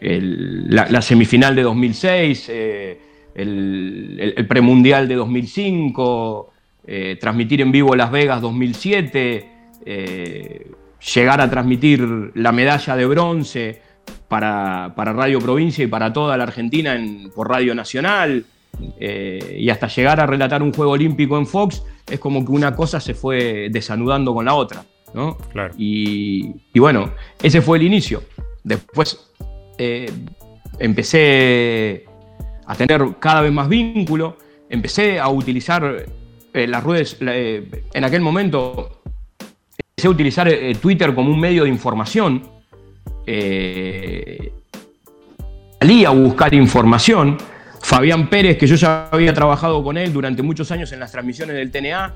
el- 0.02 0.66
la, 0.70 0.88
la 0.90 1.02
semifinal 1.02 1.56
de 1.56 1.62
2006, 1.62 2.48
eh, 2.50 3.00
el, 3.36 4.18
el- 4.20 4.34
el 4.36 4.48
premundial 4.48 5.08
de 5.08 5.16
2005, 5.16 6.50
eh, 6.88 7.18
transmitir 7.20 7.62
en 7.62 7.72
vivo 7.72 7.96
Las 7.96 8.12
Vegas 8.12 8.42
2007, 8.42 9.50
eh, 9.86 10.72
llegar 11.16 11.42
a 11.42 11.50
transmitir 11.50 12.32
la 12.36 12.52
medalla 12.52 12.96
de 12.96 13.06
bronce 13.06 13.82
para, 14.28 14.94
para 14.96 15.14
Radio 15.14 15.40
Provincia 15.40 15.84
y 15.84 15.88
para 15.88 16.12
toda 16.12 16.36
la 16.38 16.44
Argentina 16.44 16.96
en- 16.96 17.30
por 17.32 17.50
Radio 17.50 17.74
Nacional, 17.76 18.46
eh, 19.00 19.58
y 19.60 19.70
hasta 19.70 19.88
llegar 19.88 20.20
a 20.20 20.26
relatar 20.26 20.64
un 20.64 20.74
Juego 20.74 20.94
Olímpico 20.94 21.38
en 21.38 21.46
Fox, 21.46 21.84
es 22.10 22.20
como 22.20 22.44
que 22.46 22.52
una 22.52 22.76
cosa 22.76 23.00
se 23.00 23.14
fue 23.14 23.68
desanudando 23.72 24.34
con 24.34 24.46
la 24.46 24.54
otra. 24.56 24.84
¿no? 25.14 25.38
Claro. 25.52 25.74
Y, 25.78 26.52
y 26.74 26.80
bueno, 26.80 27.12
ese 27.44 27.62
fue 27.62 27.78
el 27.78 27.84
inicio. 27.84 28.24
Después 28.64 29.30
eh, 29.84 30.12
empecé 30.78 32.06
a 32.68 32.76
tener 32.76 33.04
cada 33.18 33.42
vez 33.42 33.52
más 33.52 33.68
vínculo, 33.68 34.38
empecé 34.70 35.20
a 35.20 35.28
utilizar 35.30 36.06
eh, 36.54 36.68
las 36.68 36.84
redes, 36.84 37.18
eh, 37.22 37.84
en 37.92 38.04
aquel 38.04 38.22
momento 38.22 39.02
empecé 39.90 40.08
a 40.08 40.12
utilizar 40.12 40.52
Twitter 40.80 41.16
como 41.16 41.32
un 41.32 41.40
medio 41.40 41.64
de 41.64 41.70
información. 41.70 42.44
Salí 45.80 46.06
a 46.06 46.12
buscar 46.12 46.54
información. 46.54 47.40
Fabián 47.82 48.30
Pérez, 48.30 48.60
que 48.60 48.68
yo 48.68 48.76
ya 48.76 49.10
había 49.12 49.34
trabajado 49.34 49.84
con 49.84 49.98
él 49.98 50.14
durante 50.14 50.44
muchos 50.44 50.70
años 50.70 50.92
en 50.92 51.00
las 51.00 51.12
transmisiones 51.12 51.56
del 51.56 51.72
TNA, 51.72 52.14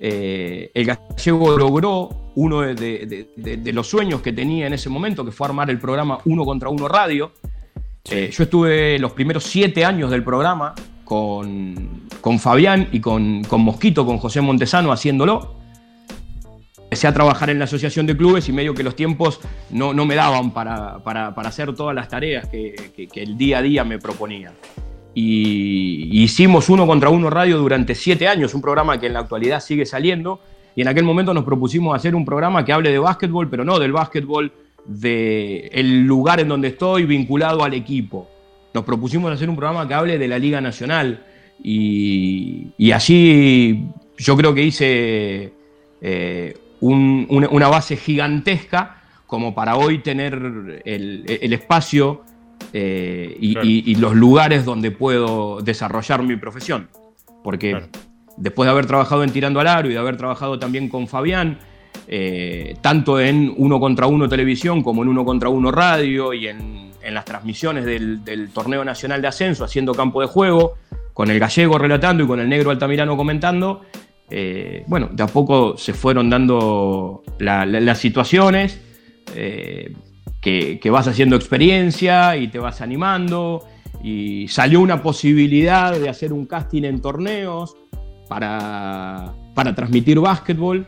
eh, 0.00 0.70
el 0.74 0.84
gallego 0.86 1.56
logró 1.58 2.08
uno 2.36 2.60
de, 2.60 2.74
de- 2.74 3.28
de- 3.36 3.56
de 3.56 3.72
los 3.72 3.86
sueños 3.88 4.20
que 4.22 4.32
tenía 4.32 4.66
en 4.66 4.72
ese 4.72 4.88
momento, 4.88 5.24
que 5.24 5.32
fue 5.32 5.46
armar 5.48 5.70
el 5.70 5.78
programa 5.78 6.18
Uno 6.24 6.44
contra 6.44 6.68
Uno 6.68 6.86
Radio. 6.88 7.32
Eh, 8.10 8.30
yo 8.32 8.44
estuve 8.44 8.98
los 8.98 9.12
primeros 9.12 9.44
siete 9.44 9.84
años 9.84 10.10
del 10.10 10.22
programa 10.22 10.74
con, 11.04 12.02
con 12.20 12.38
Fabián 12.38 12.88
y 12.92 13.00
con, 13.00 13.42
con 13.44 13.60
Mosquito, 13.62 14.06
con 14.06 14.18
José 14.18 14.40
Montesano 14.40 14.92
haciéndolo. 14.92 15.54
Empecé 16.84 17.06
a 17.06 17.12
trabajar 17.12 17.50
en 17.50 17.58
la 17.58 17.64
asociación 17.66 18.06
de 18.06 18.16
clubes 18.16 18.48
y 18.48 18.52
medio 18.52 18.72
que 18.72 18.82
los 18.82 18.96
tiempos 18.96 19.40
no, 19.70 19.92
no 19.92 20.06
me 20.06 20.14
daban 20.14 20.52
para, 20.52 20.98
para- 21.04 21.34
para 21.34 21.48
hacer 21.50 21.74
todas 21.74 21.94
las 21.94 22.08
tareas 22.08 22.48
que, 22.48 22.92
que- 22.96 23.08
que 23.08 23.22
el 23.22 23.36
día 23.36 23.58
a 23.58 23.62
día 23.62 23.84
me 23.84 23.98
proponía. 23.98 24.52
Y 25.20 26.22
hicimos 26.22 26.68
uno 26.68 26.86
contra 26.86 27.10
uno 27.10 27.28
radio 27.28 27.58
durante 27.58 27.96
siete 27.96 28.28
años, 28.28 28.54
un 28.54 28.62
programa 28.62 29.00
que 29.00 29.06
en 29.06 29.14
la 29.14 29.18
actualidad 29.20 29.58
sigue 29.58 29.84
saliendo. 29.84 30.38
Y 30.76 30.82
en 30.82 30.86
aquel 30.86 31.02
momento 31.02 31.34
nos 31.34 31.42
propusimos 31.42 31.96
hacer 31.96 32.14
un 32.14 32.24
programa 32.24 32.64
que 32.64 32.72
hable 32.72 32.92
de 32.92 33.00
básquetbol, 33.00 33.50
pero 33.50 33.64
no 33.64 33.80
del 33.80 33.90
básquetbol 33.90 34.52
del 34.84 36.04
lugar 36.06 36.38
en 36.38 36.46
donde 36.46 36.68
estoy 36.68 37.04
vinculado 37.04 37.64
al 37.64 37.74
equipo, 37.74 38.28
nos 38.72 38.84
propusimos 38.84 39.32
hacer 39.32 39.50
un 39.50 39.56
programa 39.56 39.88
que 39.88 39.94
hable 39.94 40.18
de 40.18 40.28
la 40.28 40.38
Liga 40.38 40.60
Nacional 40.60 41.24
y, 41.64 42.92
allí 42.92 43.86
yo 44.18 44.36
creo 44.36 44.54
que 44.54 44.62
hice 44.62 45.52
eh, 46.00 46.56
un- 46.80 47.26
una, 47.50 47.68
base 47.68 47.96
gigantesca 47.96 49.02
como 49.26 49.52
para 49.52 49.76
hoy 49.76 49.98
tener 49.98 50.80
el 50.84 51.52
espacio 51.52 52.22
eh, 52.72 53.36
y, 53.40 53.52
Claro. 53.54 53.66
y- 53.68 53.82
y 53.86 53.94
los 53.96 54.14
lugares 54.14 54.64
donde 54.64 54.90
puedo 54.90 55.60
desarrollar 55.62 56.22
mi 56.22 56.36
profesión. 56.36 56.88
Porque 57.44 57.70
Claro. 57.70 57.86
después 58.36 58.66
de 58.66 58.70
haber 58.72 58.86
trabajado 58.86 59.24
en 59.24 59.30
Tirando 59.30 59.60
al 59.60 59.66
Aro 59.66 59.88
y 59.88 59.92
de 59.92 59.98
haber 59.98 60.16
trabajado 60.16 60.58
también 60.58 60.88
con 60.88 61.08
Fabián, 61.08 61.58
eh, 62.06 62.76
tanto 62.80 63.20
en 63.20 63.52
Uno 63.56 63.80
contra 63.80 64.06
Uno 64.06 64.28
Televisión 64.28 64.82
como 64.82 65.02
en 65.02 65.08
Uno 65.08 65.24
contra 65.24 65.48
Uno 65.48 65.70
Radio 65.70 66.32
y 66.34 66.48
en, 66.48 66.90
en 67.02 67.14
las 67.14 67.24
transmisiones 67.24 67.84
del, 67.84 68.24
del 68.24 68.50
Torneo 68.50 68.84
Nacional 68.84 69.20
de 69.22 69.28
Ascenso, 69.28 69.64
haciendo 69.64 69.94
campo 69.94 70.20
de 70.20 70.26
juego, 70.26 70.74
con 71.14 71.30
el 71.30 71.38
gallego 71.38 71.78
relatando 71.78 72.24
y 72.24 72.26
con 72.26 72.38
el 72.40 72.48
negro 72.48 72.70
Altamirano 72.70 73.16
comentando, 73.16 73.82
eh, 74.30 74.84
bueno, 74.86 75.08
de 75.10 75.22
a 75.22 75.26
poco 75.26 75.76
se 75.78 75.92
fueron 75.94 76.28
dando 76.30 77.22
la- 77.38 77.64
la- 77.66 77.80
las 77.80 77.98
situaciones, 77.98 78.80
eh, 79.34 79.92
que, 80.48 80.78
que 80.80 80.90
vas 80.90 81.06
haciendo 81.08 81.36
experiencia 81.36 82.36
y 82.36 82.48
te 82.48 82.58
vas 82.58 82.80
animando, 82.80 83.64
y 84.02 84.46
salió 84.48 84.80
una 84.80 85.02
posibilidad 85.02 85.98
de 85.98 86.08
hacer 86.08 86.32
un 86.32 86.46
casting 86.46 86.84
en 86.84 87.00
torneos 87.00 87.76
para, 88.28 89.34
para 89.54 89.74
transmitir 89.74 90.18
básquetbol. 90.20 90.86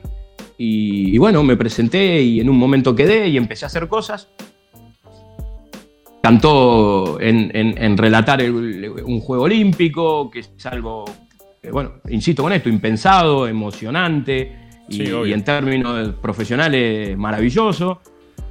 Y, 0.56 1.14
y 1.14 1.18
bueno, 1.18 1.42
me 1.42 1.56
presenté 1.56 2.22
y 2.22 2.40
en 2.40 2.48
un 2.50 2.56
momento 2.58 2.94
quedé 2.94 3.28
y 3.28 3.36
empecé 3.36 3.64
a 3.64 3.68
hacer 3.68 3.88
cosas. 3.88 4.28
Tanto 6.22 7.18
en, 7.20 7.50
en- 7.54 7.82
en 7.82 7.96
relatar 7.96 8.40
el- 8.42 8.90
un 9.04 9.20
juego 9.20 9.44
olímpico, 9.44 10.30
que 10.30 10.40
es 10.40 10.66
algo, 10.66 11.04
bueno, 11.72 11.92
insisto 12.10 12.42
con 12.42 12.52
esto, 12.52 12.68
impensado, 12.68 13.48
emocionante 13.48 14.56
y, 14.88 14.96
Sí, 14.96 15.02
y 15.26 15.32
en 15.32 15.42
términos 15.44 16.14
profesionales 16.20 17.16
maravilloso. 17.16 18.00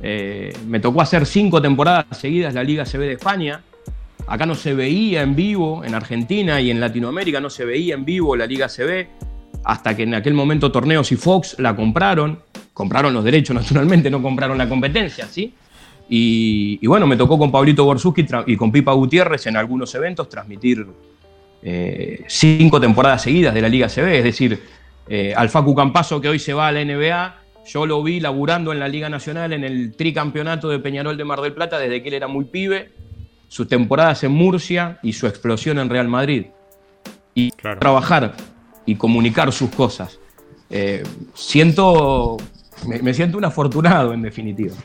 Eh, 0.01 0.53
me 0.67 0.79
tocó 0.79 1.01
hacer 1.01 1.25
cinco 1.25 1.61
temporadas 1.61 2.05
seguidas 2.11 2.53
la 2.53 2.63
Liga 2.63 2.85
CB 2.85 2.99
de 2.99 3.13
España. 3.13 3.61
Acá 4.27 4.45
no 4.45 4.55
se 4.55 4.73
veía 4.73 5.21
en 5.21 5.35
vivo, 5.35 5.83
en 5.83 5.95
Argentina 5.95 6.61
y 6.61 6.71
en 6.71 6.79
Latinoamérica 6.79 7.39
no 7.39 7.49
se 7.49 7.65
veía 7.65 7.95
en 7.95 8.05
vivo 8.05 8.35
la 8.35 8.45
Liga 8.45 8.67
CB, 8.67 9.07
hasta 9.63 9.95
que 9.95 10.03
en 10.03 10.13
aquel 10.13 10.33
momento 10.33 10.71
Torneos 10.71 11.11
y 11.11 11.15
Fox 11.15 11.55
la 11.59 11.75
compraron. 11.75 12.39
Compraron 12.73 13.13
los 13.13 13.23
derechos, 13.23 13.55
naturalmente, 13.55 14.09
no 14.09 14.21
compraron 14.21 14.57
la 14.57 14.69
competencia, 14.69 15.27
¿sí? 15.27 15.53
Y, 16.11 16.85
bueno, 16.87 17.05
me 17.05 17.15
tocó 17.15 17.37
con 17.37 17.51
Pablito 17.51 17.85
Borsuski 17.85 18.25
y 18.47 18.57
con 18.57 18.71
Pipa 18.71 18.93
Gutiérrez 18.93 19.45
en 19.45 19.55
algunos 19.55 19.93
eventos 19.93 20.27
transmitir 20.27 20.87
eh, 21.61 22.23
cinco 22.27 22.81
temporadas 22.81 23.21
seguidas 23.21 23.53
de 23.53 23.61
la 23.61 23.69
Liga 23.69 23.87
CB, 23.87 24.15
es 24.15 24.23
decir, 24.23 24.59
eh, 25.07 25.33
al 25.35 25.49
Facu 25.49 25.75
Campazo 25.75 26.19
que 26.19 26.29
hoy 26.29 26.39
se 26.39 26.53
va 26.53 26.67
a 26.67 26.71
la 26.71 26.83
NBA, 26.83 27.35
yo 27.71 27.85
lo 27.85 28.01
vi 28.03 28.19
laburando 28.19 28.71
en 28.71 28.79
la 28.79 28.87
Liga 28.87 29.09
Nacional 29.09 29.53
en 29.53 29.63
el 29.63 29.95
tricampeonato 29.95 30.69
de 30.69 30.79
Peñarol 30.79 31.17
de 31.17 31.25
Mar 31.25 31.41
del 31.41 31.53
Plata 31.53 31.77
desde 31.79 32.01
que 32.01 32.09
él 32.09 32.15
era 32.15 32.27
muy 32.27 32.45
pibe, 32.45 32.91
sus 33.47 33.67
temporadas 33.67 34.23
en 34.23 34.31
Murcia 34.31 34.99
y 35.03 35.13
su 35.13 35.27
explosión 35.27 35.79
en 35.79 35.89
Real 35.89 36.07
Madrid. 36.07 36.47
Y 37.35 37.51
Claro. 37.51 37.79
trabajar 37.79 38.35
y 38.85 38.95
comunicar 38.95 39.51
sus 39.51 39.69
cosas. 39.69 40.19
Eh, 40.69 41.03
siento, 41.33 42.37
me, 42.87 43.01
me 43.01 43.13
siento 43.13 43.37
un 43.37 43.45
afortunado 43.45 44.13
en 44.13 44.21
definitiva. 44.21 44.75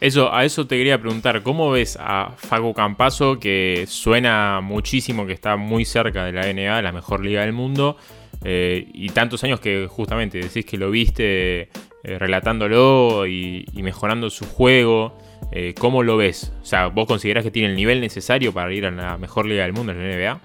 Eso, 0.00 0.32
a 0.32 0.44
eso 0.46 0.66
te 0.66 0.78
quería 0.78 0.98
preguntar, 0.98 1.42
¿cómo 1.42 1.70
ves 1.70 1.98
a 2.00 2.32
Facu 2.36 2.72
Campazo, 2.72 3.38
que 3.38 3.84
suena 3.86 4.60
muchísimo, 4.62 5.26
que 5.26 5.34
está 5.34 5.56
muy 5.56 5.84
cerca 5.84 6.24
de 6.24 6.32
la 6.32 6.50
NBA, 6.50 6.80
la 6.80 6.92
mejor 6.92 7.22
liga 7.22 7.42
del 7.42 7.52
mundo, 7.52 7.98
eh, 8.42 8.88
y 8.94 9.10
tantos 9.10 9.44
años 9.44 9.60
que 9.60 9.86
justamente 9.90 10.38
decís 10.38 10.64
que 10.64 10.78
lo 10.78 10.90
viste 10.90 11.68
eh, 12.02 12.18
relatándolo 12.18 13.26
y, 13.26 13.66
mejorando 13.74 14.30
su 14.30 14.46
juego, 14.46 15.18
eh, 15.52 15.74
¿cómo 15.78 16.02
lo 16.02 16.16
ves? 16.16 16.52
O 16.62 16.64
sea, 16.64 16.86
¿vos 16.86 17.06
considerás 17.06 17.44
que 17.44 17.50
tiene 17.50 17.68
el 17.68 17.76
nivel 17.76 18.00
necesario 18.00 18.52
para 18.52 18.72
ir 18.72 18.86
a 18.86 18.90
la 18.90 19.18
mejor 19.18 19.46
liga 19.46 19.64
del 19.64 19.72
mundo 19.72 19.92
en 19.92 19.98
la 19.98 20.16
NBA? 20.16 20.40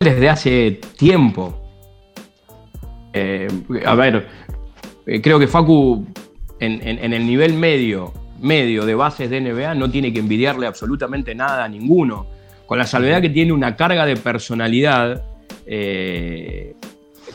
desde 0.00 0.30
hace 0.30 0.80
tiempo. 0.96 1.60
Eh, 3.12 3.48
a 3.84 3.94
ver, 3.94 4.26
creo 5.22 5.38
que 5.38 5.46
Facu 5.46 6.06
en, 6.58 7.12
el 7.12 7.26
nivel 7.26 7.52
medio, 7.52 8.14
medio 8.40 8.86
de 8.86 8.94
bases 8.94 9.28
de 9.28 9.42
NBA 9.42 9.74
no 9.74 9.90
tiene 9.90 10.10
que 10.10 10.20
envidiarle 10.20 10.66
absolutamente 10.66 11.34
nada 11.34 11.64
a 11.64 11.68
ninguno. 11.68 12.26
Con 12.64 12.78
la 12.78 12.86
salvedad 12.86 13.20
que 13.20 13.28
tiene 13.28 13.52
una 13.52 13.76
carga 13.76 14.06
de 14.06 14.16
personalidad, 14.16 15.22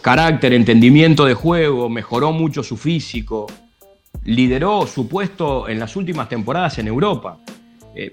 carácter, 0.06 0.54
entendimiento 0.54 1.26
de 1.26 1.34
juego, 1.34 1.90
mejoró 1.90 2.32
mucho 2.32 2.62
su 2.62 2.78
físico, 2.78 3.48
lideró 4.24 4.86
su 4.86 5.10
puesto 5.10 5.68
en 5.68 5.80
las 5.80 5.96
últimas 5.96 6.30
temporadas 6.30 6.78
en 6.78 6.88
Europa. 6.88 7.40
Eh, 7.96 8.12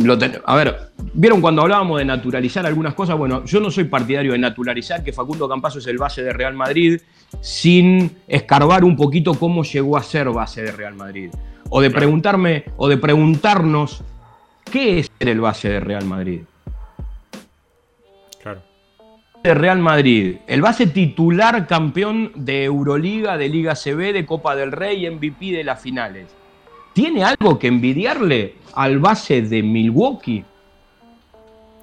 lo 0.00 0.18
ten- 0.18 0.36
a 0.44 0.54
ver, 0.54 0.90
¿vieron 1.14 1.40
cuando 1.40 1.62
hablábamos 1.62 1.98
de 1.98 2.04
naturalizar 2.04 2.66
algunas 2.66 2.92
cosas? 2.92 3.16
Bueno, 3.16 3.42
yo 3.46 3.58
no 3.58 3.70
soy 3.70 3.84
partidario 3.84 4.32
de 4.32 4.38
naturalizar 4.38 5.02
que 5.02 5.14
Facundo 5.14 5.48
Campazo 5.48 5.78
es 5.78 5.86
el 5.86 5.96
base 5.96 6.22
de 6.22 6.30
Real 6.30 6.52
Madrid 6.52 7.00
sin 7.40 8.18
escarbar 8.28 8.84
un 8.84 8.94
poquito 8.94 9.32
cómo 9.32 9.64
llegó 9.64 9.96
a 9.96 10.02
ser 10.02 10.28
base 10.28 10.60
de 10.62 10.72
Real 10.72 10.94
Madrid. 10.94 11.30
O 11.70 11.80
de 11.80 11.88
preguntarme, 11.90 12.64
o 12.76 12.86
de 12.86 12.98
preguntarnos 12.98 14.02
qué 14.70 14.98
es 14.98 15.10
ser 15.18 15.30
el 15.30 15.40
base 15.40 15.70
de 15.70 15.80
Real 15.80 16.04
Madrid. 16.04 16.42
De 19.44 19.52
Real 19.52 19.78
Madrid, 19.78 20.36
el 20.46 20.62
base 20.62 20.86
titular 20.86 21.66
campeón 21.66 22.32
de 22.34 22.64
Euroliga, 22.64 23.36
de 23.36 23.50
Liga 23.50 23.74
CB, 23.74 24.14
de 24.14 24.24
Copa 24.24 24.56
del 24.56 24.72
Rey, 24.72 25.06
MVP 25.10 25.52
de 25.52 25.62
las 25.62 25.82
finales. 25.82 26.34
¿Tiene 26.94 27.24
algo 27.24 27.58
que 27.58 27.66
envidiarle 27.66 28.54
al 28.74 28.98
base 29.00 29.42
de 29.42 29.62
Milwaukee? 29.62 30.42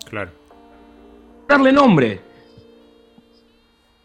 Claro. 0.09 0.31
darle 1.47 1.71
nombre. 1.71 2.19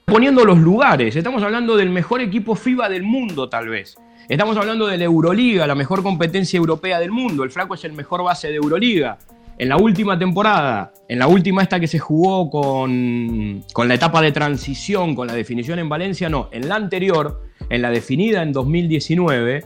Poniendo 0.05 0.45
los 0.45 0.59
lugares. 0.59 1.17
Estamos 1.17 1.43
hablando 1.43 1.79
del 1.79 1.89
mejor 1.89 2.21
equipo 2.21 2.57
FIBA 2.57 2.91
del 2.91 3.05
mundo, 3.05 3.49
tal 3.49 3.71
vez. 3.71 3.97
Estamos 4.29 4.59
hablando 4.59 4.87
de 4.87 4.99
la 4.99 5.05
Euroliga, 5.05 5.67
la 5.67 5.75
mejor 5.75 6.03
competencia 6.03 6.59
europea 6.59 7.01
del 7.01 7.11
mundo. 7.11 7.43
El 7.43 7.51
Flaco 7.51 7.73
es 7.73 7.85
el 7.87 7.95
mejor 7.95 8.23
base 8.23 8.49
de 8.49 8.57
Euroliga. 8.57 9.17
En 9.59 9.71
la 9.71 9.79
última 9.79 10.19
temporada, 10.19 10.93
en 11.09 11.19
la 11.19 11.29
última 11.29 11.63
esta 11.63 11.81
que 11.81 11.87
se 11.87 11.99
jugó 11.99 12.51
con, 12.51 13.65
con 13.73 13.89
la 13.89 13.95
etapa 13.95 14.21
de 14.21 14.31
transición, 14.31 15.15
con 15.15 15.27
la 15.27 15.33
definición 15.33 15.79
en 15.79 15.89
Valencia, 15.89 16.29
no. 16.29 16.49
En 16.53 16.69
la 16.69 16.75
anterior, 16.75 17.43
en 17.71 17.81
la 17.81 17.91
definida 17.91 18.43
en 18.43 18.53
2019, 18.53 19.65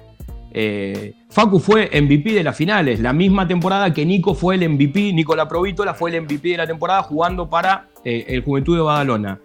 eh, 0.53 1.15
Facu 1.29 1.61
fue 1.61 1.89
MVP 2.01 2.33
de 2.33 2.43
las 2.43 2.57
finales, 2.57 3.01
la 3.01 3.13
misma 3.13 3.47
temporada 3.47 3.93
que 3.93 4.05
Nico 4.05 4.35
fue 4.35 4.57
el 4.57 4.69
MVP, 4.69 5.13
Nicola 5.13 5.49
Provítola 5.49 5.95
fue 5.95 6.11
el 6.11 6.23
MVP 6.23 6.51
de 6.51 6.57
la 6.57 6.67
temporada 6.67 7.03
jugando 7.03 7.49
para 7.49 7.89
eh, 8.05 8.27
el 8.29 8.43
Juventud 8.43 8.77
de 8.77 8.83
Badalona. 8.83 9.41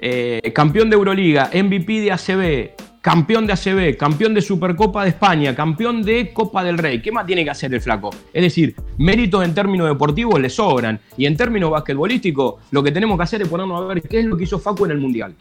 Eh, 0.00 0.52
campeón 0.54 0.90
de 0.90 0.96
Euroliga, 0.96 1.50
MVP 1.54 2.00
de 2.00 2.12
ACB, 2.12 2.81
campeón 3.02 3.46
de 3.48 3.52
ACB, 3.52 3.96
campeón 3.98 4.32
de 4.32 4.40
Supercopa 4.40 5.02
de 5.02 5.10
España, 5.10 5.54
campeón 5.56 6.02
de 6.02 6.32
Copa 6.32 6.62
del 6.62 6.78
Rey. 6.78 7.02
¿Qué 7.02 7.10
más 7.10 7.26
tiene 7.26 7.42
que 7.44 7.50
hacer 7.50 7.74
el 7.74 7.80
flaco? 7.80 8.10
Es 8.32 8.42
decir, 8.42 8.76
méritos 8.96 9.44
en 9.44 9.52
términos 9.54 9.88
deportivos 9.88 10.40
le 10.40 10.48
sobran 10.48 11.00
y 11.16 11.26
en 11.26 11.36
términos 11.36 11.70
basquetbolísticos 11.72 12.54
lo 12.70 12.82
que 12.82 12.92
tenemos 12.92 13.18
que 13.18 13.24
hacer 13.24 13.42
es 13.42 13.48
ponernos 13.48 13.82
a 13.82 13.86
ver 13.86 14.02
qué 14.02 14.20
es 14.20 14.24
lo 14.24 14.36
que 14.36 14.44
hizo 14.44 14.58
Facu 14.60 14.84
en 14.84 14.92
el 14.92 14.98
Mundial. 14.98 15.34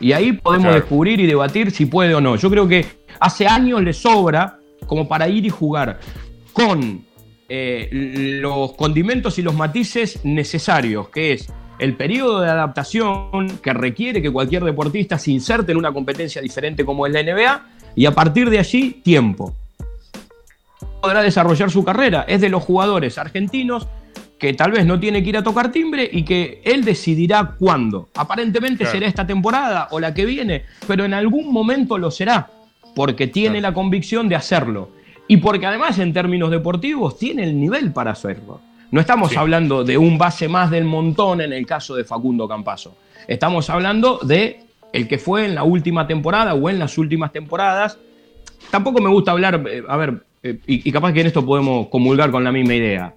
Y 0.00 0.12
ahí 0.12 0.32
podemos 0.32 0.64
Claro. 0.66 0.80
descubrir 0.80 1.20
y 1.20 1.26
debatir 1.26 1.70
si 1.70 1.86
puede 1.86 2.12
o 2.14 2.20
no. 2.20 2.34
Yo 2.36 2.50
creo 2.50 2.66
que 2.66 2.84
hace 3.20 3.46
años 3.46 3.82
le 3.82 3.92
sobra 3.92 4.58
como 4.86 5.06
para 5.08 5.28
ir 5.28 5.46
y 5.46 5.48
jugar 5.50 6.00
con 6.52 7.06
eh, 7.48 7.88
los 8.42 8.72
condimentos 8.72 9.38
y 9.38 9.42
los 9.42 9.54
matices 9.54 10.20
necesarios, 10.24 11.08
que 11.10 11.34
es 11.34 11.48
el 11.78 11.94
periodo 11.96 12.40
de 12.40 12.50
adaptación 12.50 13.58
que 13.62 13.72
requiere 13.72 14.22
que 14.22 14.30
cualquier 14.32 14.64
deportista 14.64 15.18
se 15.18 15.30
inserte 15.30 15.72
en 15.72 15.78
una 15.78 15.92
competencia 15.92 16.40
diferente 16.40 16.84
como 16.84 17.06
es 17.06 17.12
la 17.12 17.22
NBA, 17.22 17.66
y 17.94 18.06
a 18.06 18.12
partir 18.14 18.50
de 18.50 18.58
allí, 18.58 19.00
tiempo. 19.02 19.54
Podrá 21.00 21.22
desarrollar 21.22 21.70
su 21.70 21.84
carrera. 21.84 22.24
Es 22.28 22.40
de 22.40 22.48
los 22.48 22.62
jugadores 22.62 23.16
argentinos 23.18 23.86
que 24.38 24.52
tal 24.52 24.72
vez 24.72 24.84
no 24.84 25.00
tiene 25.00 25.22
que 25.22 25.30
ir 25.30 25.36
a 25.38 25.42
tocar 25.42 25.72
timbre 25.72 26.08
y 26.10 26.22
que 26.24 26.60
él 26.64 26.84
decidirá 26.84 27.54
cuándo. 27.58 28.08
Aparentemente 28.14 28.84
Claro. 28.84 28.92
será 28.92 29.06
esta 29.06 29.26
temporada 29.26 29.88
o 29.90 30.00
la 30.00 30.12
que 30.12 30.26
viene, 30.26 30.64
pero 30.86 31.04
en 31.04 31.14
algún 31.14 31.50
momento 31.52 31.96
lo 31.96 32.10
será, 32.10 32.50
porque 32.94 33.26
tiene 33.26 33.58
Claro. 33.60 33.70
la 33.70 33.74
convicción 33.74 34.28
de 34.28 34.36
hacerlo. 34.36 34.90
Y 35.28 35.38
porque 35.38 35.66
además 35.66 35.98
en 35.98 36.12
términos 36.12 36.50
deportivos 36.50 37.18
tiene 37.18 37.44
el 37.44 37.58
nivel 37.58 37.92
para 37.92 38.10
hacerlo. 38.12 38.60
No 38.90 39.00
estamos 39.00 39.30
Sí. 39.30 39.36
hablando 39.36 39.84
de 39.84 39.98
un 39.98 40.16
base 40.18 40.48
más 40.48 40.70
del 40.70 40.84
montón 40.84 41.40
en 41.40 41.52
el 41.52 41.66
caso 41.66 41.94
de 41.96 42.04
Facundo 42.04 42.46
Campazo. 42.48 42.96
Estamos 43.26 43.68
hablando 43.70 44.18
de 44.22 44.60
el 44.92 45.08
que 45.08 45.18
fue 45.18 45.44
en 45.46 45.54
la 45.54 45.64
última 45.64 46.06
temporada 46.06 46.54
o 46.54 46.70
en 46.70 46.78
las 46.78 46.96
últimas 46.96 47.32
temporadas. 47.32 47.98
Tampoco 48.70 49.00
me 49.00 49.10
gusta 49.10 49.32
hablar, 49.32 49.62
eh, 49.68 49.82
a 49.86 49.96
ver, 49.96 50.22
eh, 50.42 50.58
y, 50.66 50.88
y 50.88 50.92
capaz 50.92 51.12
que 51.12 51.20
en 51.20 51.26
esto 51.26 51.44
podemos 51.44 51.88
comulgar 51.88 52.30
con 52.30 52.44
la 52.44 52.52
misma 52.52 52.74
idea. 52.74 53.14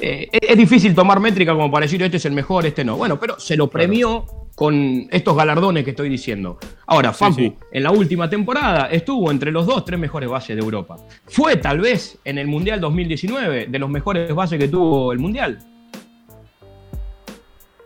eh, 0.00 0.28
es 0.32 0.50
es 0.50 0.56
difícil 0.56 0.94
tomar 0.94 1.20
métrica 1.20 1.52
como 1.54 1.70
para 1.70 1.84
decir 1.84 2.02
este 2.02 2.16
es 2.16 2.24
el 2.24 2.32
mejor, 2.32 2.66
este 2.66 2.84
no. 2.84 2.96
Bueno, 2.96 3.20
pero 3.20 3.38
se 3.38 3.56
lo 3.56 3.68
premió 3.70 4.24
con 4.54 5.08
estos 5.10 5.36
galardones 5.36 5.84
que 5.84 5.90
estoy 5.90 6.08
diciendo. 6.08 6.58
Ahora, 6.86 7.12
Facu, 7.12 7.34
sí. 7.34 7.54
en 7.72 7.82
la 7.82 7.90
última 7.90 8.28
temporada 8.28 8.86
estuvo 8.86 9.30
entre 9.30 9.50
los 9.50 9.66
dos, 9.66 9.84
tres 9.84 9.98
mejores 9.98 10.28
bases 10.28 10.56
de 10.56 10.62
Europa. 10.62 10.96
Fue 11.26 11.56
tal 11.56 11.80
vez 11.80 12.18
en 12.24 12.38
el 12.38 12.46
Mundial 12.46 12.80
2019 12.80 13.66
de 13.66 13.78
los 13.78 13.88
mejores 13.88 14.34
bases 14.34 14.58
que 14.58 14.68
tuvo 14.68 15.12
el 15.12 15.18
Mundial. 15.18 15.58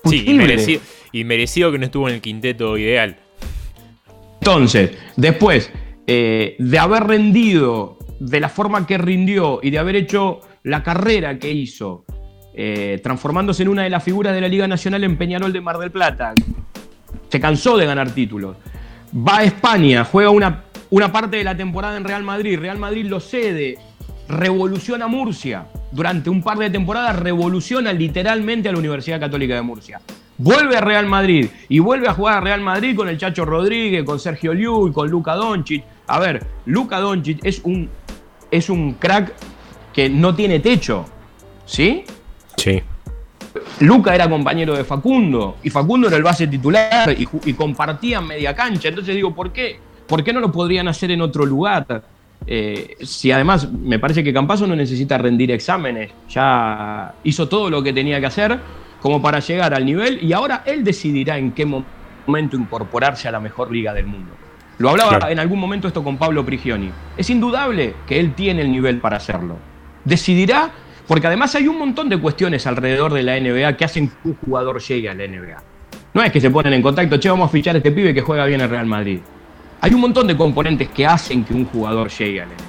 Sí, 0.05 0.25
y 0.27 0.35
merecido, 0.35 0.81
y 1.12 1.25
merecido 1.25 1.73
que 1.73 1.79
no 1.79 1.87
estuvo 1.87 2.09
en 2.09 2.14
el 2.14 2.21
quinteto 2.21 2.77
ideal. 2.79 3.17
Entonces, 4.41 4.93
después 5.17 5.73
eh, 6.07 6.55
de 6.59 6.79
haber 6.79 7.05
rendido 7.05 7.99
de 8.21 8.41
la 8.41 8.49
forma 8.49 8.87
que 8.87 8.99
rindió 8.99 9.61
y 9.62 9.71
de 9.71 9.79
haber 9.79 9.97
hecho 9.97 10.41
la 10.62 10.83
carrera 10.83 11.39
que 11.39 11.51
hizo, 11.51 12.05
eh, 12.59 13.00
transformándose 13.02 13.62
en 13.62 13.68
una 13.68 13.82
de 13.82 13.90
las 13.90 14.02
figuras 14.02 14.34
de 14.34 14.40
la 14.40 14.48
Liga 14.48 14.66
Nacional 14.66 15.04
en 15.04 15.18
Peñarol 15.18 15.52
de 15.52 15.61
Mar 15.61 15.76
del 15.76 15.90
Plata, 15.90 16.32
se 17.28 17.38
cansó 17.38 17.76
de 17.76 17.84
ganar 17.84 18.11
títulos. 18.12 18.57
Va 19.14 19.38
a 19.38 19.44
España, 19.44 20.04
juega 20.04 20.30
una, 20.30 20.64
una 20.88 21.12
parte 21.12 21.36
de 21.36 21.44
la 21.44 21.54
temporada 21.54 21.98
en 21.98 22.04
Real 22.04 22.22
Madrid, 22.22 22.59
Real 22.59 22.78
Madrid 22.78 23.04
lo 23.07 23.20
cede, 23.20 23.76
revoluciona 24.28 25.07
Murcia. 25.07 25.66
Durante 25.92 26.30
un 26.30 26.42
par 26.42 26.59
de 26.59 26.70
temporadas 26.70 27.18
revoluciona 27.18 27.92
literalmente 27.92 28.68
a 28.68 28.72
la 28.72 28.78
Universidad 28.78 29.20
Católica 29.20 29.54
de 29.54 29.62
Murcia. 29.62 30.00
Vuelve 30.38 30.76
a 30.76 30.80
Real 30.80 31.07
Madrid 31.07 31.48
y 31.68 31.78
vuelve 31.78 32.09
a 32.09 32.14
jugar 32.14 32.38
a 32.38 32.40
Real 32.40 32.61
Madrid 32.61 32.96
con 32.96 33.09
el 33.09 33.18
Chacho 33.18 33.44
Rodríguez, 33.44 34.04
con 34.04 34.18
Sergio 34.18 34.52
Liu 34.52 34.88
y 34.88 34.92
con 34.92 35.11
Luka 35.11 35.34
Doncic. 35.34 35.84
A 36.07 36.18
ver, 36.18 36.46
Luka 36.66 37.00
Doncic 37.00 37.44
es 37.44 37.61
un, 37.64 37.88
es 38.50 38.68
un 38.68 38.94
crack 38.94 39.32
que 39.92 40.11
no 40.11 40.34
tiene 40.34 40.59
techo, 40.61 41.07
¿sí? 41.64 42.04
Sí. 42.57 42.82
Luca 43.80 44.14
era 44.14 44.28
compañero 44.28 44.76
de 44.76 44.84
Facundo 44.84 45.57
y 45.62 45.70
Facundo 45.70 46.09
era 46.09 46.16
el 46.16 46.22
base 46.22 46.46
titular 46.46 47.14
y, 47.16 47.52
compartían 47.54 48.26
media 48.26 48.54
cancha. 48.54 48.88
Entonces 48.88 49.14
digo, 49.14 49.34
¿por 49.34 49.52
qué? 49.52 49.78
¿Por 50.07 50.22
qué 50.22 50.32
no 50.32 50.40
lo 50.40 50.52
podrían 50.52 50.88
hacer 50.88 51.11
en 51.11 51.20
otro 51.20 51.44
lugar? 51.44 52.02
Eh, 52.46 52.96
si 53.02 53.32
además 53.32 53.70
me 53.72 53.98
parece 53.98 54.22
que 54.22 54.32
Campazo 54.32 54.66
no 54.66 54.76
necesita 54.76 55.18
rendir 55.18 55.50
exámenes, 55.50 56.11
ya 56.28 57.14
hizo 57.24 57.48
todo 57.48 57.70
lo 57.70 57.82
que 57.82 57.92
tenía 57.92 58.20
que 58.20 58.26
hacer 58.26 58.59
como 59.00 59.20
para 59.20 59.40
llegar 59.40 59.74
al 59.74 59.84
nivel 59.84 60.22
y 60.22 60.32
ahora 60.32 60.62
él 60.66 60.84
decidirá 60.84 61.38
en 61.38 61.52
qué 61.52 61.66
mo- 61.66 61.84
momento 62.26 62.57
incorporarse 62.57 63.26
a 63.28 63.32
la 63.32 63.40
mejor 63.40 63.72
liga 63.72 63.92
del 63.94 64.07
mundo. 64.07 64.32
Lo 64.78 64.90
hablaba 64.90 65.11
Claro. 65.18 65.28
en 65.32 65.38
algún 65.38 65.59
momento 65.59 65.88
esto 65.88 66.04
con 66.04 66.18
Pablo 66.18 66.44
Prigioni. 66.44 66.90
Es 67.16 67.30
indudable 67.30 67.94
que 68.07 68.20
él 68.20 68.34
tiene 68.34 68.62
el 68.62 68.70
nivel 68.70 68.98
para 68.98 69.16
hacerlo. 69.16 69.57
Decidirá, 70.04 70.70
porque 71.07 71.26
además 71.26 71.54
hay 71.54 71.68
un 71.68 71.78
montón 71.78 72.09
de 72.09 72.18
cuestiones 72.18 72.66
alrededor 72.66 73.12
de 73.14 73.22
la 73.22 73.38
NBA 73.38 73.76
que 73.76 73.84
hacen 73.84 74.09
que 74.09 74.28
un 74.28 74.36
jugador 74.36 74.80
llegue 74.80 75.09
a 75.09 75.14
la 75.14 75.26
NBA. 75.26 75.57
No 76.14 76.22
es 76.22 76.32
que 76.32 76.40
se 76.40 76.50
ponen 76.50 76.72
en 76.72 76.82
contacto, 76.82 77.18
che, 77.18 77.28
vamos 77.28 77.48
a 77.48 77.52
fichar 77.52 77.74
a 77.74 77.78
este 77.78 77.92
pibe 77.92 78.14
que 78.14 78.22
juega 78.22 78.44
bien 78.46 78.61
en 78.61 78.70
Real 78.70 78.86
Madrid. 78.86 79.20
Hay 79.80 79.92
un 79.92 80.00
montón 80.00 80.26
de 80.26 80.36
componentes 80.36 80.88
que 80.88 81.07
hacen 81.07 81.44
que 81.44 81.52
un 81.54 81.66
jugador 81.66 82.09
llegue 82.11 82.40
a 82.42 82.46
la 82.46 82.52
NBA. 82.52 82.64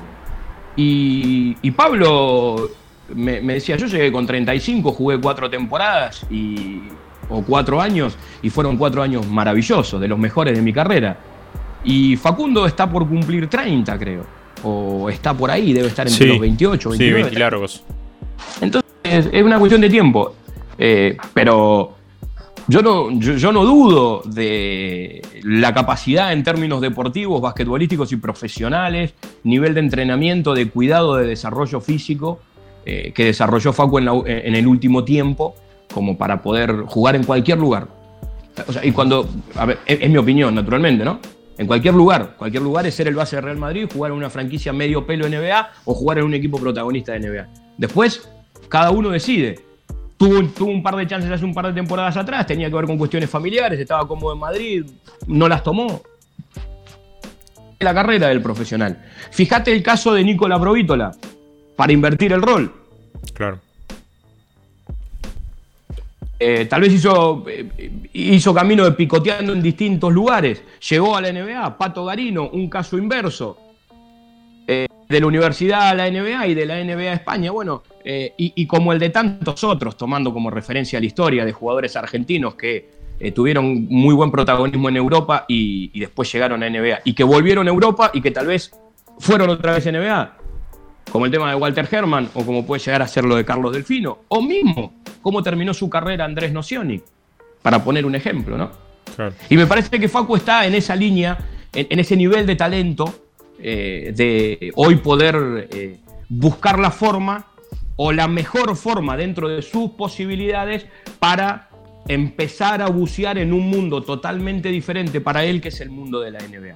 Y, 0.75 1.57
y 1.61 1.71
Pablo 1.71 2.69
me, 3.15 3.41
me 3.41 3.53
decía, 3.55 3.77
yo 3.77 3.87
llegué 3.87 4.11
con 4.11 4.25
35, 4.27 4.91
jugué 4.91 5.17
cuatro 5.19 5.49
temporadas 5.49 6.25
y, 6.29 6.81
o 7.29 7.41
cuatro 7.41 7.81
años, 7.81 8.17
y 8.41 8.49
fueron 8.49 8.77
cuatro 8.77 9.01
años 9.01 9.25
maravillosos, 9.27 9.99
de 9.99 10.07
los 10.07 10.19
mejores 10.19 10.55
de 10.55 10.61
mi 10.61 10.73
carrera. 10.73 11.17
Y 11.83 12.17
Facundo 12.17 12.65
está 12.65 12.89
por 12.89 13.07
cumplir 13.07 13.47
30, 13.47 13.97
creo. 13.97 14.23
O 14.63 15.09
está 15.09 15.33
por 15.33 15.49
ahí, 15.49 15.71
debe 15.73 15.87
estar 15.87 16.05
entre 16.07 16.25
Sí. 16.25 16.29
los 16.31 16.39
28, 16.39 16.91
Sí, 16.91 16.97
29. 16.97 17.23
20 17.23 17.39
largos. 17.39 17.83
Entonces, 18.61 19.29
es 19.31 19.43
una 19.43 19.59
cuestión 19.59 19.81
de 19.81 19.89
tiempo. 19.89 20.33
Eh, 20.77 21.17
pero 21.33 21.95
yo 22.67 22.81
no, 22.81 23.11
yo, 23.19 23.51
no 23.51 23.63
dudo 23.63 24.21
de 24.25 25.21
la 25.43 25.73
capacidad 25.73 26.33
en 26.33 26.43
términos 26.43 26.81
deportivos, 26.81 27.41
basquetbolísticos 27.41 28.11
y 28.11 28.17
profesionales, 28.17 29.13
nivel 29.43 29.73
de 29.73 29.79
entrenamiento, 29.79 30.53
de 30.53 30.69
cuidado, 30.69 31.15
de 31.15 31.27
desarrollo 31.27 31.79
físico 31.79 32.39
eh, 32.85 33.11
que 33.15 33.25
desarrolló 33.25 33.73
Facu 33.73 33.99
en, 33.99 34.55
el 34.55 34.67
último 34.67 35.03
tiempo, 35.03 35.55
como 35.93 36.17
para 36.17 36.41
poder 36.41 36.83
jugar 36.87 37.15
en 37.15 37.23
cualquier 37.23 37.57
lugar. 37.57 37.87
O 38.67 38.73
sea, 38.73 38.83
y 38.83 38.91
cuando, 38.91 39.27
es, 39.85 39.99
es 40.01 40.09
mi 40.09 40.17
opinión, 40.17 40.53
naturalmente, 40.53 41.05
¿no? 41.05 41.19
En 41.57 41.65
cualquier 41.65 41.95
lugar, 41.95 42.35
cualquier 42.37 42.61
lugar 42.61 42.85
es 42.85 42.93
ser 42.93 43.07
el 43.07 43.15
base 43.15 43.37
de 43.37 43.41
Real 43.41 43.57
Madrid, 43.57 43.89
jugar 43.91 44.11
en 44.11 44.17
una 44.17 44.29
franquicia 44.29 44.73
medio 44.73 45.07
pelo 45.07 45.27
NBA 45.27 45.69
o 45.85 45.93
jugar 45.93 46.19
en 46.19 46.25
un 46.25 46.33
equipo 46.33 46.59
protagonista 46.59 47.13
de 47.13 47.19
NBA. 47.19 47.66
Después, 47.77 48.27
cada 48.69 48.91
uno 48.91 49.09
decide. 49.09 49.59
Tuvo, 50.17 50.43
tuvo 50.47 50.71
un 50.71 50.81
par 50.81 50.95
de 50.95 51.05
chances 51.05 51.29
hace 51.29 51.45
un 51.45 51.53
par 51.53 51.67
de 51.67 51.73
temporadas 51.73 52.17
atrás, 52.17 52.47
tenía 52.47 52.69
que 52.69 52.75
ver 52.75 52.85
con 52.85 52.97
cuestiones 52.97 53.29
familiares, 53.29 53.79
estaba 53.79 54.07
cómodo 54.07 54.33
en 54.33 54.39
Madrid, 54.39 54.85
no 55.27 55.47
las 55.47 55.61
tomó. 55.61 56.01
La 57.79 57.93
carrera 57.93 58.29
del 58.29 58.41
profesional. 58.41 59.05
Fíjate 59.29 59.71
el 59.71 59.83
caso 59.83 60.13
de 60.13 60.23
Nicola 60.23 60.59
Provítola, 60.59 61.11
para 61.75 61.93
invertir 61.93 62.33
el 62.33 62.41
rol. 62.41 62.73
Claro. 63.33 63.59
Eh, 66.39 66.65
tal 66.65 66.81
vez 66.81 66.93
hizo, 66.93 67.45
eh, 67.47 68.09
hizo 68.13 68.53
camino 68.53 68.83
de 68.83 68.91
picoteando 68.91 69.53
en 69.53 69.61
distintos 69.61 70.11
lugares. 70.11 70.63
Llegó 70.89 71.15
a 71.15 71.21
la 71.21 71.31
NBA, 71.31 71.77
Pato 71.77 72.05
Garino, 72.05 72.49
un 72.49 72.69
caso 72.69 72.97
inverso. 72.97 73.66
De 75.07 75.19
la 75.19 75.27
universidad 75.27 75.89
a 75.89 75.93
la 75.95 76.09
NBA 76.09 76.47
y 76.47 76.53
de 76.53 76.65
la 76.65 76.83
NBA 76.83 77.11
a 77.11 77.13
España. 77.13 77.51
Bueno, 77.51 77.83
eh, 78.03 78.33
y, 78.37 78.53
y 78.55 78.67
como 78.67 78.91
el 78.91 78.99
de 78.99 79.09
tantos 79.09 79.63
otros, 79.63 79.95
tomando 79.95 80.33
como 80.33 80.49
referencia 80.49 80.99
la 80.99 81.05
historia 81.05 81.45
de 81.45 81.53
jugadores 81.53 81.95
argentinos 81.95 82.55
que 82.55 82.89
eh, 83.19 83.31
tuvieron 83.31 83.85
muy 83.89 84.13
buen 84.13 84.31
protagonismo 84.31 84.89
en 84.89 84.97
Europa 84.97 85.45
y, 85.47 85.91
y 85.93 85.99
después 86.01 86.31
llegaron 86.31 86.61
a 86.61 86.69
NBA. 86.69 86.99
Y 87.05 87.13
que 87.13 87.23
volvieron 87.23 87.67
a 87.67 87.71
Europa 87.71 88.11
y 88.13 88.21
que 88.21 88.31
tal 88.31 88.47
vez 88.47 88.71
fueron 89.19 89.49
otra 89.49 89.73
vez 89.73 89.87
a 89.87 89.91
NBA 89.91 90.37
como 91.11 91.25
el 91.25 91.31
tema 91.31 91.49
de 91.49 91.55
Walter 91.55 91.87
Herman, 91.89 92.29
o 92.33 92.45
como 92.45 92.65
puede 92.65 92.83
llegar 92.83 93.01
a 93.01 93.07
ser 93.07 93.23
lo 93.23 93.35
de 93.35 93.45
Carlos 93.45 93.73
Delfino, 93.73 94.19
o 94.27 94.41
mismo 94.41 94.93
cómo 95.21 95.41
terminó 95.41 95.73
su 95.73 95.89
carrera 95.89 96.25
Andrés 96.25 96.51
Nocioni, 96.51 97.01
para 97.61 97.83
poner 97.83 98.05
un 98.05 98.15
ejemplo, 98.15 98.57
¿no? 98.57 98.71
Claro. 99.15 99.33
Y 99.49 99.57
me 99.57 99.65
parece 99.65 99.99
que 99.99 100.09
Facu 100.09 100.35
está 100.35 100.65
en 100.65 100.75
esa 100.75 100.95
línea, 100.95 101.37
en, 101.73 101.87
en 101.89 101.99
ese 101.99 102.15
nivel 102.15 102.45
de 102.45 102.55
talento, 102.55 103.26
eh, 103.59 104.13
de 104.15 104.71
hoy 104.75 104.97
poder 104.97 105.67
eh, 105.71 105.99
buscar 106.29 106.79
la 106.79 106.91
forma 106.91 107.47
o 107.95 108.11
la 108.11 108.27
mejor 108.27 108.75
forma 108.75 109.17
dentro 109.17 109.47
de 109.47 109.61
sus 109.61 109.91
posibilidades 109.91 110.85
para 111.19 111.69
empezar 112.07 112.81
a 112.81 112.87
bucear 112.87 113.37
en 113.37 113.53
un 113.53 113.69
mundo 113.69 114.03
totalmente 114.03 114.69
diferente 114.69 115.19
para 115.19 115.43
él, 115.43 115.61
que 115.61 115.69
es 115.69 115.81
el 115.81 115.89
mundo 115.89 116.19
de 116.19 116.31
la 116.31 116.39
NBA. 116.39 116.75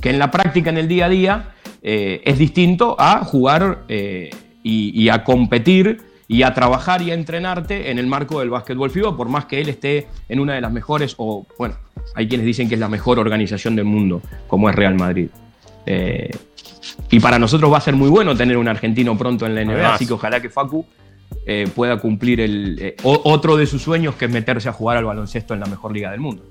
Que 0.00 0.10
en 0.10 0.18
la 0.18 0.30
práctica, 0.30 0.70
en 0.70 0.78
el 0.78 0.88
día 0.88 1.06
a 1.06 1.08
día, 1.08 1.54
eh, 1.82 2.22
es 2.24 2.38
distinto 2.38 2.96
a 2.98 3.24
jugar 3.24 3.84
y, 3.88 4.30
y 4.62 5.08
a 5.08 5.24
competir 5.24 5.98
y 6.28 6.42
a 6.42 6.52
trabajar 6.54 7.02
y 7.02 7.10
a 7.10 7.14
entrenarte 7.14 7.90
en 7.90 7.98
el 7.98 8.06
marco 8.06 8.40
del 8.40 8.50
básquetbol 8.50 8.90
FIBA, 8.90 9.16
por 9.16 9.28
más 9.28 9.46
que 9.46 9.60
él 9.60 9.68
esté 9.68 10.08
en 10.28 10.40
una 10.40 10.54
de 10.54 10.60
las 10.60 10.72
mejores, 10.72 11.14
o 11.18 11.46
bueno, 11.58 11.76
hay 12.14 12.28
quienes 12.28 12.46
dicen 12.46 12.68
que 12.68 12.74
es 12.74 12.80
la 12.80 12.88
mejor 12.88 13.18
organización 13.18 13.76
del 13.76 13.84
mundo, 13.84 14.22
como 14.48 14.68
es 14.68 14.74
Real 14.74 14.94
Madrid. 14.94 15.28
Eh, 15.86 16.30
y 17.10 17.20
para 17.20 17.38
nosotros 17.38 17.72
va 17.72 17.78
a 17.78 17.80
ser 17.80 17.94
muy 17.94 18.08
bueno 18.08 18.36
tener 18.36 18.56
un 18.56 18.68
argentino 18.68 19.16
pronto 19.16 19.46
en 19.46 19.54
la 19.54 19.64
NBA, 19.64 19.74
Además. 19.74 19.94
así 19.94 20.06
que 20.06 20.12
ojalá 20.12 20.40
que 20.40 20.50
Facu 20.50 20.84
eh, 21.48 21.68
pueda 21.74 21.98
cumplir 21.98 22.40
el, 22.40 22.76
eh, 22.80 22.96
otro 23.04 23.56
de 23.56 23.66
sus 23.66 23.82
sueños, 23.82 24.16
que 24.16 24.24
es 24.24 24.30
meterse 24.30 24.68
a 24.68 24.72
jugar 24.72 24.96
al 24.96 25.04
baloncesto 25.04 25.54
en 25.54 25.60
la 25.60 25.66
mejor 25.66 25.92
liga 25.92 26.10
del 26.10 26.20
mundo. 26.20 26.44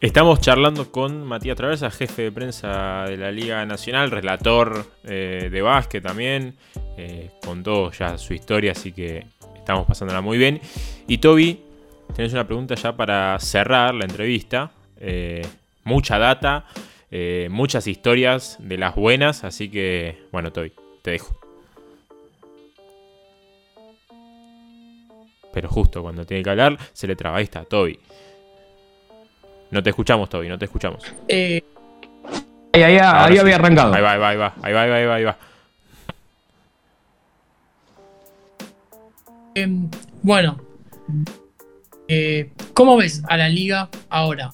Estamos 0.00 0.40
charlando 0.40 0.90
con 0.90 1.24
Matías 1.24 1.56
Traversa, 1.56 1.90
jefe 1.90 2.22
de 2.22 2.32
prensa 2.32 3.04
de 3.06 3.16
la 3.18 3.30
Liga 3.30 3.66
Nacional, 3.66 4.10
relator 4.10 4.86
eh, 5.04 5.48
de 5.50 5.62
básquet 5.62 6.02
también. 6.02 6.54
Contó 7.44 7.90
ya 7.92 8.18
su 8.18 8.34
historia, 8.34 8.72
así 8.72 8.92
que 8.92 9.26
estamos 9.56 9.86
pasándola 9.86 10.20
muy 10.20 10.38
bien. 10.38 10.60
Y 11.06 11.18
Toby, 11.18 11.60
tenés 12.14 12.32
una 12.32 12.46
pregunta 12.46 12.74
ya 12.74 12.94
para 12.94 13.38
cerrar 13.40 13.94
la 13.94 14.04
entrevista. 14.04 14.70
Mucha 15.84 16.18
data, 16.18 16.66
eh, 17.10 17.48
muchas 17.50 17.86
historias 17.86 18.56
de 18.60 18.78
las 18.78 18.94
buenas, 18.94 19.44
así 19.44 19.68
que, 19.70 20.22
bueno, 20.32 20.52
Toby, 20.52 20.72
te 21.02 21.12
dejo. 21.12 21.36
Pero 25.52 25.68
justo 25.68 26.02
cuando 26.02 26.24
tiene 26.24 26.42
que 26.44 26.50
hablar, 26.50 26.78
se 26.92 27.06
le 27.08 27.16
traba. 27.16 27.38
Ahí 27.38 27.44
está, 27.44 27.64
Toby. 27.64 27.98
No 29.72 29.82
te 29.82 29.90
escuchamos, 29.90 30.28
Toby, 30.28 30.48
no 30.48 30.58
te 30.58 30.64
escuchamos. 30.66 31.04
Eh, 31.28 31.62
Ahí, 32.72 32.82
ahí- 32.84 32.98
Ahora 32.98 33.24
ahí 33.24 33.32
sí. 33.32 33.38
había 33.40 33.56
arrancado. 33.56 33.92
Ahí 33.92 34.00
va, 34.02 34.12
ahí 34.12 34.18
va, 34.20 34.28
ahí 34.30 34.36
va, 34.36 34.54
ahí 34.62 34.72
va, 34.72 34.82
ahí 34.82 34.90
va, 34.90 34.96
ahí 34.96 35.06
va, 35.06 35.14
ahí 35.16 35.24
va. 35.24 35.38
em, 39.54 39.88
bueno, 40.22 40.60
eh, 42.06 42.50
¿cómo 42.72 42.96
ves 42.96 43.22
a 43.28 43.36
la 43.36 43.48
liga 43.48 43.88
ahora? 44.08 44.52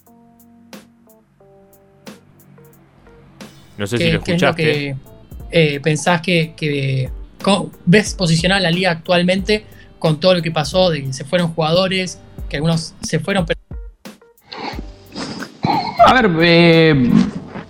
No 3.77 3.85
sé 3.87 3.97
¿Qué, 3.97 4.05
si 4.05 4.11
lo 4.11 4.21
qué 4.23 4.31
es 4.33 4.41
lo 4.41 4.47
escuchaste. 4.49 4.63
que 4.63 4.95
eh, 5.51 5.79
pensás 5.81 6.21
que, 6.21 6.53
que- 6.55 7.09
cómo 7.41 7.71
ves 7.85 8.13
posicionar 8.15 8.61
la 8.61 8.71
liga 8.71 8.91
actualmente 8.91 9.63
con 9.99 10.19
todo 10.19 10.33
lo 10.35 10.41
que 10.41 10.51
pasó, 10.51 10.89
de 10.89 11.03
que 11.03 11.13
se 11.13 11.23
fueron 11.25 11.53
jugadores, 11.53 12.19
que 12.49 12.57
algunos 12.57 12.93
se 13.01 13.19
fueron, 13.19 13.45
pero 13.45 13.59
A 16.05 16.13
ver, 16.21 16.31
eh, 16.41 17.09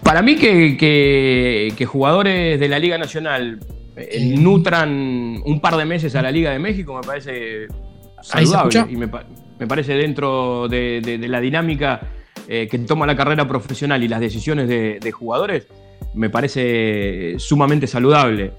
para 0.03 0.21
mí 0.21 0.35
que, 0.35 0.77
que- 0.77 1.73
que 1.77 1.85
jugadores 1.85 2.59
de 2.59 2.67
la 2.69 2.79
Liga 2.79 2.97
Nacional 2.97 3.59
eh, 3.95 4.33
nutran 4.37 5.41
un 5.43 5.59
par 5.59 5.75
de 5.75 5.85
meses 5.85 6.15
a 6.15 6.21
la 6.21 6.31
Liga 6.31 6.51
de 6.51 6.59
México 6.59 6.93
me 6.95 7.01
parece 7.01 7.67
saludable 8.21 8.85
y 8.89 8.95
me, 8.95 9.07
pa- 9.07 9.25
me 9.59 9.65
parece 9.67 9.93
dentro 9.93 10.67
de, 10.67 11.01
de- 11.01 11.17
de 11.17 11.27
la 11.27 11.39
dinámica 11.41 12.01
eh, 12.47 12.67
que 12.69 12.77
toma 12.79 13.07
la 13.07 13.15
carrera 13.15 13.47
profesional 13.47 14.03
y 14.03 14.07
las 14.07 14.19
decisiones 14.19 14.67
de, 14.69 14.99
de 15.01 15.11
jugadores, 15.11 15.65
me 16.17 16.29
parece 16.29 17.35
sumamente 17.37 17.87
saludable. 17.87 18.51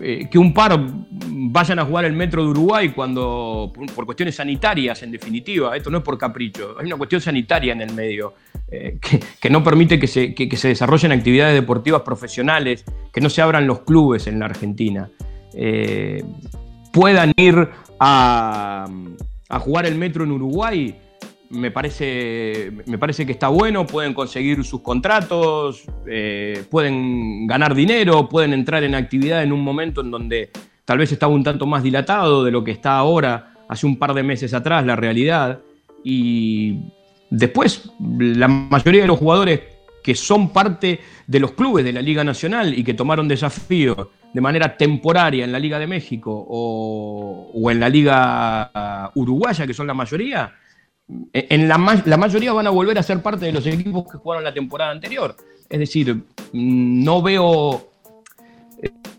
Eh, 0.00 0.28
que 0.30 0.38
un 0.38 0.54
par 0.54 0.80
vayan 1.10 1.78
a 1.78 1.84
jugar 1.84 2.06
el 2.06 2.14
Metro 2.14 2.42
de 2.42 2.48
Uruguay 2.48 2.90
cuando, 2.90 3.70
por, 3.94 4.06
cuestiones 4.06 4.36
sanitarias 4.36 5.02
en 5.02 5.10
definitiva, 5.10 5.76
esto 5.76 5.90
no 5.90 5.98
es 5.98 6.04
por 6.04 6.16
capricho, 6.16 6.76
hay 6.78 6.86
una 6.86 6.96
cuestión 6.96 7.20
sanitaria 7.20 7.74
en 7.74 7.82
el 7.82 7.92
medio 7.92 8.32
eh, 8.70 8.96
que, 9.00 9.20
que 9.38 9.50
no 9.50 9.62
permite 9.62 9.98
que 9.98 10.06
se, 10.06 10.34
que 10.34 10.56
se 10.56 10.68
desarrollen 10.68 11.12
actividades 11.12 11.54
deportivas 11.54 12.02
profesionales, 12.02 12.84
que 13.12 13.20
no 13.20 13.28
se 13.28 13.42
abran 13.42 13.66
los 13.66 13.80
clubes 13.80 14.26
en 14.26 14.38
la 14.38 14.46
Argentina, 14.46 15.10
eh, 15.54 16.24
puedan 16.90 17.32
ir 17.36 17.68
a, 18.00 18.86
a 19.48 19.58
jugar 19.58 19.84
el 19.84 19.96
Metro 19.96 20.24
en 20.24 20.32
Uruguay, 20.32 20.96
me 21.52 21.70
parece, 21.70 22.72
me 22.86 22.96
parece 22.96 23.26
que 23.26 23.32
está 23.32 23.48
bueno, 23.48 23.86
pueden 23.86 24.14
conseguir 24.14 24.64
sus 24.64 24.80
contratos, 24.80 25.84
eh, 26.06 26.64
pueden 26.70 27.46
ganar 27.46 27.74
dinero, 27.74 28.28
pueden 28.28 28.54
entrar 28.54 28.82
en 28.84 28.94
actividad 28.94 29.42
en 29.42 29.52
un 29.52 29.60
momento 29.60 30.00
en 30.00 30.10
donde 30.10 30.50
tal 30.86 30.98
vez 30.98 31.12
estaba 31.12 31.32
un 31.32 31.44
tanto 31.44 31.66
más 31.66 31.82
dilatado 31.82 32.42
de 32.42 32.50
lo 32.50 32.64
que 32.64 32.70
está 32.70 32.96
ahora, 32.96 33.54
hace 33.68 33.86
un 33.86 33.98
par 33.98 34.14
de 34.14 34.22
meses 34.22 34.54
atrás, 34.54 34.86
la 34.86 34.96
realidad. 34.96 35.60
Y 36.02 36.78
después, 37.28 37.92
la 38.00 38.48
mayoría 38.48 39.02
de 39.02 39.08
los 39.08 39.18
jugadores 39.18 39.60
que 40.02 40.14
son 40.14 40.52
parte 40.54 41.00
de 41.26 41.38
los 41.38 41.52
clubes 41.52 41.84
de 41.84 41.92
la 41.92 42.00
Liga 42.00 42.24
Nacional 42.24 42.76
y 42.76 42.82
que 42.82 42.94
tomaron 42.94 43.28
desafío 43.28 44.10
de 44.32 44.40
manera 44.40 44.76
temporaria 44.76 45.44
en 45.44 45.52
la 45.52 45.58
Liga 45.58 45.78
de 45.78 45.86
México 45.86 46.32
o, 46.48 47.52
o 47.54 47.70
en 47.70 47.78
la 47.78 47.90
Liga 47.90 49.12
Uruguaya, 49.14 49.66
que 49.66 49.74
son 49.74 49.86
la 49.86 49.94
mayoría, 49.94 50.52
en 51.32 51.68
la, 51.68 51.78
ma- 51.78 52.02
la 52.04 52.16
mayoría 52.16 52.52
van 52.52 52.66
a 52.66 52.70
volver 52.70 52.98
a 52.98 53.02
ser 53.02 53.20
parte 53.22 53.46
de 53.46 53.52
los 53.52 53.66
equipos 53.66 54.04
que 54.10 54.18
jugaron 54.18 54.44
la 54.44 54.52
temporada 54.54 54.90
anterior. 54.90 55.36
Es 55.68 55.78
decir, 55.78 56.14
mm, 56.52 57.04
no 57.04 57.22
veo, 57.22 57.88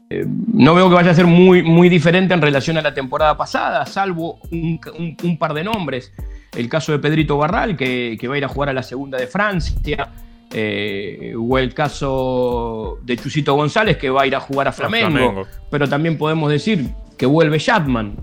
eh, 0.10 0.26
no 0.54 0.76
veo 0.76 0.90
que 0.90 0.96
vaya 0.96 1.12
a 1.12 1.16
ser 1.16 1.26
muy, 1.28 1.64
muy 1.64 1.90
diferente 1.90 2.34
en 2.34 2.42
relación 2.42 2.78
a 2.78 2.82
la 2.82 2.94
temporada 2.94 3.36
pasada, 3.38 3.86
salvo 3.86 4.40
un, 4.52 4.80
un- 4.98 5.18
un 5.24 5.38
par 5.38 5.54
de 5.54 5.64
nombres. 5.64 6.12
El 6.56 6.70
caso 6.70 6.92
de 6.92 7.00
Pedrito 7.00 7.38
Barral, 7.38 7.76
que, 7.76 8.16
que 8.20 8.28
va 8.28 8.36
a 8.36 8.38
ir 8.38 8.46
a 8.46 8.48
jugar 8.48 8.70
a 8.70 8.74
la 8.74 8.84
segunda 8.84 9.18
de 9.18 9.26
Francia, 9.28 10.10
eh, 10.52 11.34
o 11.36 11.58
el 11.58 11.74
caso 11.74 13.00
de 13.02 13.18
Chusito 13.18 13.56
González, 13.56 13.98
que 13.98 14.12
va 14.12 14.22
a 14.22 14.28
ir 14.28 14.36
a 14.36 14.40
jugar 14.40 14.68
a 14.68 14.72
Flamengo. 14.72 15.10
Flamengo. 15.10 15.48
Pero 15.72 15.90
también 15.90 16.16
podemos 16.18 16.52
decir 16.52 16.90
que 17.18 17.26
vuelve 17.26 17.60
jugando 17.60 18.16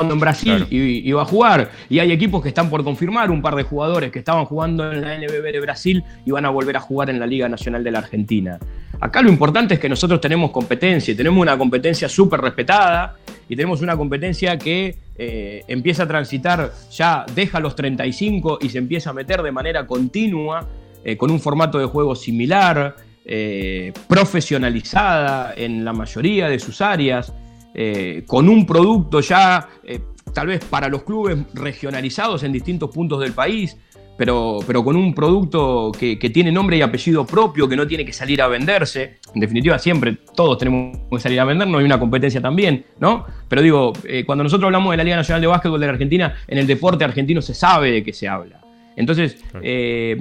en 0.00 0.20
Brasil 0.20 0.56
Claro. 0.56 0.66
y, 0.70 1.08
y 1.08 1.12
va 1.12 1.22
a 1.22 1.24
jugar. 1.26 1.70
Y 1.88 1.98
hay 1.98 2.12
equipos 2.12 2.42
que 2.42 2.48
están 2.48 2.70
por 2.70 2.82
confirmar, 2.84 3.30
un 3.30 3.42
par 3.42 3.54
de 3.54 3.62
jugadores 3.62 4.10
que 4.10 4.18
estaban 4.18 4.44
jugando 4.46 4.90
en 4.90 5.00
la 5.02 5.16
NBB 5.18 5.52
de 5.52 5.60
Brasil 5.60 6.02
y 6.24 6.30
van 6.30 6.44
a 6.44 6.50
volver 6.50 6.76
a 6.76 6.80
jugar 6.80 7.10
en 7.10 7.20
la 7.20 7.26
Liga 7.26 7.48
Nacional 7.48 7.84
de 7.84 7.90
la 7.90 7.98
Argentina. 7.98 8.58
Acá 9.00 9.20
lo 9.22 9.28
importante 9.28 9.74
es 9.74 9.80
que 9.80 9.88
nosotros 9.88 10.20
tenemos 10.20 10.50
competencia 10.50 11.12
y 11.12 11.16
tenemos 11.16 11.40
una 11.40 11.58
competencia 11.58 12.08
súper 12.08 12.40
respetada 12.40 13.16
y 13.48 13.56
tenemos 13.56 13.82
una 13.82 13.96
competencia 13.96 14.56
que 14.58 14.96
eh, 15.18 15.62
empieza 15.68 16.04
a 16.04 16.08
transitar, 16.08 16.72
ya 16.90 17.26
deja 17.34 17.60
los 17.60 17.74
35 17.76 18.58
y 18.62 18.68
se 18.70 18.78
empieza 18.78 19.10
a 19.10 19.12
meter 19.12 19.42
de 19.42 19.52
manera 19.52 19.86
continua, 19.86 20.66
eh, 21.04 21.16
con 21.16 21.30
un 21.30 21.40
formato 21.40 21.78
de 21.78 21.86
juego 21.86 22.14
similar, 22.14 22.94
eh, 23.24 23.92
profesionalizada 24.08 25.52
en 25.56 25.84
la 25.84 25.92
mayoría 25.92 26.48
de 26.48 26.58
sus 26.58 26.80
áreas, 26.80 27.32
eh, 27.74 28.24
con 28.26 28.48
un 28.48 28.66
producto 28.66 29.20
ya 29.20 29.68
eh, 29.84 30.00
tal 30.32 30.46
vez 30.48 30.64
para 30.64 30.88
los 30.88 31.02
clubes 31.02 31.38
regionalizados 31.54 32.42
en 32.42 32.52
distintos 32.52 32.90
puntos 32.90 33.20
del 33.20 33.32
país, 33.32 33.76
pero, 34.16 34.58
pero 34.66 34.84
con 34.84 34.94
un 34.94 35.14
producto 35.14 35.90
que, 35.98 36.18
que 36.18 36.30
tiene 36.30 36.52
nombre 36.52 36.76
y 36.76 36.82
apellido 36.82 37.26
propio, 37.26 37.68
que 37.68 37.76
no 37.76 37.86
tiene 37.86 38.04
que 38.04 38.12
salir 38.12 38.42
a 38.42 38.46
venderse. 38.46 39.18
En 39.34 39.40
definitiva, 39.40 39.78
siempre 39.78 40.18
todos 40.34 40.58
tenemos 40.58 40.98
que 41.10 41.18
salir 41.18 41.40
a 41.40 41.44
vender, 41.44 41.66
no 41.66 41.78
hay 41.78 41.84
una 41.84 41.98
competencia 41.98 42.40
también, 42.40 42.84
¿no? 43.00 43.24
Pero 43.48 43.62
digo, 43.62 43.92
eh, 44.04 44.24
cuando 44.24 44.44
nosotros 44.44 44.66
hablamos 44.66 44.90
de 44.92 44.98
la 44.98 45.04
Liga 45.04 45.16
Nacional 45.16 45.40
de 45.40 45.46
Básquetbol 45.46 45.80
de 45.80 45.86
la 45.86 45.92
Argentina, 45.92 46.34
en 46.46 46.58
el 46.58 46.66
deporte 46.66 47.04
argentino 47.04 47.40
se 47.42 47.54
sabe 47.54 47.90
de 47.90 48.04
qué 48.04 48.12
se 48.12 48.28
habla. 48.28 48.60
Entonces, 48.94 49.42
eh, 49.62 50.16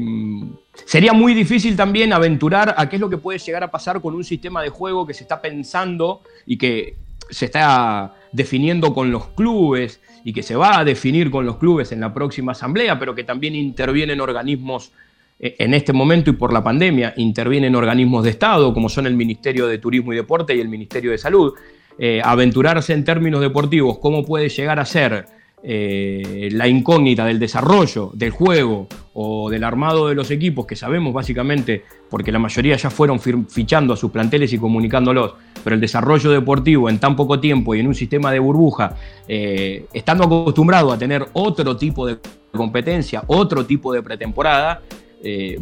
sería 0.86 1.12
muy 1.14 1.34
difícil 1.34 1.76
también 1.76 2.14
aventurar 2.14 2.74
a 2.78 2.88
qué 2.88 2.96
es 2.96 3.02
lo 3.02 3.10
que 3.10 3.18
puede 3.18 3.38
llegar 3.38 3.64
a 3.64 3.72
pasar 3.72 4.02
con 4.02 4.16
un 4.16 4.24
sistema 4.24 4.62
de 4.62 4.70
juego 4.70 5.06
que 5.06 5.14
se 5.14 5.24
está 5.24 5.42
pensando 5.42 6.22
y 6.46 6.58
que 6.58 6.96
se 7.32 7.46
está 7.46 8.14
definiendo 8.32 8.94
con 8.94 9.12
los 9.12 9.30
clubes 9.30 10.00
y 10.24 10.34
que 10.34 10.44
se 10.44 10.56
va 10.56 10.80
a 10.80 10.86
definir 10.86 11.32
con 11.32 11.46
los 11.46 11.58
clubes 11.58 11.92
en 11.92 12.00
la 12.00 12.14
próxima 12.14 12.52
asamblea, 12.52 13.00
pero 13.00 13.16
que 13.16 13.24
también 13.24 13.56
intervienen 13.56 14.22
organismos 14.22 14.92
eh, 15.40 15.56
en 15.58 15.74
este 15.74 15.94
momento 15.94 16.30
y 16.30 16.34
por 16.34 16.54
la 16.54 16.64
pandemia, 16.64 17.14
intervienen 17.18 17.76
organismos 17.76 18.24
de 18.24 18.30
Estado, 18.30 18.74
como 18.74 18.90
son 18.90 19.08
el 19.08 19.16
Ministerio 19.16 19.66
de 19.66 19.80
Turismo 19.80 20.14
y 20.14 20.18
Deporte 20.18 20.56
y 20.56 20.60
el 20.60 20.70
Ministerio 20.70 21.12
de 21.12 21.18
Salud. 21.18 21.54
Eh, 21.98 22.22
aventurarse 22.24 22.94
en 22.94 23.04
términos 23.04 23.42
deportivos, 23.42 24.00
cómo 24.00 24.24
puede 24.24 24.50
llegar 24.50 24.80
a 24.80 24.86
ser 24.86 25.26
eh, 25.64 26.50
la 26.54 26.68
incógnita 26.68 27.26
del 27.26 27.38
desarrollo 27.38 28.10
del 28.14 28.32
juego 28.32 28.88
o 29.14 29.50
del 29.50 29.64
armado 29.64 30.08
de 30.08 30.16
los 30.16 30.32
equipos, 30.32 30.66
que 30.66 30.76
sabemos 30.76 31.14
básicamente, 31.14 31.84
porque 32.10 32.32
la 32.32 32.40
mayoría 32.40 32.76
ya 32.78 32.90
fueron 32.90 33.20
fichando 33.20 33.94
a 33.94 33.98
sus 33.98 34.10
planteles 34.10 34.52
y 34.54 34.58
comunicándolos, 34.58 35.36
pero 35.64 35.76
el 35.76 35.82
desarrollo 35.82 36.32
deportivo 36.32 36.90
en 36.90 37.00
tan 37.00 37.16
poco 37.16 37.40
tiempo 37.40 37.76
y 37.76 37.80
en 37.80 37.88
un 37.88 37.96
sistema 37.96 38.32
de 38.32 38.40
burbuja, 38.40 38.96
eh, 39.28 39.86
estando 39.94 40.24
acostumbrado 40.24 40.92
a 40.92 40.98
tener 40.98 41.28
otro 41.34 41.78
tipo 41.78 42.08
de 42.08 42.18
competencia, 42.52 43.24
otro 43.28 43.66
tipo 43.66 43.94
de 43.94 44.02
pretemporada, 44.02 44.82
eh, 45.24 45.60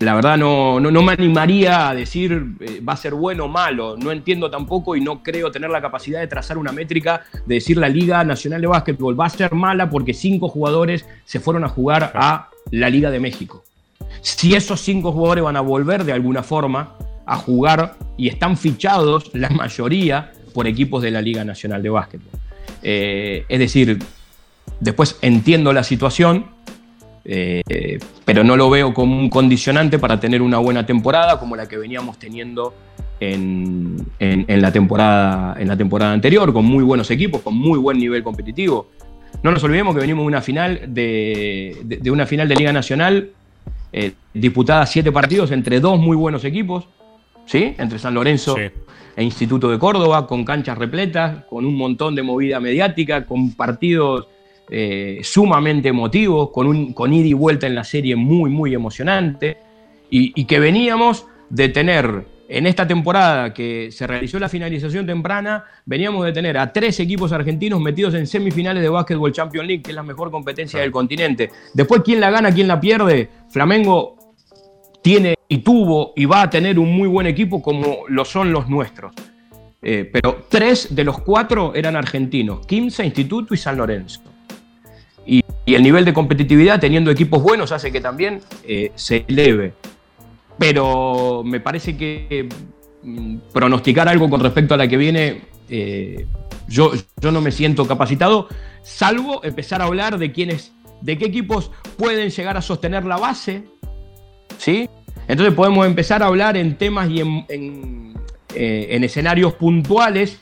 la 0.00 0.14
verdad 0.14 0.36
no, 0.36 0.78
no, 0.78 0.90
no 0.90 1.02
me 1.02 1.12
animaría 1.12 1.88
a 1.88 1.94
decir 1.94 2.54
eh, 2.60 2.80
va 2.80 2.92
a 2.92 2.96
ser 2.96 3.14
bueno 3.14 3.46
o 3.46 3.48
malo. 3.48 3.96
No 3.96 4.12
entiendo 4.12 4.50
tampoco 4.50 4.94
y 4.94 5.00
no 5.00 5.22
creo 5.22 5.50
tener 5.50 5.70
la 5.70 5.80
capacidad 5.80 6.20
de 6.20 6.26
trazar 6.28 6.56
una 6.58 6.72
métrica 6.72 7.22
de 7.46 7.56
decir 7.56 7.78
la 7.78 7.88
Liga 7.88 8.22
Nacional 8.24 8.60
de 8.60 8.66
Básquetbol 8.68 9.18
va 9.18 9.26
a 9.26 9.30
ser 9.30 9.52
mala 9.52 9.90
porque 9.90 10.14
cinco 10.14 10.48
jugadores 10.48 11.04
se 11.24 11.40
fueron 11.40 11.64
a 11.64 11.68
jugar 11.68 12.12
a 12.14 12.48
la 12.70 12.90
Liga 12.90 13.10
de 13.10 13.18
México. 13.18 13.64
Si 14.20 14.54
esos 14.54 14.80
cinco 14.80 15.12
jugadores 15.12 15.44
van 15.44 15.56
a 15.56 15.60
volver 15.60 16.04
de 16.04 16.12
alguna 16.12 16.42
forma 16.42 16.94
a 17.26 17.36
jugar 17.36 17.96
y 18.16 18.28
están 18.28 18.56
fichados, 18.56 19.30
la 19.34 19.50
mayoría, 19.50 20.32
por 20.54 20.66
equipos 20.66 21.02
de 21.02 21.10
la 21.10 21.20
Liga 21.20 21.44
Nacional 21.44 21.82
de 21.82 21.90
Básquetbol. 21.90 22.40
Eh, 22.82 23.44
es 23.48 23.58
decir, 23.58 23.98
después 24.80 25.18
entiendo 25.22 25.72
la 25.72 25.82
situación, 25.82 26.46
eh, 27.24 27.98
pero 28.24 28.42
no 28.44 28.56
lo 28.56 28.70
veo 28.70 28.92
como 28.94 29.18
un 29.18 29.28
condicionante 29.28 29.98
para 29.98 30.18
tener 30.20 30.40
una 30.42 30.58
buena 30.58 30.84
temporada 30.86 31.38
como 31.38 31.56
la 31.56 31.66
que 31.68 31.76
veníamos 31.76 32.18
teniendo 32.18 32.74
en, 33.20 33.96
en- 34.18 34.44
en 34.48 34.62
la 34.62 34.72
temporada, 34.72 35.56
en 35.60 35.68
la 35.68 35.76
temporada 35.76 36.12
anterior, 36.12 36.52
con 36.52 36.64
muy 36.64 36.84
buenos 36.84 37.10
equipos, 37.10 37.40
con 37.42 37.54
muy 37.56 37.78
buen 37.78 37.98
nivel 37.98 38.22
competitivo. 38.22 38.88
No 39.42 39.50
nos 39.50 39.62
olvidemos 39.64 39.94
que 39.94 40.00
venimos 40.00 40.22
de 40.22 40.26
una 40.28 40.40
final 40.42 40.80
de, 40.88 41.76
de- 41.84 41.96
de 41.98 42.10
una 42.10 42.26
final 42.26 42.48
de 42.48 42.54
Liga 42.56 42.72
Nacional 42.72 43.30
eh, 43.92 44.12
disputada 44.34 44.84
siete 44.86 45.10
partidos 45.12 45.50
entre 45.50 45.80
dos 45.80 45.98
muy 45.98 46.16
buenos 46.16 46.44
equipos, 46.44 46.86
¿sí? 47.46 47.74
entre 47.78 47.98
San 47.98 48.14
Lorenzo 48.14 48.54
Sí. 48.56 48.62
e 49.16 49.22
Instituto 49.24 49.70
de 49.70 49.78
Córdoba, 49.78 50.26
con 50.26 50.44
canchas 50.44 50.78
repletas, 50.78 51.44
con 51.50 51.64
un 51.66 51.74
montón 51.76 52.14
de 52.14 52.22
movida 52.22 52.60
mediática, 52.60 53.26
con 53.26 53.52
partidos 53.52 54.26
eh, 54.70 55.20
sumamente 55.22 55.88
emotivos, 55.88 56.50
con, 56.50 56.66
un, 56.66 57.12
ida 57.12 57.26
y 57.26 57.32
vuelta 57.32 57.66
en 57.66 57.74
la 57.74 57.84
serie 57.84 58.16
muy, 58.16 58.50
muy 58.50 58.74
emocionante, 58.74 59.58
y, 60.10 60.32
y 60.40 60.44
que 60.44 60.58
veníamos 60.58 61.26
de 61.50 61.68
tener 61.68 62.24
en 62.48 62.66
esta 62.66 62.86
temporada 62.86 63.52
que 63.52 63.90
se 63.92 64.06
realizó 64.06 64.38
la 64.38 64.48
finalización 64.48 65.06
temprana, 65.06 65.64
veníamos 65.84 66.24
de 66.24 66.32
tener 66.32 66.56
a 66.56 66.72
tres 66.72 66.98
equipos 66.98 67.30
argentinos 67.32 67.80
metidos 67.80 68.14
en 68.14 68.26
semifinales 68.26 68.82
de 68.82 68.88
Basketball 68.88 69.32
Champions 69.32 69.66
League, 69.66 69.82
que 69.82 69.90
es 69.90 69.94
la 69.94 70.02
mejor 70.02 70.30
competencia 70.30 70.80
del 70.80 70.90
continente. 70.90 71.50
Después, 71.74 72.00
¿quién 72.02 72.20
la 72.20 72.30
gana, 72.30 72.50
quién 72.50 72.66
la 72.66 72.80
pierde? 72.80 73.28
Flamengo 73.50 74.16
tiene 75.02 75.34
y 75.46 75.58
tuvo 75.58 76.14
y 76.16 76.24
va 76.24 76.42
a 76.42 76.50
tener 76.50 76.78
un 76.78 76.90
muy 76.90 77.06
buen 77.06 77.26
equipo 77.26 77.60
como 77.60 78.04
lo 78.08 78.24
son 78.24 78.50
los 78.50 78.68
nuestros. 78.68 79.12
Eh, 79.80 80.08
pero 80.10 80.46
tres 80.48 80.94
de 80.94 81.04
los 81.04 81.20
cuatro 81.20 81.74
eran 81.74 81.96
argentinos, 81.96 82.66
Quimsa, 82.66 83.04
Instituto 83.04 83.54
y 83.54 83.58
San 83.58 83.76
Lorenzo. 83.76 84.20
Y, 85.28 85.44
el 85.66 85.82
nivel 85.82 86.06
de 86.06 86.14
competitividad 86.14 86.80
teniendo 86.80 87.10
equipos 87.10 87.42
buenos 87.42 87.72
hace 87.72 87.92
que 87.92 88.00
también 88.00 88.40
eh, 88.64 88.90
se 88.94 89.26
eleve. 89.28 89.74
Pero 90.58 91.42
me 91.44 91.60
parece 91.60 91.94
que 91.96 92.48
mm, 93.02 93.36
pronosticar 93.52 94.08
algo 94.08 94.30
con 94.30 94.40
respecto 94.40 94.72
a 94.72 94.78
la 94.78 94.88
que 94.88 94.96
viene 94.96 95.42
eh, 95.68 96.26
Yo, 96.66 96.92
yo 97.20 97.30
no 97.30 97.42
me 97.42 97.52
siento 97.52 97.86
capacitado, 97.86 98.48
salvo 98.82 99.44
empezar 99.44 99.82
a 99.82 99.84
hablar 99.84 100.16
de 100.16 100.32
quiénes, 100.32 100.72
de 101.02 101.18
qué 101.18 101.26
equipos 101.26 101.70
pueden 101.98 102.30
llegar 102.30 102.56
a 102.56 102.62
sostener 102.62 103.04
la 103.04 103.18
base, 103.18 103.64
¿sí? 104.56 104.88
Entonces 105.28 105.54
podemos 105.54 105.86
empezar 105.86 106.22
a 106.22 106.26
hablar 106.26 106.56
en 106.56 106.78
temas 106.78 107.10
y 107.10 107.20
en, 107.20 107.44
en, 107.50 108.14
eh, 108.54 108.88
en 108.90 109.04
escenarios 109.04 109.52
puntuales, 109.54 110.38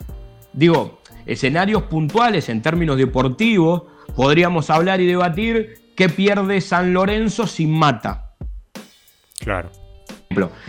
digo, 0.52 1.00
escenarios 1.26 1.82
puntuales 1.82 2.48
en 2.48 2.62
términos 2.62 2.96
deportivos, 2.96 3.82
podríamos 4.14 4.70
hablar 4.70 5.00
y 5.00 5.06
debatir 5.06 5.78
qué 5.96 6.08
pierde 6.08 6.60
San 6.60 6.92
Lorenzo 6.92 7.46
sin 7.46 7.72
mata. 7.72 8.34
Claro. 9.38 9.70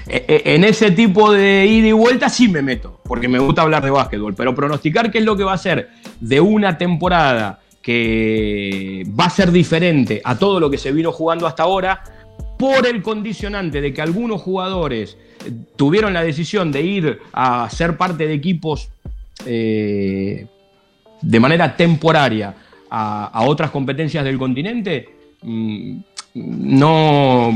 E, 0.08 0.26
e, 0.28 0.56
en 0.56 0.64
ese 0.64 0.92
tipo 0.92 1.32
de 1.32 1.66
ida 1.66 1.88
y 1.88 1.92
vuelta 1.92 2.30
sí 2.30 2.48
me 2.48 2.62
meto, 2.62 3.02
porque 3.04 3.28
me 3.28 3.40
gusta 3.40 3.64
hablar 3.64 3.84
de 3.84 3.90
básquetbol, 3.90 4.34
pero 4.34 4.56
pronosticar 4.56 5.12
qué 5.12 5.20
es 5.20 5.26
lo 5.26 5.36
que 5.36 5.44
va 5.44 5.54
a 5.54 5.58
ser 5.58 5.90
de 6.20 6.40
una 6.40 6.78
temporada 6.78 7.60
que 7.82 9.06
va 9.20 9.26
a 9.26 9.30
ser 9.30 9.52
diferente 9.52 10.22
a 10.24 10.38
todo 10.38 10.60
lo 10.60 10.70
que 10.70 10.78
se 10.78 10.92
vino 10.92 11.12
jugando 11.12 11.48
hasta 11.48 11.64
ahora, 11.64 12.04
por 12.58 12.88
el 12.88 13.02
condicionante 13.02 13.82
de 13.82 13.94
que 13.94 14.02
algunos 14.02 14.42
jugadores 14.42 15.18
tuvieron 15.76 16.14
la 16.14 16.24
decisión 16.24 16.72
de 16.72 16.82
ir 16.82 17.20
a 17.34 17.70
ser 17.70 17.98
parte 17.98 18.28
de 18.28 18.34
equipos 18.34 18.90
eh, 19.46 20.48
de 21.22 21.40
manera 21.40 21.76
temporaria 21.76 22.56
a, 22.90 23.26
a, 23.28 23.46
otras 23.46 23.72
competencias 23.72 24.24
del 24.24 24.38
continente, 24.38 25.10
mmm, 25.44 25.98
no, 26.36 27.52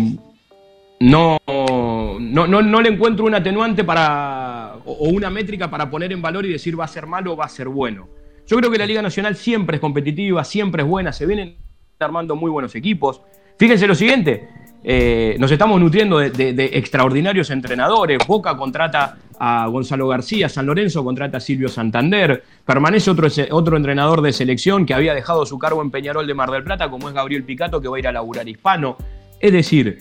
no, 0.99 1.37
no, 1.39 2.47
no, 2.47 2.61
no, 2.61 2.81
le 2.81 2.89
encuentro 2.89 3.25
un 3.25 3.35
atenuante 3.35 3.83
para, 3.83 4.75
o 4.85 5.09
una 5.09 5.29
métrica 5.29 5.69
para 5.69 5.89
poner 5.89 6.11
en 6.11 6.21
valor 6.21 6.45
y 6.45 6.51
decir 6.51 6.79
va 6.79 6.85
a 6.85 6.87
ser 6.87 7.07
malo 7.07 7.33
o 7.33 7.35
va 7.35 7.45
a 7.45 7.49
ser 7.49 7.67
bueno. 7.67 8.07
Yo 8.47 8.57
creo 8.57 8.71
que 8.71 8.77
la 8.77 8.85
Liga 8.85 9.01
Nacional 9.01 9.35
siempre 9.35 9.77
es 9.77 9.81
competitiva, 9.81 10.43
siempre 10.43 10.83
es 10.83 10.87
buena, 10.87 11.13
se 11.13 11.25
vienen 11.25 11.57
armando 11.99 12.35
muy 12.35 12.49
buenos 12.49 12.75
equipos. 12.75 13.21
Fíjense 13.57 13.87
lo 13.87 13.95
siguiente, 13.95 14.49
eh, 14.83 15.35
nos 15.39 15.51
estamos 15.51 15.79
nutriendo 15.79 16.17
de, 16.19 16.69
extraordinarios 16.73 17.49
entrenadores. 17.49 18.19
Boca 18.27 18.57
contrata 18.57 19.17
a 19.39 19.67
Gonzalo 19.67 20.07
García, 20.07 20.49
San 20.49 20.65
Lorenzo 20.65 21.03
contrata 21.03 21.37
a 21.37 21.39
Silvio 21.39 21.69
Santander, 21.69 22.43
permanece 22.65 23.11
otro, 23.11 23.27
otro 23.51 23.77
entrenador 23.77 24.21
de 24.21 24.33
selección 24.33 24.85
que 24.85 24.93
había 24.93 25.13
dejado 25.13 25.45
su 25.45 25.57
cargo 25.57 25.81
en 25.81 25.91
Peñarol 25.91 26.27
de 26.27 26.33
Mar 26.33 26.51
del 26.51 26.63
Plata, 26.63 26.89
como 26.89 27.09
es 27.09 27.15
Gabriel 27.15 27.43
Picato, 27.43 27.81
que 27.81 27.87
va 27.87 27.97
a 27.97 27.99
ir 27.99 28.07
a 28.07 28.11
laburar 28.11 28.47
hispano. 28.47 28.97
Es 29.39 29.51
decir, 29.51 29.99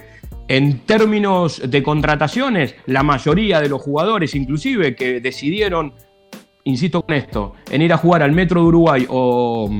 en 0.48 0.80
términos 0.80 1.62
de 1.64 1.82
contrataciones, 1.82 2.74
la 2.86 3.02
mayoría 3.02 3.60
de 3.60 3.68
los 3.68 3.80
jugadores, 3.80 4.34
inclusive, 4.34 4.96
que 4.96 5.20
decidieron, 5.20 5.94
insisto 6.64 7.02
con 7.02 7.14
esto, 7.14 7.54
en 7.70 7.82
ir 7.82 7.92
a 7.92 7.96
jugar 7.96 8.22
al 8.22 8.32
Metro 8.32 8.60
de 8.60 8.66
Uruguay 8.66 9.06
o, 9.08 9.70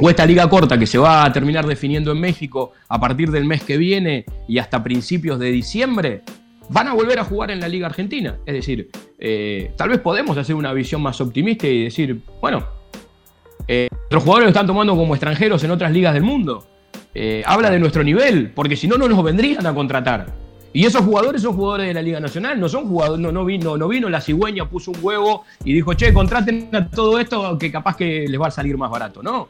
o 0.00 0.10
esta 0.10 0.24
liga 0.24 0.48
corta 0.48 0.78
que 0.78 0.86
se 0.86 0.98
va 0.98 1.24
a 1.24 1.32
terminar 1.32 1.66
definiendo 1.66 2.12
en 2.12 2.20
México 2.20 2.72
a 2.88 3.00
partir 3.00 3.30
del 3.30 3.44
mes 3.44 3.62
que 3.62 3.76
viene 3.76 4.24
y 4.46 4.58
hasta 4.58 4.82
principios 4.82 5.38
de 5.38 5.50
diciembre, 5.50 6.22
van 6.68 6.88
a 6.88 6.94
volver 6.94 7.18
a 7.18 7.24
jugar 7.24 7.50
en 7.50 7.60
la 7.60 7.68
Liga 7.68 7.86
Argentina. 7.86 8.36
Es 8.46 8.54
decir, 8.54 8.90
eh, 9.18 9.72
tal 9.76 9.88
vez 9.88 10.00
podemos 10.00 10.36
hacer 10.36 10.54
una 10.54 10.72
visión 10.72 11.02
más 11.02 11.20
optimista 11.20 11.66
y 11.66 11.84
decir, 11.84 12.20
bueno, 12.40 12.64
eh, 13.66 13.88
nuestros 13.90 14.22
jugadores 14.22 14.46
lo 14.46 14.50
están 14.50 14.66
tomando 14.66 14.96
como 14.96 15.14
extranjeros 15.14 15.62
en 15.64 15.70
otras 15.70 15.92
ligas 15.92 16.14
del 16.14 16.22
mundo. 16.22 16.66
Eh, 17.14 17.42
habla 17.46 17.70
de 17.70 17.80
nuestro 17.80 18.04
nivel, 18.04 18.52
porque 18.52 18.76
si 18.76 18.86
no, 18.86 18.96
no 18.96 19.08
nos 19.08 19.22
vendrían 19.24 19.66
a 19.66 19.74
contratar. 19.74 20.26
Y 20.72 20.84
esos 20.84 21.02
jugadores 21.02 21.42
son 21.42 21.56
jugadores 21.56 21.88
de 21.88 21.94
la 21.94 22.02
Liga 22.02 22.20
Nacional, 22.20 22.60
no 22.60 22.68
son 22.68 22.88
jugadores, 22.88 23.20
no, 23.20 23.32
no, 23.32 23.44
vino, 23.44 23.76
no 23.78 23.88
vino 23.88 24.08
la 24.10 24.20
cigüeña, 24.20 24.68
puso 24.68 24.90
un 24.90 24.98
huevo 25.00 25.44
y 25.64 25.72
dijo, 25.72 25.94
che, 25.94 26.12
contraten 26.12 26.68
a 26.72 26.88
todo 26.88 27.18
esto 27.18 27.56
que 27.58 27.72
capaz 27.72 27.96
que 27.96 28.26
les 28.28 28.40
va 28.40 28.48
a 28.48 28.50
salir 28.50 28.76
más 28.76 28.90
barato. 28.90 29.22
No, 29.22 29.48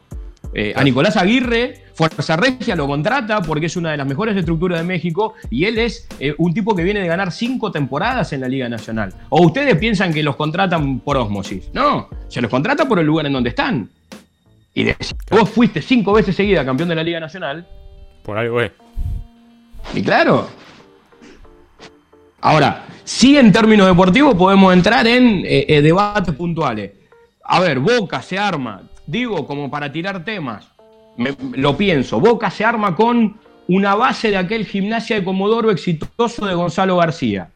eh, 0.53 0.73
a 0.75 0.83
Nicolás 0.83 1.17
Aguirre, 1.17 1.85
Fuerza 1.93 2.37
Regia 2.37 2.75
lo 2.75 2.87
contrata 2.87 3.41
porque 3.41 3.65
es 3.65 3.75
una 3.75 3.91
de 3.91 3.97
las 3.97 4.07
mejores 4.07 4.35
estructuras 4.37 4.79
de 4.79 4.85
México 4.85 5.33
y 5.49 5.65
él 5.65 5.77
es 5.77 6.07
eh, 6.19 6.33
un 6.37 6.53
tipo 6.53 6.75
que 6.75 6.83
viene 6.83 7.01
de 7.01 7.07
ganar 7.07 7.31
cinco 7.31 7.71
temporadas 7.71 8.31
en 8.33 8.41
la 8.41 8.47
Liga 8.47 8.69
Nacional. 8.69 9.13
¿O 9.29 9.45
ustedes 9.45 9.75
piensan 9.77 10.13
que 10.13 10.23
los 10.23 10.35
contratan 10.35 10.99
por 10.99 11.17
osmosis? 11.17 11.69
No, 11.73 12.09
se 12.29 12.41
los 12.41 12.49
contrata 12.49 12.87
por 12.87 12.99
el 12.99 13.05
lugar 13.05 13.25
en 13.25 13.33
donde 13.33 13.49
están. 13.49 13.89
Y 14.73 14.83
de, 14.83 14.95
vos 15.29 15.49
fuiste 15.49 15.81
cinco 15.81 16.13
veces 16.13 16.35
seguida 16.35 16.63
campeón 16.63 16.87
de 16.87 16.95
la 16.95 17.03
Liga 17.03 17.19
Nacional. 17.19 17.67
Por 18.23 18.37
algo 18.37 18.61
es. 18.61 18.71
Y 19.93 20.01
claro. 20.01 20.47
Ahora, 22.41 22.85
sí 23.03 23.37
en 23.37 23.51
términos 23.51 23.87
deportivos 23.87 24.35
podemos 24.35 24.73
entrar 24.73 25.05
en 25.05 25.43
eh, 25.45 25.65
eh, 25.67 25.81
debates 25.81 26.33
puntuales. 26.33 26.91
A 27.43 27.59
ver, 27.59 27.79
Boca 27.79 28.21
se 28.21 28.37
arma, 28.37 28.83
digo, 29.09 29.45
como 29.45 29.69
para 29.69 29.91
tirar 29.91 30.23
temas, 30.23 30.67
lo 31.55 31.75
pienso, 31.75 32.19
Boca 32.19 32.49
se 32.49 32.63
arma 32.63 32.95
con 32.95 33.37
una 33.67 33.95
base 33.95 34.31
de 34.31 34.37
aquel 34.37 34.65
gimnasia 34.65 35.17
de 35.17 35.23
Comodoro 35.23 35.71
exitoso 35.71 36.45
de 36.45 36.53
Gonzalo 36.53 36.97
García. 36.97 37.49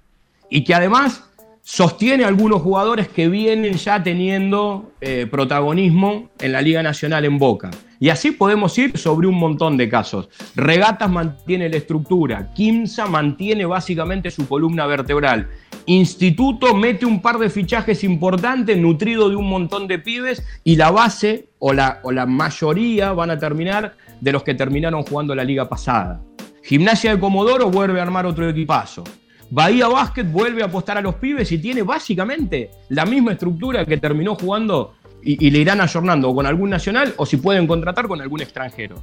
Y 0.50 0.64
que 0.64 0.76
además 0.76 1.24
sostiene 1.64 2.26
a 2.26 2.28
algunos 2.28 2.62
jugadores 2.62 3.08
que 3.08 3.30
vienen 3.30 3.76
ya 3.76 4.04
teniendo 4.04 4.92
eh, 5.00 5.28
protagonismo 5.32 6.30
en 6.40 6.52
la 6.52 6.62
Liga 6.62 6.84
Nacional 6.84 7.26
en 7.26 7.40
Boca. 7.40 7.72
Y 8.00 8.10
así 8.10 8.32
podemos 8.32 8.78
ir 8.78 8.98
sobre 8.98 9.28
un 9.28 9.36
montón 9.36 9.78
de 9.78 9.88
casos. 9.88 10.28
Regatas 10.56 11.10
mantiene 11.10 11.70
la 11.70 11.78
estructura, 11.78 12.54
Kimsa 12.54 13.06
mantiene 13.06 13.66
básicamente 13.66 14.30
su 14.30 14.48
columna 14.48 14.86
vertebral. 14.86 15.48
Instituto 15.86 16.74
mete 16.76 17.06
un 17.06 17.22
par 17.22 17.38
de 17.38 17.50
fichajes 17.50 18.04
importantes, 18.04 18.78
nutrido 18.78 19.30
de 19.30 19.36
un 19.36 19.50
montón 19.50 19.88
de 19.88 20.00
pibes, 20.00 20.44
y 20.64 20.76
la 20.76 20.92
base 20.92 21.50
o 21.60 21.74
la, 21.74 22.00
o 22.04 22.12
la 22.12 22.26
mayoría 22.26 23.12
van 23.14 23.32
a 23.32 23.38
terminar 23.38 23.96
de 24.22 24.32
los 24.32 24.44
que 24.44 24.54
terminaron 24.54 25.04
jugando 25.04 25.36
la 25.36 25.44
liga 25.44 25.68
pasada. 25.68 26.22
Gimnasia 26.64 27.14
de 27.14 27.20
Comodoro 27.20 27.70
vuelve 27.70 28.00
a 28.00 28.04
armar 28.04 28.26
otro 28.26 28.48
equipazo. 28.48 29.04
Bahía 29.50 29.88
Basket 29.88 30.24
vuelve 30.24 30.64
a 30.64 30.66
apostar 30.66 30.98
a 30.98 31.02
los 31.02 31.16
pibes 31.16 31.52
y 31.52 31.60
tiene 31.60 31.84
básicamente 31.84 32.72
la 32.90 33.06
misma 33.06 33.34
estructura 33.34 33.86
que 33.86 33.98
terminó 33.98 34.36
jugando 34.36 34.96
y, 35.22 35.50
le 35.52 35.60
irán 35.60 35.80
ayornando 35.80 36.34
con 36.34 36.46
algún 36.46 36.70
nacional 36.70 37.14
o 37.18 37.26
si 37.26 37.38
pueden 37.38 37.68
contratar 37.68 38.08
con 38.08 38.20
algún 38.22 38.42
extranjero. 38.42 38.96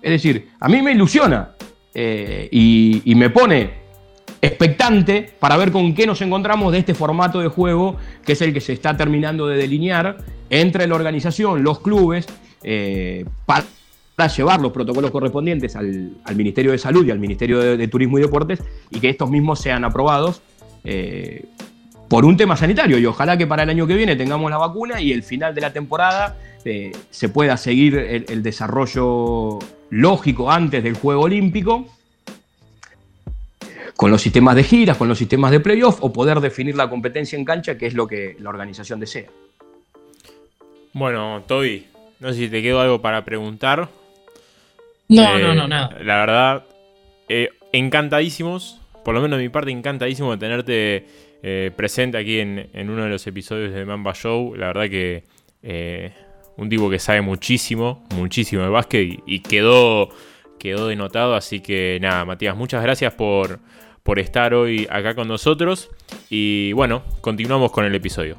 Es 0.00 0.10
decir, 0.10 0.48
a 0.60 0.68
mí 0.68 0.80
me 0.82 0.92
ilusiona 0.92 1.50
eh, 1.94 2.48
y, 2.50 3.14
me 3.14 3.30
pone 3.30 3.87
expectante 4.40 5.30
para 5.38 5.56
ver 5.56 5.72
con 5.72 5.94
qué 5.94 6.06
nos 6.06 6.20
encontramos 6.22 6.72
de 6.72 6.78
este 6.78 6.94
formato 6.94 7.40
de 7.40 7.48
juego 7.48 7.96
que 8.24 8.32
es 8.32 8.42
el 8.42 8.52
que 8.52 8.60
se 8.60 8.72
está 8.72 8.96
terminando 8.96 9.46
de 9.46 9.56
delinear 9.56 10.18
entre 10.50 10.86
la 10.86 10.94
organización, 10.94 11.62
los 11.62 11.80
clubes, 11.80 12.26
eh, 12.62 13.24
para 13.46 13.66
llevar 14.36 14.60
los 14.60 14.72
protocolos 14.72 15.10
correspondientes 15.10 15.76
al, 15.76 16.12
Ministerio 16.34 16.72
de 16.72 16.78
Salud 16.78 17.06
y 17.06 17.10
al 17.10 17.18
Ministerio 17.18 17.76
de, 17.76 17.88
Turismo 17.88 18.18
y 18.18 18.22
Deportes 18.22 18.62
y 18.90 19.00
que 19.00 19.08
estos 19.08 19.30
mismos 19.30 19.60
sean 19.60 19.84
aprobados 19.84 20.42
eh, 20.84 21.44
por 22.08 22.24
un 22.24 22.36
tema 22.36 22.56
sanitario. 22.56 22.98
Y 22.98 23.06
ojalá 23.06 23.36
que 23.36 23.46
para 23.46 23.62
el 23.62 23.70
año 23.70 23.86
que 23.86 23.94
viene 23.94 24.16
tengamos 24.16 24.50
la 24.50 24.58
vacuna 24.58 25.00
y 25.00 25.12
el 25.12 25.22
final 25.22 25.54
de 25.54 25.60
la 25.60 25.72
temporada 25.72 26.36
eh, 26.64 26.92
se 27.10 27.28
pueda 27.28 27.56
seguir 27.56 27.96
el, 27.96 28.42
desarrollo 28.42 29.58
lógico 29.90 30.50
antes 30.50 30.82
del 30.82 30.94
Juego 30.94 31.22
Olímpico 31.22 31.86
con 33.98 34.12
los 34.12 34.22
sistemas 34.22 34.54
de 34.54 34.62
giras, 34.62 34.96
con 34.96 35.08
los 35.08 35.18
sistemas 35.18 35.50
de 35.50 35.58
playoff 35.58 35.98
o 36.02 36.12
poder 36.12 36.38
definir 36.38 36.76
la 36.76 36.88
competencia 36.88 37.36
en 37.36 37.44
cancha, 37.44 37.76
que 37.76 37.86
es 37.86 37.94
lo 37.94 38.06
que 38.06 38.36
la 38.38 38.48
organización 38.48 39.00
desea. 39.00 39.26
Bueno, 40.92 41.42
Toby, 41.48 41.84
no 42.20 42.28
sé 42.28 42.38
si 42.38 42.48
te 42.48 42.62
quedó 42.62 42.80
algo 42.80 43.02
para 43.02 43.24
preguntar. 43.24 43.88
No, 45.08 45.36
eh, 45.36 45.42
no, 45.42 45.52
no, 45.52 45.66
nada. 45.66 45.98
La 46.00 46.20
verdad, 46.20 46.64
eh, 47.28 47.48
encantadísimos, 47.72 48.80
por 49.04 49.14
lo 49.14 49.20
menos 49.20 49.36
de 49.36 49.42
mi 49.42 49.48
parte, 49.48 49.72
encantadísimo 49.72 50.30
de 50.30 50.38
tenerte 50.38 51.06
eh, 51.42 51.72
presente 51.74 52.18
aquí 52.18 52.38
en, 52.38 52.70
en, 52.72 52.90
uno 52.90 53.02
de 53.02 53.10
los 53.10 53.26
episodios 53.26 53.74
de 53.74 53.84
Mamba 53.84 54.14
Show. 54.14 54.54
La 54.54 54.68
verdad 54.68 54.88
que 54.88 55.24
eh, 55.64 56.12
un 56.56 56.68
tipo 56.68 56.88
que 56.88 57.00
sabe 57.00 57.20
muchísimo, 57.20 58.06
muchísimo 58.14 58.62
de 58.62 58.68
básquet 58.68 59.08
y, 59.08 59.22
y, 59.26 59.40
quedó, 59.40 60.10
quedó 60.56 60.86
denotado. 60.86 61.34
Así 61.34 61.58
que 61.58 61.98
nada, 62.00 62.24
Matías, 62.24 62.56
muchas 62.56 62.80
gracias 62.80 63.12
por, 63.14 63.58
por 64.08 64.18
estar 64.18 64.54
hoy 64.54 64.88
acá 64.90 65.14
con 65.14 65.28
nosotros. 65.28 65.90
Y 66.30 66.72
bueno, 66.72 67.02
continuamos 67.20 67.70
con 67.72 67.84
el 67.84 67.94
episodio. 67.94 68.38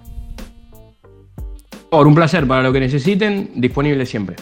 Por 1.91 2.07
un 2.07 2.15
placer, 2.15 2.47
para 2.47 2.63
lo 2.63 2.73
que 2.73 2.79
necesiten, 2.79 3.51
disponible 3.53 4.07
siempre. 4.07 4.35